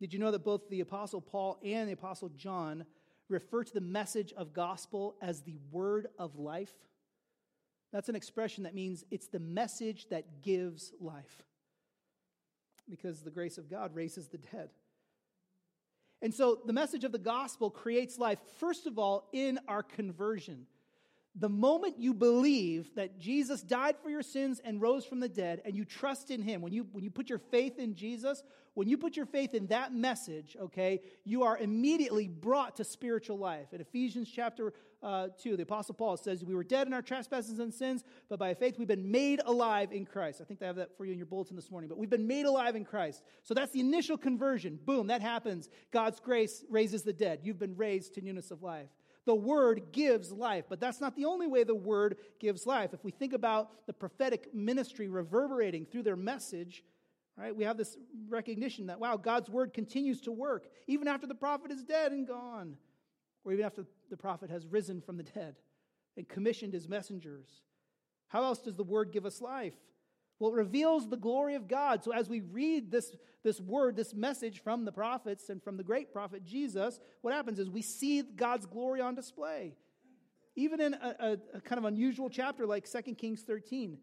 Did 0.00 0.14
you 0.14 0.18
know 0.18 0.30
that 0.30 0.44
both 0.44 0.68
the 0.70 0.80
Apostle 0.80 1.20
Paul 1.20 1.60
and 1.62 1.88
the 1.88 1.92
Apostle 1.92 2.30
John 2.30 2.86
refer 3.28 3.62
to 3.62 3.72
the 3.72 3.82
message 3.82 4.32
of 4.32 4.54
gospel 4.54 5.14
as 5.20 5.42
the 5.42 5.58
word 5.70 6.08
of 6.18 6.36
life? 6.36 6.72
That's 7.92 8.08
an 8.08 8.16
expression 8.16 8.64
that 8.64 8.74
means 8.74 9.04
it's 9.10 9.28
the 9.28 9.38
message 9.38 10.08
that 10.08 10.42
gives 10.42 10.92
life. 11.00 11.42
Because 12.88 13.22
the 13.22 13.30
grace 13.30 13.58
of 13.58 13.68
God 13.68 13.94
raises 13.94 14.28
the 14.28 14.38
dead. 14.38 14.70
And 16.22 16.34
so 16.34 16.60
the 16.64 16.72
message 16.72 17.04
of 17.04 17.12
the 17.12 17.18
gospel 17.18 17.70
creates 17.70 18.18
life, 18.18 18.38
first 18.58 18.86
of 18.86 18.98
all, 18.98 19.28
in 19.32 19.58
our 19.68 19.82
conversion. 19.82 20.66
The 21.36 21.48
moment 21.48 21.98
you 21.98 22.12
believe 22.12 22.94
that 22.96 23.18
Jesus 23.18 23.62
died 23.62 23.96
for 24.02 24.10
your 24.10 24.22
sins 24.22 24.60
and 24.64 24.80
rose 24.80 25.04
from 25.04 25.20
the 25.20 25.28
dead, 25.28 25.62
and 25.64 25.76
you 25.76 25.84
trust 25.84 26.30
in 26.30 26.42
him, 26.42 26.60
when 26.60 26.72
you, 26.72 26.88
when 26.90 27.04
you 27.04 27.10
put 27.10 27.28
your 27.28 27.38
faith 27.38 27.78
in 27.78 27.94
Jesus, 27.94 28.42
when 28.74 28.88
you 28.88 28.98
put 28.98 29.16
your 29.16 29.26
faith 29.26 29.54
in 29.54 29.68
that 29.68 29.92
message, 29.92 30.56
okay, 30.60 31.00
you 31.24 31.44
are 31.44 31.56
immediately 31.56 32.26
brought 32.26 32.76
to 32.76 32.84
spiritual 32.84 33.38
life. 33.38 33.72
In 33.72 33.80
Ephesians 33.80 34.28
chapter 34.28 34.72
uh, 35.02 35.28
2, 35.40 35.56
the 35.56 35.62
Apostle 35.62 35.94
Paul 35.94 36.16
says, 36.16 36.44
We 36.44 36.54
were 36.54 36.64
dead 36.64 36.88
in 36.88 36.92
our 36.92 37.02
trespasses 37.02 37.60
and 37.60 37.72
sins, 37.72 38.02
but 38.28 38.38
by 38.38 38.52
faith 38.54 38.76
we've 38.76 38.88
been 38.88 39.10
made 39.10 39.40
alive 39.44 39.92
in 39.92 40.06
Christ. 40.06 40.40
I 40.40 40.44
think 40.44 40.62
I 40.62 40.66
have 40.66 40.76
that 40.76 40.96
for 40.96 41.04
you 41.04 41.12
in 41.12 41.18
your 41.18 41.26
bulletin 41.26 41.56
this 41.56 41.70
morning, 41.70 41.88
but 41.88 41.98
we've 41.98 42.10
been 42.10 42.26
made 42.26 42.46
alive 42.46 42.74
in 42.74 42.84
Christ. 42.84 43.22
So 43.44 43.54
that's 43.54 43.72
the 43.72 43.80
initial 43.80 44.18
conversion. 44.18 44.78
Boom, 44.84 45.06
that 45.08 45.22
happens. 45.22 45.68
God's 45.92 46.18
grace 46.18 46.64
raises 46.68 47.02
the 47.02 47.12
dead. 47.12 47.40
You've 47.44 47.58
been 47.58 47.76
raised 47.76 48.14
to 48.14 48.20
newness 48.20 48.50
of 48.50 48.62
life. 48.62 48.88
The 49.26 49.34
word 49.34 49.92
gives 49.92 50.32
life, 50.32 50.64
but 50.68 50.80
that's 50.80 51.00
not 51.00 51.14
the 51.14 51.26
only 51.26 51.46
way 51.46 51.62
the 51.62 51.74
word 51.74 52.16
gives 52.38 52.66
life. 52.66 52.94
If 52.94 53.04
we 53.04 53.10
think 53.10 53.32
about 53.32 53.86
the 53.86 53.92
prophetic 53.92 54.54
ministry 54.54 55.08
reverberating 55.08 55.84
through 55.86 56.04
their 56.04 56.16
message, 56.16 56.82
right, 57.36 57.54
we 57.54 57.64
have 57.64 57.76
this 57.76 57.96
recognition 58.28 58.86
that, 58.86 58.98
wow, 58.98 59.16
God's 59.16 59.50
word 59.50 59.74
continues 59.74 60.20
to 60.22 60.32
work 60.32 60.68
even 60.86 61.06
after 61.06 61.26
the 61.26 61.34
prophet 61.34 61.70
is 61.70 61.82
dead 61.82 62.12
and 62.12 62.26
gone, 62.26 62.76
or 63.44 63.52
even 63.52 63.64
after 63.64 63.84
the 64.08 64.16
prophet 64.16 64.50
has 64.50 64.66
risen 64.66 65.00
from 65.00 65.16
the 65.16 65.22
dead 65.22 65.56
and 66.16 66.28
commissioned 66.28 66.72
his 66.72 66.88
messengers. 66.88 67.62
How 68.28 68.42
else 68.44 68.60
does 68.60 68.76
the 68.76 68.84
word 68.84 69.12
give 69.12 69.26
us 69.26 69.40
life? 69.40 69.74
Well, 70.40 70.52
it 70.52 70.56
reveals 70.56 71.08
the 71.08 71.16
glory 71.16 71.54
of 71.54 71.68
God. 71.68 72.02
So 72.02 72.12
as 72.12 72.28
we 72.28 72.40
read 72.40 72.90
this, 72.90 73.14
this 73.44 73.60
word, 73.60 73.94
this 73.94 74.14
message 74.14 74.62
from 74.64 74.84
the 74.84 74.90
prophets 74.90 75.50
and 75.50 75.62
from 75.62 75.76
the 75.76 75.84
great 75.84 76.12
prophet 76.12 76.44
Jesus, 76.44 76.98
what 77.20 77.34
happens 77.34 77.58
is 77.58 77.70
we 77.70 77.82
see 77.82 78.22
God's 78.22 78.66
glory 78.66 79.02
on 79.02 79.14
display. 79.14 79.74
Even 80.56 80.80
in 80.80 80.94
a, 80.94 81.14
a, 81.20 81.56
a 81.58 81.60
kind 81.60 81.78
of 81.78 81.84
unusual 81.84 82.30
chapter 82.30 82.66
like 82.66 82.90
2 82.90 83.14
Kings 83.14 83.42
13, 83.42 83.98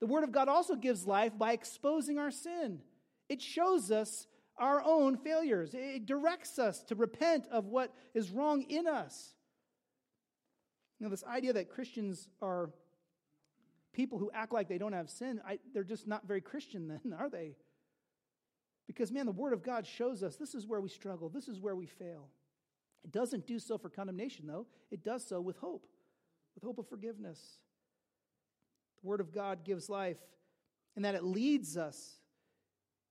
the 0.00 0.06
word 0.06 0.24
of 0.24 0.32
God 0.32 0.48
also 0.48 0.74
gives 0.74 1.06
life 1.06 1.36
by 1.38 1.52
exposing 1.52 2.18
our 2.18 2.30
sin. 2.30 2.80
It 3.28 3.40
shows 3.40 3.90
us 3.90 4.26
our 4.56 4.82
own 4.82 5.18
failures. 5.18 5.70
It 5.74 6.06
directs 6.06 6.58
us 6.58 6.82
to 6.84 6.94
repent 6.94 7.46
of 7.52 7.66
what 7.66 7.92
is 8.14 8.30
wrong 8.30 8.62
in 8.62 8.86
us. 8.86 9.34
Know, 11.00 11.10
this 11.10 11.24
idea 11.24 11.52
that 11.52 11.68
Christians 11.68 12.28
are 12.40 12.70
people 13.94 14.18
who 14.18 14.30
act 14.34 14.52
like 14.52 14.68
they 14.68 14.78
don't 14.78 14.92
have 14.92 15.08
sin, 15.08 15.40
I, 15.46 15.58
they're 15.72 15.84
just 15.84 16.06
not 16.06 16.26
very 16.26 16.40
Christian 16.40 16.88
then, 17.04 17.14
are 17.18 17.30
they? 17.30 17.56
Because, 18.86 19.10
man, 19.10 19.24
the 19.24 19.32
Word 19.32 19.54
of 19.54 19.62
God 19.62 19.86
shows 19.86 20.22
us 20.22 20.36
this 20.36 20.54
is 20.54 20.66
where 20.66 20.80
we 20.80 20.90
struggle, 20.90 21.28
this 21.28 21.48
is 21.48 21.58
where 21.58 21.76
we 21.76 21.86
fail. 21.86 22.28
It 23.04 23.12
doesn't 23.12 23.46
do 23.46 23.58
so 23.58 23.78
for 23.78 23.88
condemnation, 23.88 24.46
though, 24.46 24.66
it 24.90 25.04
does 25.04 25.26
so 25.26 25.40
with 25.40 25.56
hope, 25.56 25.86
with 26.54 26.64
hope 26.64 26.78
of 26.78 26.88
forgiveness. 26.88 27.40
The 29.00 29.08
Word 29.08 29.20
of 29.20 29.32
God 29.32 29.64
gives 29.64 29.88
life, 29.88 30.18
and 30.96 31.04
that 31.04 31.14
it 31.14 31.24
leads 31.24 31.76
us 31.76 32.18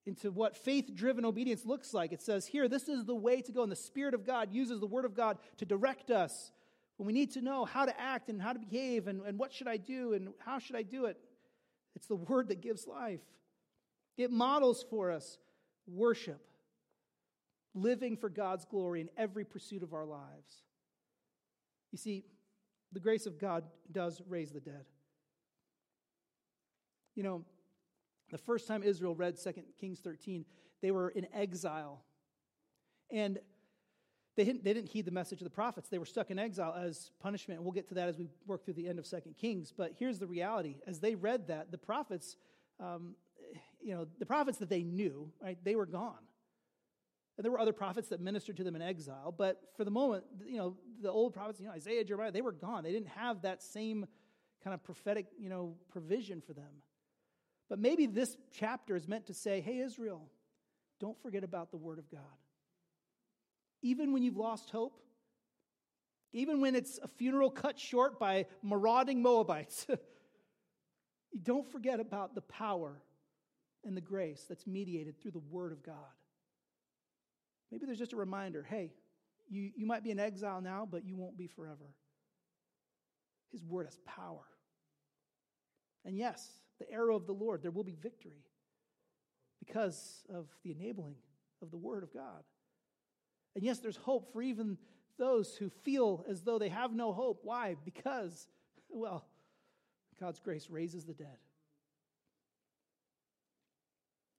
into 0.05 0.31
what 0.31 0.57
faith 0.57 0.91
driven 0.93 1.25
obedience 1.25 1.65
looks 1.65 1.93
like. 1.93 2.11
It 2.11 2.21
says 2.21 2.45
here, 2.45 2.67
this 2.67 2.89
is 2.89 3.05
the 3.05 3.15
way 3.15 3.41
to 3.41 3.51
go. 3.51 3.63
And 3.63 3.71
the 3.71 3.75
Spirit 3.77 4.13
of 4.13 4.25
God 4.25 4.51
uses 4.51 4.79
the 4.79 4.85
Word 4.85 5.05
of 5.05 5.15
God 5.15 5.37
to 5.57 5.65
direct 5.65 6.11
us 6.11 6.51
when 7.03 7.13
we 7.13 7.19
need 7.19 7.31
to 7.31 7.41
know 7.41 7.65
how 7.65 7.83
to 7.83 7.99
act 7.99 8.29
and 8.29 8.41
how 8.41 8.53
to 8.53 8.59
behave 8.59 9.07
and, 9.07 9.21
and 9.25 9.37
what 9.37 9.51
should 9.51 9.67
I 9.67 9.75
do 9.75 10.13
and 10.13 10.29
how 10.39 10.57
should 10.57 10.77
I 10.77 10.83
do 10.83 11.03
it, 11.03 11.17
it's 11.97 12.07
the 12.07 12.15
word 12.15 12.47
that 12.47 12.61
gives 12.61 12.87
life. 12.87 13.19
It 14.17 14.31
models 14.31 14.85
for 14.89 15.11
us 15.11 15.37
worship, 15.85 16.41
living 17.75 18.15
for 18.15 18.29
God's 18.29 18.63
glory 18.63 19.01
in 19.01 19.09
every 19.17 19.43
pursuit 19.43 19.83
of 19.83 19.93
our 19.93 20.05
lives. 20.05 20.63
You 21.91 21.97
see, 21.97 22.23
the 22.93 23.01
grace 23.01 23.25
of 23.25 23.37
God 23.37 23.65
does 23.91 24.21
raise 24.29 24.53
the 24.53 24.61
dead. 24.61 24.85
You 27.15 27.23
know, 27.23 27.43
the 28.31 28.37
first 28.37 28.65
time 28.65 28.81
Israel 28.81 29.13
read 29.13 29.35
2 29.43 29.51
Kings 29.77 29.99
13, 29.99 30.45
they 30.81 30.91
were 30.91 31.09
in 31.09 31.27
exile. 31.33 32.01
And 33.11 33.39
they 34.35 34.43
didn't, 34.43 34.63
they 34.63 34.73
didn't 34.73 34.89
heed 34.89 35.05
the 35.05 35.11
message 35.11 35.41
of 35.41 35.43
the 35.43 35.51
prophets. 35.51 35.89
They 35.89 35.99
were 35.99 36.05
stuck 36.05 36.31
in 36.31 36.39
exile 36.39 36.73
as 36.73 37.11
punishment. 37.19 37.59
And 37.59 37.65
we'll 37.65 37.73
get 37.73 37.87
to 37.89 37.95
that 37.95 38.09
as 38.09 38.17
we 38.17 38.27
work 38.47 38.65
through 38.65 38.73
the 38.73 38.87
end 38.87 38.97
of 38.97 39.05
Second 39.05 39.35
Kings. 39.37 39.71
But 39.75 39.93
here's 39.97 40.17
the 40.17 40.25
reality. 40.25 40.77
As 40.87 40.99
they 40.99 41.13
read 41.13 41.47
that, 41.47 41.71
the 41.71 41.77
prophets, 41.77 42.37
um, 42.79 43.15
you 43.81 43.93
know, 43.93 44.07
the 44.17 44.25
prophets 44.25 44.57
that 44.57 44.69
they 44.69 44.81
knew, 44.81 45.31
right, 45.41 45.57
they 45.63 45.75
were 45.75 45.85
gone. 45.85 46.17
And 47.37 47.45
there 47.45 47.51
were 47.51 47.59
other 47.59 47.73
prophets 47.73 48.09
that 48.09 48.21
ministered 48.21 48.57
to 48.57 48.63
them 48.63 48.75
in 48.75 48.81
exile. 48.81 49.33
But 49.35 49.61
for 49.77 49.83
the 49.83 49.91
moment, 49.91 50.23
you 50.45 50.57
know, 50.57 50.77
the 51.01 51.11
old 51.11 51.33
prophets, 51.33 51.59
you 51.59 51.67
know, 51.67 51.73
Isaiah, 51.73 52.03
Jeremiah, 52.03 52.31
they 52.31 52.41
were 52.41 52.51
gone. 52.51 52.83
They 52.83 52.91
didn't 52.91 53.09
have 53.09 53.43
that 53.43 53.61
same 53.61 54.07
kind 54.63 54.73
of 54.73 54.83
prophetic, 54.83 55.27
you 55.37 55.49
know, 55.49 55.75
provision 55.91 56.41
for 56.41 56.53
them. 56.53 56.81
But 57.69 57.79
maybe 57.79 58.07
this 58.07 58.35
chapter 58.51 58.95
is 58.95 59.07
meant 59.07 59.27
to 59.27 59.33
say, 59.33 59.61
hey, 59.61 59.79
Israel, 59.79 60.29
don't 60.99 61.19
forget 61.21 61.43
about 61.43 61.69
the 61.71 61.77
word 61.77 61.99
of 61.99 62.09
God 62.09 62.21
even 63.83 64.13
when 64.13 64.23
you've 64.23 64.37
lost 64.37 64.71
hope, 64.71 64.99
even 66.31 66.61
when 66.61 66.73
it's 66.73 66.99
a 67.03 67.07
funeral 67.07 67.51
cut 67.51 67.77
short 67.77 68.19
by 68.19 68.47
marauding 68.63 69.21
Moabites. 69.21 69.85
you 71.31 71.39
don't 71.43 71.71
forget 71.71 71.99
about 71.99 72.33
the 72.33 72.41
power 72.41 72.99
and 73.85 73.95
the 73.95 74.01
grace 74.01 74.45
that's 74.49 74.65
mediated 74.65 75.21
through 75.21 75.31
the 75.31 75.39
Word 75.39 75.71
of 75.71 75.83
God. 75.83 75.95
Maybe 77.71 77.85
there's 77.85 77.99
just 77.99 78.13
a 78.13 78.17
reminder 78.17 78.63
hey, 78.63 78.93
You, 79.49 79.71
you 79.75 79.85
might 79.85 80.03
be 80.03 80.11
in 80.11 80.19
exile 80.19 80.61
now, 80.61 80.87
but 80.89 81.05
you 81.05 81.15
won't 81.15 81.37
be 81.37 81.47
forever. 81.47 81.93
His 83.51 83.63
word 83.63 83.85
has 83.85 83.97
power. 84.05 84.45
And 86.05 86.17
yes, 86.17 86.49
the 86.79 86.89
arrow 86.91 87.15
of 87.15 87.27
the 87.27 87.33
Lord, 87.33 87.61
there 87.61 87.71
will 87.71 87.83
be 87.83 87.95
victory 88.01 88.43
because 89.59 90.23
of 90.33 90.47
the 90.63 90.71
enabling 90.71 91.15
of 91.61 91.69
the 91.69 91.77
word 91.77 92.01
of 92.01 92.11
God. 92.11 92.43
And 93.55 93.63
yes, 93.63 93.79
there's 93.79 93.97
hope 93.97 94.31
for 94.33 94.41
even 94.41 94.77
those 95.17 95.55
who 95.55 95.69
feel 95.69 96.25
as 96.29 96.41
though 96.41 96.57
they 96.57 96.69
have 96.69 96.93
no 96.93 97.13
hope. 97.13 97.41
Why? 97.43 97.75
Because, 97.85 98.47
well, 98.89 99.25
God's 100.19 100.39
grace 100.39 100.69
raises 100.69 101.05
the 101.05 101.13
dead. 101.13 101.37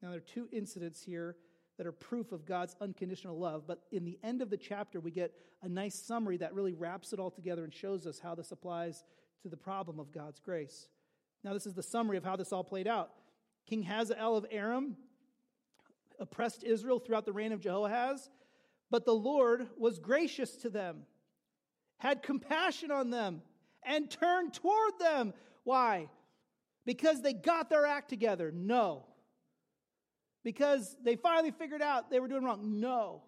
Now, 0.02 0.10
there 0.10 0.18
are 0.18 0.20
two 0.20 0.48
incidents 0.52 1.02
here 1.02 1.36
that 1.78 1.86
are 1.86 1.92
proof 1.92 2.32
of 2.32 2.44
God's 2.44 2.76
unconditional 2.80 3.38
love, 3.38 3.64
but 3.66 3.82
in 3.90 4.04
the 4.04 4.18
end 4.22 4.42
of 4.42 4.50
the 4.50 4.56
chapter, 4.56 5.00
we 5.00 5.10
get 5.10 5.32
a 5.62 5.68
nice 5.68 5.94
summary 5.94 6.36
that 6.36 6.54
really 6.54 6.74
wraps 6.74 7.12
it 7.12 7.18
all 7.18 7.30
together 7.30 7.64
and 7.64 7.72
shows 7.72 8.06
us 8.06 8.18
how 8.18 8.34
this 8.34 8.52
applies 8.52 9.02
to 9.42 9.48
the 9.48 9.56
problem 9.56 9.98
of 9.98 10.12
God's 10.12 10.40
grace. 10.40 10.88
Now, 11.42 11.52
this 11.52 11.66
is 11.66 11.74
the 11.74 11.82
summary 11.82 12.16
of 12.16 12.24
how 12.24 12.36
this 12.36 12.52
all 12.52 12.64
played 12.64 12.86
out. 12.86 13.10
King 13.66 13.82
Hazael 13.82 14.36
of 14.36 14.46
Aram 14.50 14.96
oppressed 16.18 16.64
Israel 16.64 16.98
throughout 16.98 17.24
the 17.24 17.32
reign 17.32 17.52
of 17.52 17.60
Jehoahaz, 17.60 18.28
but 18.90 19.04
the 19.04 19.14
Lord 19.14 19.66
was 19.76 19.98
gracious 19.98 20.56
to 20.56 20.70
them, 20.70 21.02
had 21.98 22.22
compassion 22.22 22.90
on 22.90 23.10
them, 23.10 23.42
and 23.82 24.10
turned 24.10 24.54
toward 24.54 24.98
them. 24.98 25.34
Why? 25.64 26.08
Because 26.84 27.22
they 27.22 27.32
got 27.32 27.70
their 27.70 27.86
act 27.86 28.08
together? 28.08 28.52
No. 28.54 29.06
Because 30.42 30.96
they 31.02 31.16
finally 31.16 31.50
figured 31.50 31.82
out 31.82 32.10
they 32.10 32.20
were 32.20 32.28
doing 32.28 32.44
wrong? 32.44 32.80
No. 32.80 33.22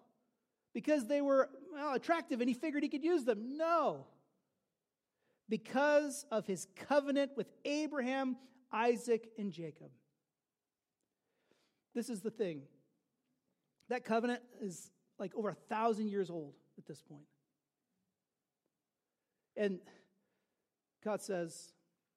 Because 0.73 1.07
they 1.07 1.21
were 1.21 1.49
well, 1.73 1.93
attractive 1.93 2.39
and 2.41 2.47
he 2.47 2.53
figured 2.53 2.83
he 2.83 2.89
could 2.89 3.03
use 3.03 3.23
them? 3.23 3.57
No. 3.57 4.05
Because 5.49 6.25
of 6.31 6.45
his 6.45 6.67
covenant 6.75 7.31
with 7.35 7.47
Abraham, 7.65 8.35
Isaac, 8.71 9.29
and 9.37 9.51
Jacob. 9.51 9.89
This 11.95 12.09
is 12.09 12.21
the 12.21 12.29
thing. 12.29 12.61
That 13.89 14.03
covenant 14.03 14.43
is 14.61 14.91
like 15.19 15.33
over 15.35 15.49
a 15.49 15.55
thousand 15.69 16.09
years 16.09 16.29
old 16.29 16.53
at 16.77 16.85
this 16.85 17.01
point. 17.01 17.25
And 19.55 19.79
God 21.03 21.21
says, 21.21 21.73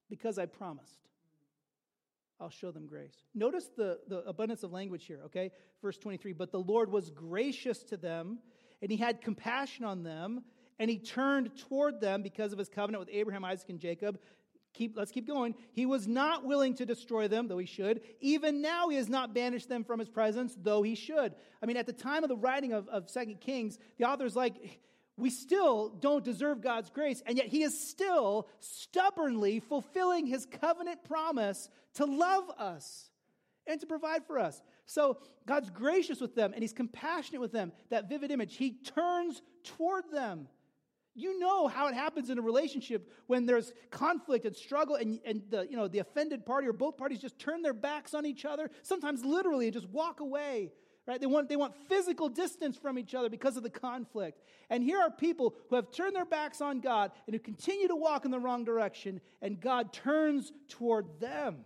Because 0.09 0.39
I 0.39 0.47
promised, 0.47 1.09
I'll 2.41 2.51
show 2.51 2.71
them 2.71 2.87
grace. 2.87 3.17
Notice 3.35 3.71
the, 3.77 4.01
the 4.09 4.19
abundance 4.21 4.63
of 4.63 4.73
language 4.73 5.07
here, 5.07 5.21
okay? 5.27 5.51
Verse 5.83 5.99
23 5.99 6.33
But 6.33 6.53
the 6.53 6.61
Lord 6.61 6.91
was 6.91 7.11
gracious 7.11 7.83
to 7.85 7.97
them, 7.97 8.39
and 8.83 8.91
he 8.91 8.97
had 8.97 9.21
compassion 9.21 9.85
on 9.85 10.03
them, 10.03 10.45
and 10.79 10.91
he 10.91 10.99
turned 10.99 11.57
toward 11.57 12.01
them 12.01 12.23
because 12.23 12.53
of 12.53 12.59
his 12.59 12.69
covenant 12.69 13.01
with 13.01 13.15
Abraham, 13.15 13.45
Isaac, 13.45 13.69
and 13.69 13.79
Jacob. 13.79 14.19
Keep, 14.73 14.97
let's 14.97 15.11
keep 15.11 15.27
going. 15.27 15.55
He 15.73 15.85
was 15.85 16.07
not 16.07 16.45
willing 16.45 16.75
to 16.77 16.87
destroy 16.87 17.29
them, 17.29 17.49
though 17.49 17.59
he 17.59 17.67
should. 17.67 18.03
Even 18.21 18.63
now, 18.63 18.89
he 18.89 18.97
has 18.97 19.09
not 19.09 19.35
banished 19.35 19.69
them 19.69 19.85
from 19.85 19.99
his 19.99 20.09
presence, 20.09 20.57
though 20.63 20.83
he 20.83 20.95
should. 20.95 21.35
I 21.63 21.67
mean, 21.67 21.77
at 21.77 21.87
the 21.87 21.93
time 21.93 22.23
of 22.23 22.29
the 22.29 22.37
writing 22.37 22.73
of, 22.73 22.89
of 22.89 23.13
2 23.13 23.37
Kings, 23.41 23.79
the 23.99 24.05
author's 24.05 24.37
like, 24.37 24.81
we 25.21 25.31
still 25.31 25.91
don't 25.91 26.25
deserve 26.25 26.63
God's 26.63 26.89
grace, 26.91 27.23
and 27.27 27.37
yet 27.37 27.47
He 27.47 27.63
is 27.63 27.89
still 27.89 28.49
stubbornly 28.59 29.61
fulfilling 29.61 30.27
His 30.27 30.47
covenant 30.47 31.05
promise 31.05 31.69
to 31.95 32.07
love 32.07 32.51
us 32.59 33.11
and 33.67 33.79
to 33.81 33.87
provide 33.87 34.25
for 34.27 34.39
us. 34.39 34.63
So 34.87 35.19
God's 35.47 35.71
gracious 35.71 36.21
with 36.21 36.35
them 36.35 36.53
and 36.55 36.63
He's 36.63 36.73
compassionate 36.73 37.41
with 37.41 37.53
them. 37.53 37.73
That 37.91 38.09
vivid 38.09 38.31
image, 38.31 38.57
He 38.57 38.73
turns 38.73 39.43
toward 39.63 40.05
them. 40.11 40.49
You 41.15 41.39
know 41.39 41.67
how 41.67 41.89
it 41.89 41.95
happens 41.95 42.31
in 42.31 42.39
a 42.39 42.43
relationship 42.43 43.11
when 43.27 43.45
there's 43.45 43.73
conflict 43.91 44.45
and 44.45 44.55
struggle, 44.55 44.95
and, 44.95 45.19
and 45.25 45.43
the, 45.51 45.67
you 45.69 45.77
know, 45.77 45.89
the 45.89 45.99
offended 45.99 46.47
party 46.47 46.69
or 46.69 46.73
both 46.73 46.97
parties 46.97 47.19
just 47.19 47.39
turn 47.39 47.63
their 47.63 47.73
backs 47.75 48.15
on 48.15 48.25
each 48.25 48.45
other, 48.45 48.71
sometimes 48.83 49.25
literally, 49.25 49.67
and 49.67 49.75
just 49.75 49.89
walk 49.89 50.21
away. 50.21 50.73
Right? 51.07 51.21
They, 51.21 51.27
want, 51.27 51.49
they 51.49 51.57
want 51.57 51.75
physical 51.89 52.29
distance 52.29 52.77
from 52.77 52.97
each 52.97 53.15
other 53.15 53.29
because 53.29 53.57
of 53.57 53.65
the 53.65 53.71
conflict. 53.71 54.43
And 54.69 54.85
here 54.85 55.01
are 55.01 55.11
people 55.11 55.57
who 55.69 55.77
have 55.77 55.91
turned 55.91 56.15
their 56.15 56.25
backs 56.25 56.61
on 56.61 56.79
God 56.81 57.11
and 57.27 57.35
who 57.35 57.41
continue 57.41 57.89
to 57.89 57.97
walk 57.97 58.25
in 58.25 58.31
the 58.31 58.39
wrong 58.39 58.65
direction, 58.65 59.21
and 59.43 59.61
God 59.61 59.93
turns 59.93 60.53
toward 60.69 61.19
them. 61.19 61.65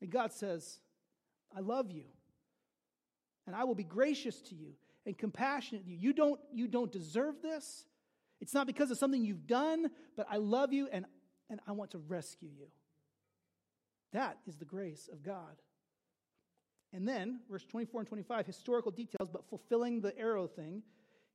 And 0.00 0.10
God 0.10 0.32
says, 0.32 0.78
I 1.54 1.60
love 1.60 1.90
you, 1.90 2.04
and 3.46 3.54
I 3.54 3.64
will 3.64 3.74
be 3.74 3.84
gracious 3.84 4.40
to 4.42 4.54
you 4.54 4.72
and 5.06 5.16
compassionate 5.16 5.84
you. 5.86 5.96
You 5.96 6.12
don't, 6.12 6.40
you 6.52 6.68
don't 6.68 6.92
deserve 6.92 7.42
this. 7.42 7.84
It's 8.40 8.54
not 8.54 8.66
because 8.66 8.90
of 8.90 8.98
something 8.98 9.24
you've 9.24 9.46
done, 9.46 9.90
but 10.16 10.26
I 10.30 10.36
love 10.38 10.72
you 10.72 10.88
and, 10.90 11.04
and 11.48 11.60
I 11.66 11.72
want 11.72 11.90
to 11.92 11.98
rescue 11.98 12.48
you. 12.48 12.66
That 14.12 14.38
is 14.46 14.56
the 14.56 14.64
grace 14.64 15.08
of 15.12 15.22
God. 15.22 15.56
And 16.92 17.06
then, 17.06 17.40
verse 17.48 17.64
24 17.64 18.00
and 18.00 18.08
25, 18.08 18.46
historical 18.46 18.90
details, 18.90 19.28
but 19.30 19.48
fulfilling 19.48 20.00
the 20.00 20.16
arrow 20.18 20.46
thing. 20.46 20.82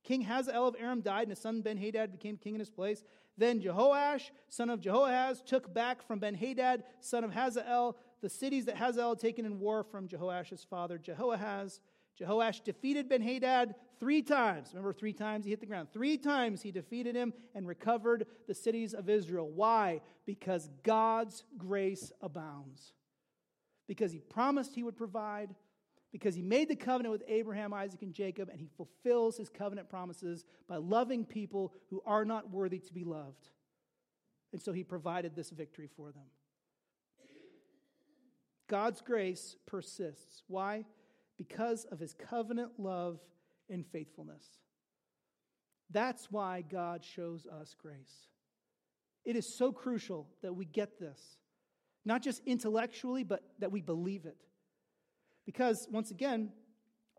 King 0.04 0.20
Hazael 0.22 0.68
of 0.68 0.76
Aram 0.78 1.00
died, 1.00 1.22
and 1.22 1.30
his 1.30 1.38
son 1.38 1.62
Ben 1.62 1.78
Hadad 1.78 2.12
became 2.12 2.36
king 2.36 2.54
in 2.54 2.60
his 2.60 2.70
place. 2.70 3.02
Then 3.38 3.60
Jehoash, 3.60 4.30
son 4.48 4.70
of 4.70 4.80
Jehoahaz, 4.80 5.42
took 5.44 5.72
back 5.72 6.06
from 6.06 6.18
Ben 6.18 6.34
Hadad, 6.34 6.84
son 7.00 7.24
of 7.24 7.32
Hazael, 7.32 7.96
the 8.20 8.28
cities 8.28 8.66
that 8.66 8.76
Hazael 8.76 9.10
had 9.10 9.18
taken 9.18 9.44
in 9.44 9.58
war 9.58 9.82
from 9.82 10.08
Jehoash's 10.08 10.64
father 10.64 10.98
Jehoahaz. 10.98 11.80
Jehoash 12.20 12.64
defeated 12.64 13.08
Ben 13.08 13.20
Hadad 13.20 13.74
three 14.00 14.22
times. 14.22 14.70
Remember, 14.72 14.92
three 14.92 15.12
times 15.12 15.44
he 15.44 15.50
hit 15.50 15.60
the 15.60 15.66
ground. 15.66 15.88
Three 15.92 16.16
times 16.16 16.62
he 16.62 16.70
defeated 16.70 17.14
him 17.14 17.34
and 17.54 17.66
recovered 17.66 18.26
the 18.46 18.54
cities 18.54 18.94
of 18.94 19.08
Israel. 19.08 19.48
Why? 19.48 20.00
Because 20.24 20.70
God's 20.82 21.44
grace 21.58 22.12
abounds. 22.22 22.92
Because 23.86 24.12
he 24.12 24.20
promised 24.20 24.74
he 24.74 24.82
would 24.82 24.96
provide, 24.96 25.54
because 26.10 26.34
he 26.34 26.42
made 26.42 26.68
the 26.68 26.76
covenant 26.76 27.12
with 27.12 27.22
Abraham, 27.28 27.74
Isaac, 27.74 28.02
and 28.02 28.14
Jacob, 28.14 28.48
and 28.48 28.58
he 28.58 28.70
fulfills 28.76 29.36
his 29.36 29.50
covenant 29.50 29.90
promises 29.90 30.44
by 30.66 30.76
loving 30.76 31.24
people 31.24 31.74
who 31.90 32.02
are 32.06 32.24
not 32.24 32.50
worthy 32.50 32.78
to 32.78 32.94
be 32.94 33.04
loved. 33.04 33.50
And 34.52 34.62
so 34.62 34.72
he 34.72 34.82
provided 34.82 35.36
this 35.36 35.50
victory 35.50 35.88
for 35.94 36.12
them. 36.12 36.24
God's 38.68 39.00
grace 39.02 39.56
persists. 39.66 40.42
Why? 40.48 40.86
Because 41.36 41.84
of 41.90 41.98
his 41.98 42.14
covenant 42.14 42.72
love 42.78 43.18
and 43.68 43.86
faithfulness. 43.86 44.44
That's 45.90 46.30
why 46.30 46.62
God 46.62 47.04
shows 47.04 47.46
us 47.46 47.74
grace. 47.80 48.28
It 49.24 49.36
is 49.36 49.56
so 49.56 49.72
crucial 49.72 50.28
that 50.42 50.54
we 50.54 50.64
get 50.64 50.98
this, 50.98 51.20
not 52.04 52.22
just 52.22 52.42
intellectually, 52.46 53.24
but 53.24 53.42
that 53.58 53.72
we 53.72 53.80
believe 53.80 54.24
it. 54.24 54.36
Because, 55.44 55.86
once 55.90 56.10
again, 56.10 56.50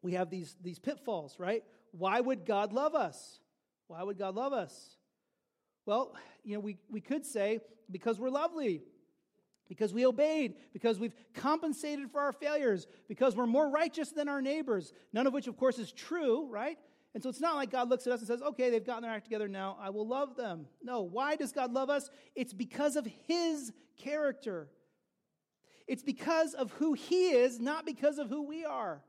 we 0.01 0.13
have 0.13 0.29
these, 0.29 0.55
these 0.61 0.79
pitfalls, 0.79 1.35
right? 1.39 1.63
Why 1.91 2.19
would 2.19 2.45
God 2.45 2.73
love 2.73 2.95
us? 2.95 3.39
Why 3.87 4.03
would 4.03 4.17
God 4.17 4.35
love 4.35 4.53
us? 4.53 4.97
Well, 5.85 6.15
you 6.43 6.55
know, 6.55 6.59
we, 6.59 6.77
we 6.89 7.01
could 7.01 7.25
say 7.25 7.59
because 7.89 8.19
we're 8.19 8.29
lovely, 8.29 8.83
because 9.67 9.93
we 9.93 10.05
obeyed, 10.05 10.55
because 10.73 10.99
we've 10.99 11.15
compensated 11.33 12.11
for 12.11 12.21
our 12.21 12.31
failures, 12.31 12.87
because 13.07 13.35
we're 13.35 13.47
more 13.47 13.69
righteous 13.69 14.11
than 14.11 14.29
our 14.29 14.41
neighbors, 14.41 14.93
none 15.13 15.27
of 15.27 15.33
which, 15.33 15.47
of 15.47 15.57
course, 15.57 15.79
is 15.79 15.91
true, 15.91 16.47
right? 16.49 16.77
And 17.13 17.23
so 17.23 17.29
it's 17.29 17.41
not 17.41 17.55
like 17.55 17.71
God 17.71 17.89
looks 17.89 18.05
at 18.05 18.13
us 18.13 18.19
and 18.19 18.27
says, 18.27 18.41
okay, 18.41 18.69
they've 18.69 18.85
gotten 18.85 19.03
their 19.03 19.11
act 19.11 19.25
together 19.25 19.47
now, 19.47 19.77
I 19.81 19.89
will 19.89 20.07
love 20.07 20.35
them. 20.35 20.67
No, 20.83 21.01
why 21.01 21.35
does 21.35 21.51
God 21.51 21.73
love 21.73 21.89
us? 21.89 22.09
It's 22.35 22.53
because 22.53 22.95
of 22.95 23.07
His 23.27 23.71
character. 23.97 24.69
It's 25.87 26.03
because 26.03 26.53
of 26.53 26.71
who 26.73 26.93
He 26.93 27.29
is, 27.29 27.59
not 27.59 27.85
because 27.85 28.19
of 28.19 28.29
who 28.29 28.43
we 28.43 28.65
are. 28.65 29.01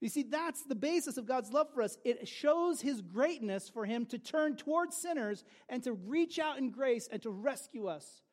You 0.00 0.08
see, 0.08 0.24
that's 0.24 0.64
the 0.64 0.74
basis 0.74 1.16
of 1.16 1.26
God's 1.26 1.52
love 1.52 1.68
for 1.72 1.80
us. 1.80 1.96
It 2.04 2.26
shows 2.26 2.80
His 2.80 3.00
greatness 3.00 3.68
for 3.68 3.84
Him 3.84 4.04
to 4.06 4.18
turn 4.18 4.56
towards 4.56 4.96
sinners 4.96 5.44
and 5.68 5.82
to 5.84 5.92
reach 5.92 6.38
out 6.38 6.58
in 6.58 6.70
grace 6.70 7.08
and 7.10 7.22
to 7.22 7.30
rescue 7.30 7.86
us. 7.86 8.23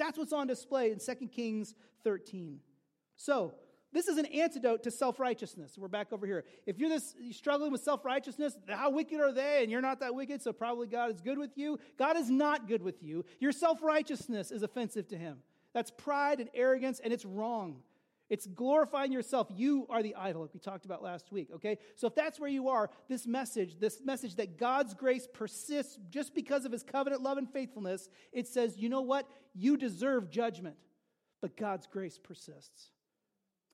That's 0.00 0.16
what's 0.16 0.32
on 0.32 0.46
display 0.46 0.92
in 0.92 0.98
2 0.98 1.26
Kings 1.28 1.74
13. 2.04 2.58
So, 3.16 3.52
this 3.92 4.08
is 4.08 4.18
an 4.18 4.26
antidote 4.26 4.84
to 4.84 4.90
self 4.90 5.20
righteousness. 5.20 5.76
We're 5.76 5.88
back 5.88 6.12
over 6.12 6.24
here. 6.24 6.44
If 6.64 6.78
you're 6.78 6.88
this 6.88 7.14
you're 7.20 7.34
struggling 7.34 7.70
with 7.70 7.82
self 7.82 8.04
righteousness, 8.04 8.56
how 8.66 8.90
wicked 8.90 9.20
are 9.20 9.32
they? 9.32 9.62
And 9.62 9.70
you're 9.70 9.82
not 9.82 10.00
that 10.00 10.14
wicked, 10.14 10.40
so 10.40 10.52
probably 10.52 10.86
God 10.86 11.10
is 11.10 11.20
good 11.20 11.36
with 11.36 11.50
you. 11.58 11.78
God 11.98 12.16
is 12.16 12.30
not 12.30 12.66
good 12.66 12.82
with 12.82 13.02
you. 13.02 13.26
Your 13.40 13.52
self 13.52 13.82
righteousness 13.82 14.50
is 14.50 14.62
offensive 14.62 15.06
to 15.08 15.18
Him. 15.18 15.38
That's 15.74 15.90
pride 15.90 16.40
and 16.40 16.48
arrogance, 16.54 17.00
and 17.02 17.12
it's 17.12 17.26
wrong. 17.26 17.82
It's 18.30 18.46
glorifying 18.46 19.12
yourself. 19.12 19.48
You 19.50 19.86
are 19.90 20.02
the 20.02 20.14
idol, 20.14 20.42
like 20.42 20.54
we 20.54 20.60
talked 20.60 20.86
about 20.86 21.02
last 21.02 21.32
week, 21.32 21.48
okay? 21.56 21.78
So 21.96 22.06
if 22.06 22.14
that's 22.14 22.40
where 22.40 22.48
you 22.48 22.68
are, 22.68 22.88
this 23.08 23.26
message, 23.26 23.78
this 23.78 24.00
message 24.02 24.36
that 24.36 24.56
God's 24.56 24.94
grace 24.94 25.28
persists 25.32 25.98
just 26.08 26.34
because 26.34 26.64
of 26.64 26.72
his 26.72 26.82
covenant 26.84 27.22
love 27.22 27.38
and 27.38 27.52
faithfulness, 27.52 28.08
it 28.32 28.46
says, 28.46 28.78
you 28.78 28.88
know 28.88 29.02
what? 29.02 29.28
You 29.54 29.76
deserve 29.76 30.30
judgment, 30.30 30.76
but 31.42 31.56
God's 31.56 31.86
grace 31.86 32.18
persists. 32.18 32.90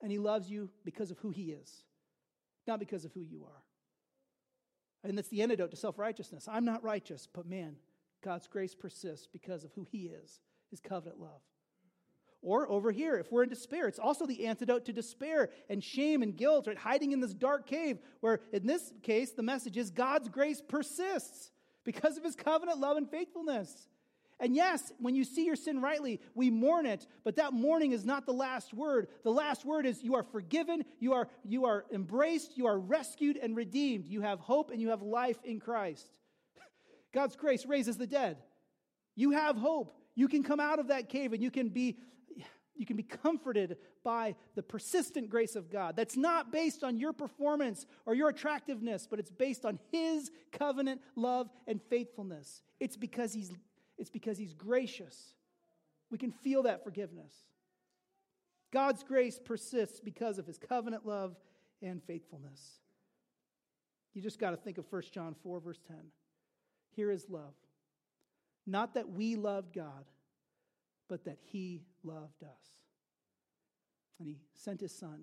And 0.01 0.11
he 0.11 0.17
loves 0.17 0.49
you 0.49 0.71
because 0.83 1.11
of 1.11 1.19
who 1.19 1.29
he 1.29 1.51
is, 1.51 1.83
not 2.67 2.79
because 2.79 3.05
of 3.05 3.13
who 3.13 3.21
you 3.21 3.45
are. 3.45 3.63
And 5.03 5.17
that's 5.17 5.29
the 5.29 5.41
antidote 5.41 5.71
to 5.71 5.77
self 5.77 5.97
righteousness. 5.97 6.47
I'm 6.51 6.65
not 6.65 6.83
righteous, 6.83 7.27
but 7.31 7.45
man, 7.45 7.77
God's 8.23 8.47
grace 8.47 8.75
persists 8.75 9.27
because 9.31 9.63
of 9.63 9.71
who 9.73 9.85
He 9.89 10.07
is, 10.07 10.41
His 10.69 10.79
covenant 10.79 11.19
love. 11.19 11.41
Or 12.47 12.71
over 12.71 12.93
here, 12.93 13.17
if 13.17 13.29
we're 13.29 13.43
in 13.43 13.49
despair, 13.49 13.89
it's 13.89 13.99
also 13.99 14.25
the 14.25 14.45
antidote 14.45 14.85
to 14.85 14.93
despair 14.93 15.49
and 15.69 15.83
shame 15.83 16.23
and 16.23 16.33
guilt, 16.33 16.65
right? 16.65 16.77
Hiding 16.77 17.11
in 17.11 17.19
this 17.19 17.33
dark 17.33 17.67
cave, 17.67 17.99
where 18.21 18.39
in 18.53 18.65
this 18.65 18.93
case, 19.03 19.33
the 19.33 19.43
message 19.43 19.75
is 19.75 19.91
God's 19.91 20.29
grace 20.29 20.61
persists 20.65 21.51
because 21.83 22.15
of 22.15 22.23
his 22.23 22.37
covenant 22.37 22.79
love 22.79 22.95
and 22.95 23.11
faithfulness. 23.11 23.89
And 24.39 24.55
yes, 24.55 24.93
when 24.97 25.13
you 25.13 25.25
see 25.25 25.43
your 25.43 25.57
sin 25.57 25.81
rightly, 25.81 26.21
we 26.35 26.49
mourn 26.49 26.85
it, 26.85 27.05
but 27.25 27.35
that 27.35 27.51
mourning 27.51 27.91
is 27.91 28.05
not 28.05 28.25
the 28.25 28.31
last 28.31 28.73
word. 28.73 29.09
The 29.25 29.29
last 29.29 29.65
word 29.65 29.85
is 29.85 30.01
you 30.01 30.15
are 30.15 30.23
forgiven, 30.23 30.85
you 31.01 31.11
are, 31.11 31.27
you 31.43 31.65
are 31.65 31.83
embraced, 31.91 32.57
you 32.57 32.65
are 32.67 32.79
rescued 32.79 33.35
and 33.35 33.57
redeemed. 33.57 34.07
You 34.07 34.21
have 34.21 34.39
hope 34.39 34.71
and 34.71 34.81
you 34.81 34.91
have 34.91 35.01
life 35.01 35.39
in 35.43 35.59
Christ. 35.59 36.09
God's 37.13 37.35
grace 37.35 37.65
raises 37.65 37.97
the 37.97 38.07
dead. 38.07 38.37
You 39.17 39.31
have 39.31 39.57
hope. 39.57 39.97
You 40.15 40.29
can 40.29 40.43
come 40.43 40.61
out 40.61 40.79
of 40.79 40.87
that 40.87 41.09
cave 41.09 41.33
and 41.33 41.43
you 41.43 41.51
can 41.51 41.67
be 41.67 41.97
you 42.77 42.85
can 42.85 42.95
be 42.95 43.03
comforted 43.03 43.77
by 44.03 44.35
the 44.55 44.63
persistent 44.63 45.29
grace 45.29 45.55
of 45.55 45.69
God. 45.69 45.95
That's 45.95 46.15
not 46.15 46.51
based 46.51 46.83
on 46.83 46.97
your 46.97 47.13
performance 47.13 47.85
or 48.05 48.13
your 48.13 48.29
attractiveness, 48.29 49.07
but 49.09 49.19
it's 49.19 49.31
based 49.31 49.65
on 49.65 49.79
His 49.91 50.31
covenant 50.51 51.01
love 51.15 51.49
and 51.67 51.81
faithfulness. 51.89 52.61
It's 52.79 52.95
because 52.95 53.33
He's, 53.33 53.51
it's 53.97 54.09
because 54.09 54.37
he's 54.37 54.53
gracious. 54.53 55.33
We 56.11 56.17
can 56.17 56.31
feel 56.31 56.63
that 56.63 56.83
forgiveness. 56.83 57.33
God's 58.71 59.03
grace 59.03 59.39
persists 59.43 59.99
because 59.99 60.37
of 60.37 60.45
His 60.45 60.57
covenant 60.57 61.05
love 61.05 61.35
and 61.81 62.01
faithfulness. 62.03 62.79
You 64.13 64.21
just 64.21 64.39
got 64.39 64.51
to 64.51 64.57
think 64.57 64.77
of 64.77 64.85
1 64.89 65.03
John 65.11 65.35
4, 65.43 65.59
verse 65.59 65.79
10. 65.87 65.97
Here 66.95 67.11
is 67.11 67.29
love. 67.29 67.53
Not 68.65 68.95
that 68.95 69.09
we 69.09 69.35
loved 69.35 69.73
God 69.73 70.05
but 71.07 71.25
that 71.25 71.37
he 71.51 71.83
loved 72.03 72.43
us. 72.43 72.75
And 74.19 74.27
he 74.27 74.37
sent 74.53 74.81
his 74.81 74.91
son 74.91 75.21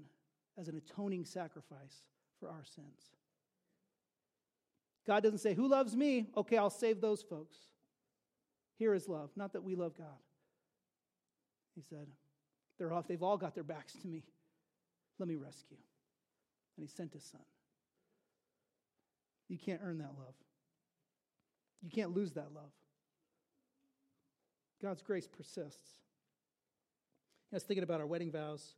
as 0.59 0.69
an 0.69 0.77
atoning 0.77 1.25
sacrifice 1.25 2.03
for 2.39 2.49
our 2.49 2.65
sins. 2.65 3.11
God 5.07 5.23
doesn't 5.23 5.39
say, 5.39 5.55
Who 5.55 5.69
loves 5.69 5.97
me? 5.97 6.27
Okay, 6.37 6.57
I'll 6.57 6.71
save 6.71 7.01
those 7.01 7.23
folks. 7.23 7.57
Here 8.79 8.95
is 8.95 9.09
love, 9.09 9.31
not 9.37 9.53
that 9.53 9.63
we 9.63 9.75
love 9.75 9.97
God. 9.97 10.07
He 11.75 11.83
said, 11.83 12.07
They're 12.79 12.93
off, 12.93 13.07
they've 13.07 13.23
all 13.23 13.37
got 13.37 13.55
their 13.55 13.65
backs 13.65 13.95
to 14.03 14.09
me. 14.09 14.23
Let 15.19 15.29
me 15.29 15.37
rescue. 15.37 15.77
And 16.77 16.87
he 16.87 16.89
sent 16.89 17.13
his 17.13 17.25
son. 17.25 17.41
You 19.49 19.59
can't 19.59 19.81
earn 19.85 19.99
that 19.99 20.13
love. 20.19 20.35
You 21.83 21.91
can't 21.91 22.15
lose 22.15 22.33
that 22.33 22.49
love. 22.55 22.73
God's 24.83 25.03
grace 25.03 25.27
persists. 25.27 25.99
I 27.53 27.57
was 27.57 27.63
thinking 27.63 27.85
about 27.85 28.01
our 28.01 28.07
wedding 28.07 28.31
vows. 28.31 28.75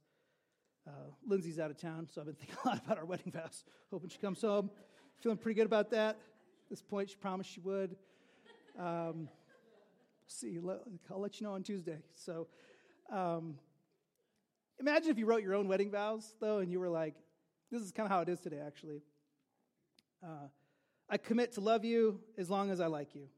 Uh, 0.86 0.90
Lindsay's 1.26 1.58
out 1.58 1.70
of 1.70 1.80
town, 1.80 2.08
so 2.12 2.20
I've 2.20 2.26
been 2.26 2.34
thinking 2.40 2.56
a 2.64 2.68
lot 2.68 2.82
about 2.84 2.98
our 2.98 3.04
wedding 3.04 3.32
vows. 3.32 3.64
Hoping 3.90 4.10
she 4.10 4.18
comes 4.18 4.40
home. 4.40 4.70
Feeling 5.20 5.38
pretty 5.38 5.56
good 5.56 5.66
about 5.66 5.90
that. 5.90 6.10
At 6.10 6.70
this 6.70 6.82
point, 6.82 7.10
she 7.10 7.16
promised 7.16 7.50
she 7.50 7.60
would. 7.60 7.96
Um, 8.78 9.28
see, 10.26 10.58
I'll 11.10 11.20
let 11.20 11.40
you 11.40 11.46
know 11.46 11.54
on 11.54 11.62
Tuesday. 11.62 11.98
So, 12.14 12.48
um, 13.10 13.56
imagine 14.78 15.10
if 15.10 15.18
you 15.18 15.26
wrote 15.26 15.42
your 15.42 15.54
own 15.54 15.68
wedding 15.68 15.90
vows, 15.90 16.34
though, 16.40 16.58
and 16.58 16.70
you 16.70 16.78
were 16.78 16.90
like, 16.90 17.14
this 17.70 17.82
is 17.82 17.92
kind 17.92 18.06
of 18.06 18.10
how 18.10 18.20
it 18.20 18.28
is 18.28 18.40
today, 18.40 18.60
actually. 18.64 19.02
Uh, 20.22 20.48
I 21.08 21.16
commit 21.16 21.52
to 21.52 21.60
love 21.60 21.84
you 21.84 22.20
as 22.36 22.50
long 22.50 22.70
as 22.70 22.80
I 22.80 22.86
like 22.86 23.14
you. 23.14 23.28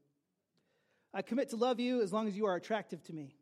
I 1.13 1.21
commit 1.21 1.49
to 1.49 1.55
love 1.55 1.79
you 1.79 2.01
as 2.01 2.13
long 2.13 2.27
as 2.27 2.37
you 2.37 2.45
are 2.45 2.55
attractive 2.55 3.03
to 3.03 3.13
me. 3.13 3.35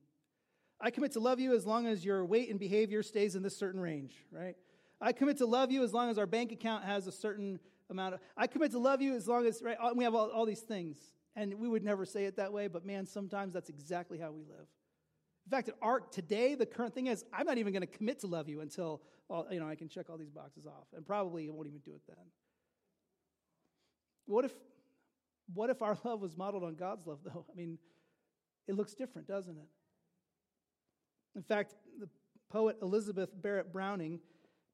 I 0.80 0.92
commit 0.92 1.14
to 1.14 1.20
love 1.20 1.40
you 1.40 1.56
as 1.56 1.66
long 1.66 1.88
as 1.88 2.06
your 2.06 2.24
weight 2.26 2.50
and 2.50 2.60
behavior 2.60 3.02
stays 3.04 3.36
in 3.36 3.44
this 3.44 3.58
certain 3.58 3.80
range, 3.80 4.14
right? 4.32 4.56
I 5.02 5.12
commit 5.12 5.38
to 5.38 5.46
love 5.46 5.72
you 5.72 5.84
as 5.84 5.94
long 5.94 6.10
as 6.10 6.18
our 6.18 6.28
bank 6.28 6.52
account 6.52 6.84
has 6.86 7.08
a 7.08 7.12
certain 7.12 7.60
amount 7.90 8.16
of. 8.16 8.20
I 8.36 8.48
commit 8.48 8.72
to 8.72 8.80
love 8.80 9.02
you 9.02 9.16
as 9.16 9.28
long 9.28 9.46
as, 9.46 9.62
right? 9.62 9.78
We 9.96 10.04
have 10.04 10.16
all, 10.16 10.30
all 10.30 10.46
these 10.46 10.62
things. 10.62 10.98
And 11.36 11.54
we 11.56 11.68
would 11.68 11.84
never 11.84 12.04
say 12.06 12.26
it 12.26 12.38
that 12.38 12.52
way, 12.52 12.68
but 12.68 12.84
man, 12.86 13.06
sometimes 13.06 13.54
that's 13.54 13.70
exactly 13.70 14.18
how 14.18 14.32
we 14.32 14.42
live. 14.42 14.68
In 15.46 15.52
fact, 15.52 15.70
at 15.70 15.76
art 15.82 16.12
today, 16.12 16.56
the 16.56 16.66
current 16.66 16.94
thing 16.96 17.08
is 17.08 17.24
I'm 17.32 17.46
not 17.46 17.58
even 17.58 17.72
going 17.74 17.82
to 17.82 17.88
commit 17.88 18.20
to 18.22 18.28
love 18.28 18.50
you 18.50 18.62
until 18.62 19.02
you 19.52 19.60
know 19.60 19.68
I 19.68 19.76
can 19.76 19.88
check 19.88 20.10
all 20.10 20.18
these 20.18 20.32
boxes 20.32 20.66
off, 20.66 20.88
and 20.96 21.06
probably 21.06 21.48
I 21.48 21.52
won't 21.52 21.68
even 21.68 21.80
do 21.80 21.92
it 21.92 22.02
then. 22.08 22.26
What 24.26 24.46
if 24.46 24.52
what 25.54 25.70
if 25.70 25.82
our 25.82 25.98
love 26.04 26.22
was 26.22 26.38
modeled 26.38 26.64
on 26.64 26.76
God's 26.76 27.06
love, 27.06 27.20
though? 27.24 27.46
I 27.52 27.56
mean, 27.56 27.78
it 28.68 28.76
looks 28.76 28.94
different, 28.94 29.28
doesn't 29.28 29.58
it? 29.58 29.68
In 31.36 31.44
fact, 31.44 31.76
the 32.00 32.10
poet 32.50 32.78
Elizabeth 32.82 33.30
Barrett 33.42 33.72
Browning 33.72 34.20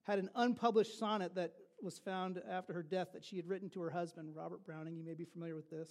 had 0.03 0.19
an 0.19 0.29
unpublished 0.35 0.97
sonnet 0.97 1.35
that 1.35 1.53
was 1.81 1.99
found 1.99 2.41
after 2.49 2.73
her 2.73 2.83
death 2.83 3.09
that 3.13 3.23
she 3.23 3.35
had 3.35 3.47
written 3.47 3.69
to 3.71 3.81
her 3.81 3.89
husband, 3.89 4.29
Robert 4.33 4.65
Browning. 4.65 4.95
You 4.95 5.03
may 5.03 5.13
be 5.13 5.25
familiar 5.25 5.55
with 5.55 5.69
this. 5.69 5.89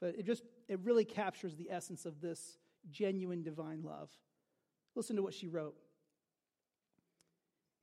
But 0.00 0.16
it 0.18 0.26
just, 0.26 0.42
it 0.68 0.80
really 0.82 1.04
captures 1.04 1.56
the 1.56 1.70
essence 1.70 2.04
of 2.04 2.20
this 2.20 2.58
genuine 2.90 3.42
divine 3.42 3.82
love. 3.82 4.10
Listen 4.96 5.16
to 5.16 5.22
what 5.22 5.34
she 5.34 5.46
wrote. 5.48 5.76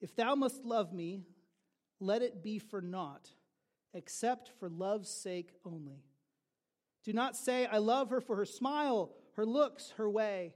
If 0.01 0.15
thou 0.15 0.35
must 0.35 0.63
love 0.65 0.91
me, 0.91 1.21
let 1.99 2.21
it 2.21 2.43
be 2.43 2.59
for 2.59 2.81
naught 2.81 3.29
except 3.93 4.51
for 4.59 4.69
love's 4.69 5.09
sake 5.09 5.51
only. 5.65 6.03
Do 7.03 7.13
not 7.13 7.35
say, 7.35 7.65
I 7.65 7.79
love 7.79 8.09
her 8.09 8.21
for 8.21 8.35
her 8.35 8.45
smile, 8.45 9.11
her 9.35 9.45
looks, 9.45 9.93
her 9.97 10.09
way, 10.09 10.53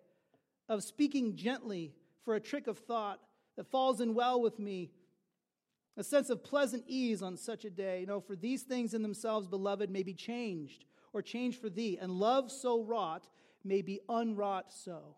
of 0.69 0.83
speaking 0.83 1.35
gently 1.35 1.93
for 2.23 2.35
a 2.35 2.41
trick 2.41 2.67
of 2.67 2.77
thought 2.77 3.19
that 3.57 3.69
falls 3.69 4.01
in 4.01 4.13
well 4.13 4.41
with 4.41 4.59
me, 4.59 4.91
a 5.97 6.03
sense 6.03 6.29
of 6.29 6.43
pleasant 6.43 6.83
ease 6.87 7.21
on 7.21 7.37
such 7.37 7.65
a 7.65 7.69
day. 7.69 8.05
No, 8.07 8.19
for 8.19 8.35
these 8.35 8.63
things 8.63 8.93
in 8.93 9.01
themselves, 9.01 9.47
beloved, 9.47 9.89
may 9.89 10.03
be 10.03 10.13
changed 10.13 10.85
or 11.13 11.21
changed 11.21 11.61
for 11.61 11.69
thee, 11.69 11.97
and 11.99 12.11
love 12.11 12.51
so 12.51 12.83
wrought 12.83 13.27
may 13.63 13.81
be 13.81 14.01
unwrought 14.09 14.71
so. 14.71 15.15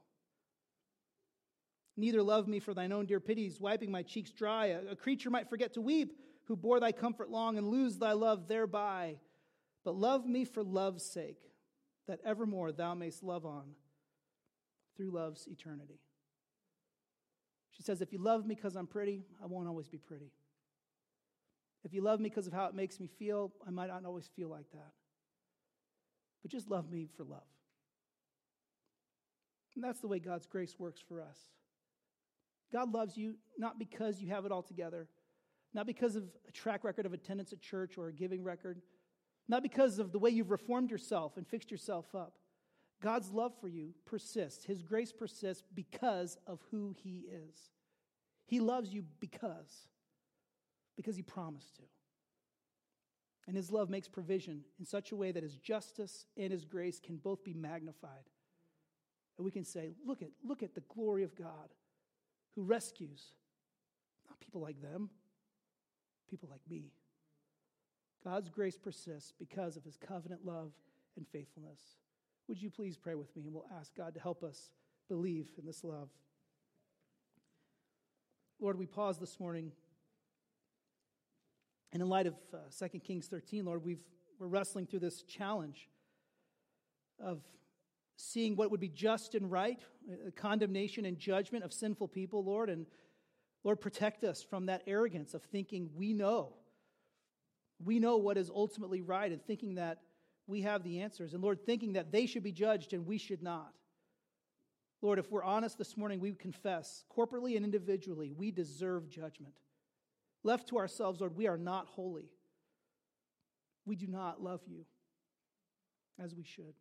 Neither 1.97 2.21
love 2.21 2.47
me 2.47 2.59
for 2.59 2.75
thine 2.75 2.91
own 2.91 3.07
dear 3.07 3.19
pities, 3.19 3.59
wiping 3.59 3.91
my 3.91 4.03
cheeks 4.03 4.31
dry. 4.31 4.67
A, 4.67 4.95
creature 4.95 5.31
might 5.31 5.49
forget 5.49 5.73
to 5.73 5.81
weep 5.81 6.13
who 6.47 6.55
bore 6.55 6.79
thy 6.79 6.91
comfort 6.91 7.29
long 7.29 7.57
and 7.57 7.67
lose 7.67 7.97
thy 7.97 8.13
love 8.13 8.47
thereby. 8.47 9.17
But 9.83 9.95
love 9.95 10.25
me 10.25 10.45
for 10.45 10.63
love's 10.63 11.05
sake, 11.05 11.41
that 12.07 12.19
evermore 12.25 12.71
thou 12.71 12.93
mayst 12.93 13.23
love 13.23 13.45
on 13.45 13.75
through 14.95 15.11
love's 15.11 15.47
eternity. 15.47 15.99
She 17.71 17.83
says, 17.83 18.01
If 18.01 18.11
you 18.11 18.19
love 18.19 18.45
me 18.45 18.55
because 18.55 18.75
I'm 18.75 18.87
pretty, 18.87 19.23
I 19.41 19.45
won't 19.45 19.67
always 19.67 19.87
be 19.87 19.97
pretty. 19.97 20.31
If 21.83 21.93
you 21.93 22.01
love 22.01 22.19
me 22.19 22.29
because 22.29 22.47
of 22.47 22.53
how 22.53 22.65
it 22.65 22.75
makes 22.75 22.99
me 22.99 23.07
feel, 23.19 23.51
I 23.65 23.71
might 23.71 23.87
not 23.87 24.03
always 24.03 24.29
feel 24.35 24.49
like 24.49 24.69
that. 24.71 24.91
But 26.41 26.51
just 26.51 26.69
love 26.69 26.89
me 26.89 27.07
for 27.15 27.23
love. 27.23 27.43
And 29.75 29.83
that's 29.83 29.99
the 29.99 30.07
way 30.07 30.19
God's 30.19 30.47
grace 30.47 30.75
works 30.79 31.01
for 31.07 31.21
us. 31.21 31.37
God 32.73 32.93
loves 32.93 33.15
you 33.15 33.35
not 33.57 33.77
because 33.79 34.19
you 34.19 34.29
have 34.29 34.45
it 34.45 34.51
all 34.51 34.63
together, 34.63 35.07
not 35.77 35.85
because 35.85 36.15
of 36.15 36.23
a 36.47 36.51
track 36.51 36.83
record 36.83 37.05
of 37.05 37.13
attendance 37.13 37.53
at 37.53 37.61
church 37.61 37.99
or 37.99 38.07
a 38.07 38.11
giving 38.11 38.43
record, 38.43 38.81
not 39.47 39.61
because 39.61 39.99
of 39.99 40.11
the 40.11 40.17
way 40.17 40.31
you've 40.31 40.49
reformed 40.49 40.89
yourself 40.89 41.37
and 41.37 41.47
fixed 41.47 41.69
yourself 41.69 42.15
up. 42.15 42.33
God's 42.99 43.29
love 43.29 43.53
for 43.61 43.67
you 43.67 43.93
persists. 44.03 44.65
His 44.65 44.81
grace 44.81 45.13
persists 45.13 45.63
because 45.75 46.35
of 46.47 46.59
who 46.71 46.95
He 47.03 47.25
is. 47.29 47.69
He 48.47 48.59
loves 48.59 48.91
you 48.91 49.03
because, 49.19 49.87
because 50.95 51.15
He 51.15 51.21
promised 51.21 51.75
to. 51.75 51.83
And 53.45 53.55
His 53.55 53.71
love 53.71 53.87
makes 53.87 54.07
provision 54.07 54.61
in 54.79 54.85
such 54.85 55.11
a 55.11 55.15
way 55.15 55.31
that 55.31 55.43
His 55.43 55.57
justice 55.57 56.25
and 56.35 56.51
His 56.51 56.65
grace 56.65 56.99
can 56.99 57.17
both 57.17 57.43
be 57.43 57.53
magnified. 57.53 58.31
And 59.37 59.45
we 59.45 59.51
can 59.51 59.63
say, 59.63 59.93
look 60.03 60.23
at, 60.23 60.29
look 60.43 60.63
at 60.63 60.73
the 60.73 60.81
glory 60.91 61.21
of 61.21 61.35
God 61.35 61.71
who 62.55 62.63
rescues, 62.63 63.33
not 64.27 64.39
people 64.39 64.59
like 64.59 64.81
them, 64.81 65.11
people 66.27 66.49
like 66.51 66.61
me. 66.69 66.91
God's 68.23 68.49
grace 68.49 68.77
persists 68.77 69.33
because 69.37 69.77
of 69.77 69.83
his 69.83 69.97
covenant 69.97 70.45
love 70.45 70.71
and 71.15 71.27
faithfulness. 71.27 71.79
Would 72.47 72.61
you 72.61 72.69
please 72.69 72.97
pray 72.97 73.15
with 73.15 73.35
me 73.35 73.43
and 73.45 73.53
we'll 73.53 73.65
ask 73.79 73.95
God 73.95 74.13
to 74.15 74.19
help 74.19 74.43
us 74.43 74.71
believe 75.07 75.49
in 75.57 75.65
this 75.65 75.83
love. 75.83 76.09
Lord, 78.59 78.77
we 78.77 78.85
pause 78.85 79.19
this 79.19 79.39
morning. 79.39 79.71
And 81.93 82.01
in 82.01 82.09
light 82.09 82.27
of 82.27 82.35
uh, 82.53 82.87
2 82.87 82.99
Kings 82.99 83.27
13, 83.27 83.65
Lord, 83.65 83.83
we've, 83.83 84.03
we're 84.39 84.47
wrestling 84.47 84.85
through 84.85 84.99
this 84.99 85.23
challenge 85.23 85.89
of 87.19 87.41
seeing 88.17 88.55
what 88.55 88.71
would 88.71 88.79
be 88.79 88.89
just 88.89 89.35
and 89.35 89.49
right, 89.49 89.79
uh, 90.11 90.31
condemnation 90.35 91.05
and 91.05 91.17
judgment 91.17 91.63
of 91.63 91.71
sinful 91.71 92.07
people, 92.07 92.43
Lord, 92.43 92.69
and 92.69 92.85
Lord, 93.67 93.81
protect 93.81 94.23
us 94.23 94.41
from 94.41 94.67
that 94.67 94.81
arrogance 94.87 95.33
of 95.33 95.43
thinking 95.43 95.89
we 95.93 96.13
know 96.13 96.53
We 97.83 97.99
know 97.99 98.17
what 98.17 98.37
is 98.37 98.49
ultimately 98.49 99.01
right 99.01 99.31
and 99.31 99.43
thinking 99.45 99.75
that 99.75 99.99
we 100.47 100.61
have 100.61 100.83
the 100.83 101.01
answers. 101.01 101.33
And 101.33 101.43
Lord, 101.43 101.65
thinking 101.65 101.93
that 101.93 102.11
they 102.11 102.25
should 102.25 102.43
be 102.43 102.51
judged 102.51 102.93
and 102.93 103.05
we 103.05 103.17
should 103.17 103.43
not. 103.43 103.73
Lord, 105.01 105.19
if 105.19 105.29
we're 105.29 105.43
honest 105.43 105.77
this 105.77 105.95
morning, 105.95 106.19
we 106.19 106.31
confess, 106.31 107.03
corporately 107.15 107.55
and 107.55 107.63
individually, 107.65 108.31
we 108.31 108.51
deserve 108.51 109.09
judgment. 109.09 109.53
Left 110.43 110.69
to 110.69 110.77
ourselves, 110.77 111.19
Lord, 111.19 111.35
we 111.35 111.47
are 111.47 111.57
not 111.57 111.87
holy. 111.87 112.31
We 113.85 113.95
do 113.95 114.07
not 114.07 114.41
love 114.41 114.61
you 114.65 114.85
as 116.17 116.33
we 116.33 116.43
should. 116.43 116.73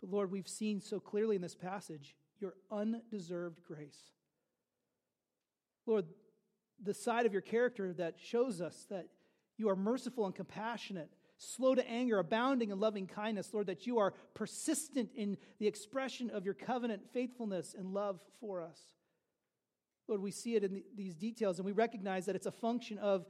But 0.00 0.10
Lord, 0.10 0.30
we've 0.30 0.48
seen 0.48 0.80
so 0.80 1.00
clearly 1.00 1.36
in 1.36 1.42
this 1.42 1.54
passage 1.54 2.16
your 2.40 2.54
undeserved 2.70 3.62
grace. 3.64 4.17
Lord, 5.88 6.04
the 6.82 6.94
side 6.94 7.26
of 7.26 7.32
your 7.32 7.42
character 7.42 7.92
that 7.94 8.16
shows 8.22 8.60
us 8.60 8.86
that 8.90 9.06
you 9.56 9.68
are 9.70 9.76
merciful 9.76 10.26
and 10.26 10.34
compassionate, 10.34 11.10
slow 11.38 11.74
to 11.74 11.88
anger, 11.88 12.18
abounding 12.18 12.70
in 12.70 12.78
loving 12.78 13.06
kindness, 13.06 13.52
Lord, 13.52 13.66
that 13.66 13.86
you 13.86 13.98
are 13.98 14.12
persistent 14.34 15.10
in 15.14 15.36
the 15.58 15.66
expression 15.66 16.30
of 16.30 16.44
your 16.44 16.54
covenant 16.54 17.02
faithfulness 17.12 17.74
and 17.76 17.92
love 17.92 18.20
for 18.38 18.62
us. 18.62 18.78
Lord, 20.06 20.22
we 20.22 20.30
see 20.30 20.56
it 20.56 20.64
in 20.64 20.82
these 20.96 21.14
details 21.14 21.58
and 21.58 21.66
we 21.66 21.72
recognize 21.72 22.26
that 22.26 22.36
it's 22.36 22.46
a 22.46 22.52
function 22.52 22.98
of 22.98 23.26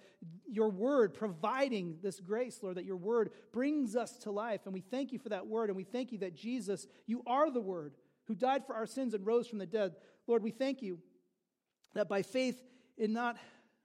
your 0.47 0.71
word 0.71 1.13
providing 1.15 1.99
this 2.03 2.21
grace, 2.21 2.61
Lord, 2.63 2.77
that 2.77 2.85
your 2.85 2.97
word 2.97 3.31
brings 3.53 3.97
us 3.97 4.17
to 4.19 4.31
life. 4.31 4.61
And 4.65 4.75
we 4.75 4.81
thank 4.81 5.13
you 5.13 5.19
for 5.19 5.29
that 5.31 5.47
word 5.47 5.71
and 5.71 5.77
we 5.77 5.85
thank 5.85 6.13
you 6.13 6.19
that 6.19 6.37
Jesus, 6.37 6.87
you 7.07 7.23
are 7.27 7.51
the 7.51 7.61
word 7.61 7.95
who 8.27 8.35
died 8.35 8.65
for 8.67 8.77
our 8.77 8.87
sins 8.87 9.15
and 9.15 9.27
rose 9.27 9.49
from 9.49 9.59
the 9.59 9.67
dead. 9.67 9.97
Lord, 10.29 10.43
we 10.43 10.51
thank 10.51 10.83
you 10.83 10.99
that 11.95 12.09
by 12.09 12.23
faith 12.23 12.63
in 12.97 13.13
not 13.13 13.37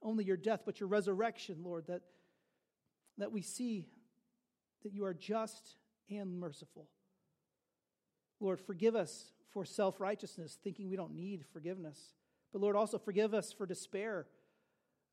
only 0.01 0.24
your 0.24 0.38
death, 0.38 0.62
but 0.66 0.80
your 0.80 0.89
resurrection, 0.89 1.58
Lord, 1.64 1.88
that, 1.88 2.01
that 3.18 3.32
we 3.32 3.41
see 3.41 3.86
that 4.84 4.93
you 4.93 5.06
are 5.06 5.14
just 5.14 5.76
and 6.10 6.39
merciful. 6.39 6.88
Lord, 8.39 8.60
forgive 8.60 8.95
us 8.95 9.32
for 9.51 9.64
self 9.66 10.01
righteousness, 10.01 10.58
thinking 10.64 10.89
we 10.89 10.97
don't 10.97 11.16
need 11.16 11.45
forgiveness. 11.54 12.14
But 12.51 12.62
Lord, 12.62 12.76
also 12.76 12.97
forgive 12.97 13.34
us 13.34 13.51
for 13.51 13.66
despair 13.66 14.28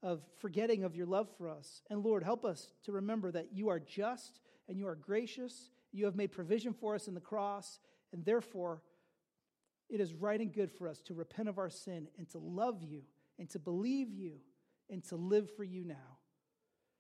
of 0.03 0.23
forgetting 0.39 0.85
of 0.85 0.97
your 0.97 1.07
love 1.07 1.29
for 1.37 1.49
us. 1.49 1.83
And 1.91 2.03
Lord, 2.05 2.25
help 2.25 2.45
us 2.45 2.73
to 2.85 2.93
remember 2.93 3.31
that 3.33 3.49
you 3.53 3.69
are 3.69 3.79
just 3.79 4.41
and 4.69 4.79
you 4.79 4.89
are 4.89 4.95
gracious. 4.95 5.71
You 5.93 6.07
have 6.07 6.17
made 6.17 6.33
provision 6.33 6.73
for 6.73 6.95
us 6.95 7.09
in 7.09 7.15
the 7.15 7.21
cross, 7.21 7.79
and 8.13 8.25
therefore 8.25 8.83
it 9.91 10.01
is 10.01 10.15
right 10.15 10.41
and 10.41 10.53
good 10.53 10.71
for 10.71 10.89
us 10.89 11.01
to 11.03 11.15
repent 11.15 11.49
of 11.49 11.59
our 11.59 11.71
sin 11.71 12.09
and 12.19 12.29
to 12.31 12.39
love 12.39 12.83
you 12.83 13.03
and 13.39 13.49
to 13.51 13.59
believe 13.59 14.13
you 14.13 14.35
and 14.89 15.03
to 15.05 15.17
live 15.17 15.51
for 15.57 15.65
you 15.65 15.85
now. 15.85 16.19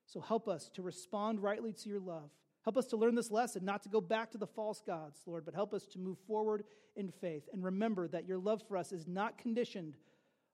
So 0.07 0.20
help 0.20 0.49
us 0.49 0.68
to 0.74 0.82
respond 0.82 1.41
rightly 1.41 1.72
to 1.72 1.88
your 1.88 2.01
love. 2.01 2.30
Help 2.62 2.76
us 2.76 2.86
to 2.86 2.97
learn 2.97 3.14
this 3.14 3.30
lesson, 3.30 3.64
not 3.64 3.82
to 3.84 3.88
go 3.88 4.01
back 4.01 4.30
to 4.32 4.38
the 4.38 4.47
false 4.47 4.82
gods, 4.84 5.20
Lord, 5.26 5.45
but 5.45 5.55
help 5.55 5.72
us 5.72 5.86
to 5.86 5.99
move 5.99 6.18
forward 6.26 6.64
in 6.97 7.11
faith 7.11 7.49
and 7.53 7.64
remember 7.64 8.09
that 8.09 8.26
your 8.26 8.38
love 8.38 8.62
for 8.66 8.76
us 8.76 8.93
is 8.93 9.07
not 9.07 9.38
conditioned 9.38 9.97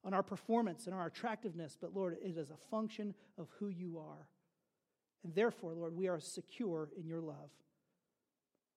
on 0.05 0.15
our 0.15 0.23
performance 0.23 0.87
and 0.87 0.95
our 0.95 1.07
attractiveness, 1.07 1.77
but 1.81 1.95
Lord, 1.95 2.17
it 2.23 2.37
is 2.37 2.51
a 2.51 2.71
function 2.71 3.15
of 3.39 3.49
who 3.59 3.69
you 3.69 3.99
are. 3.99 4.29
And 5.25 5.35
therefore, 5.35 5.75
Lord, 5.75 5.97
we 5.97 6.07
are 6.07 6.21
secure 6.21 6.91
in 6.97 7.09
your 7.09 7.21
love. 7.21 7.51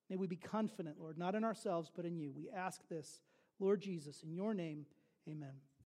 May 0.09 0.15
we 0.15 0.25
be 0.25 0.35
confident, 0.35 0.95
Lord, 0.99 1.19
not 1.19 1.35
in 1.35 1.43
ourselves, 1.43 1.91
but 1.95 2.05
in 2.05 2.17
you. 2.17 2.31
We 2.35 2.49
ask 2.49 2.81
this, 2.89 3.21
Lord 3.59 3.81
Jesus, 3.81 4.23
in 4.23 4.33
your 4.33 4.53
name, 4.53 4.85
amen. 5.27 5.68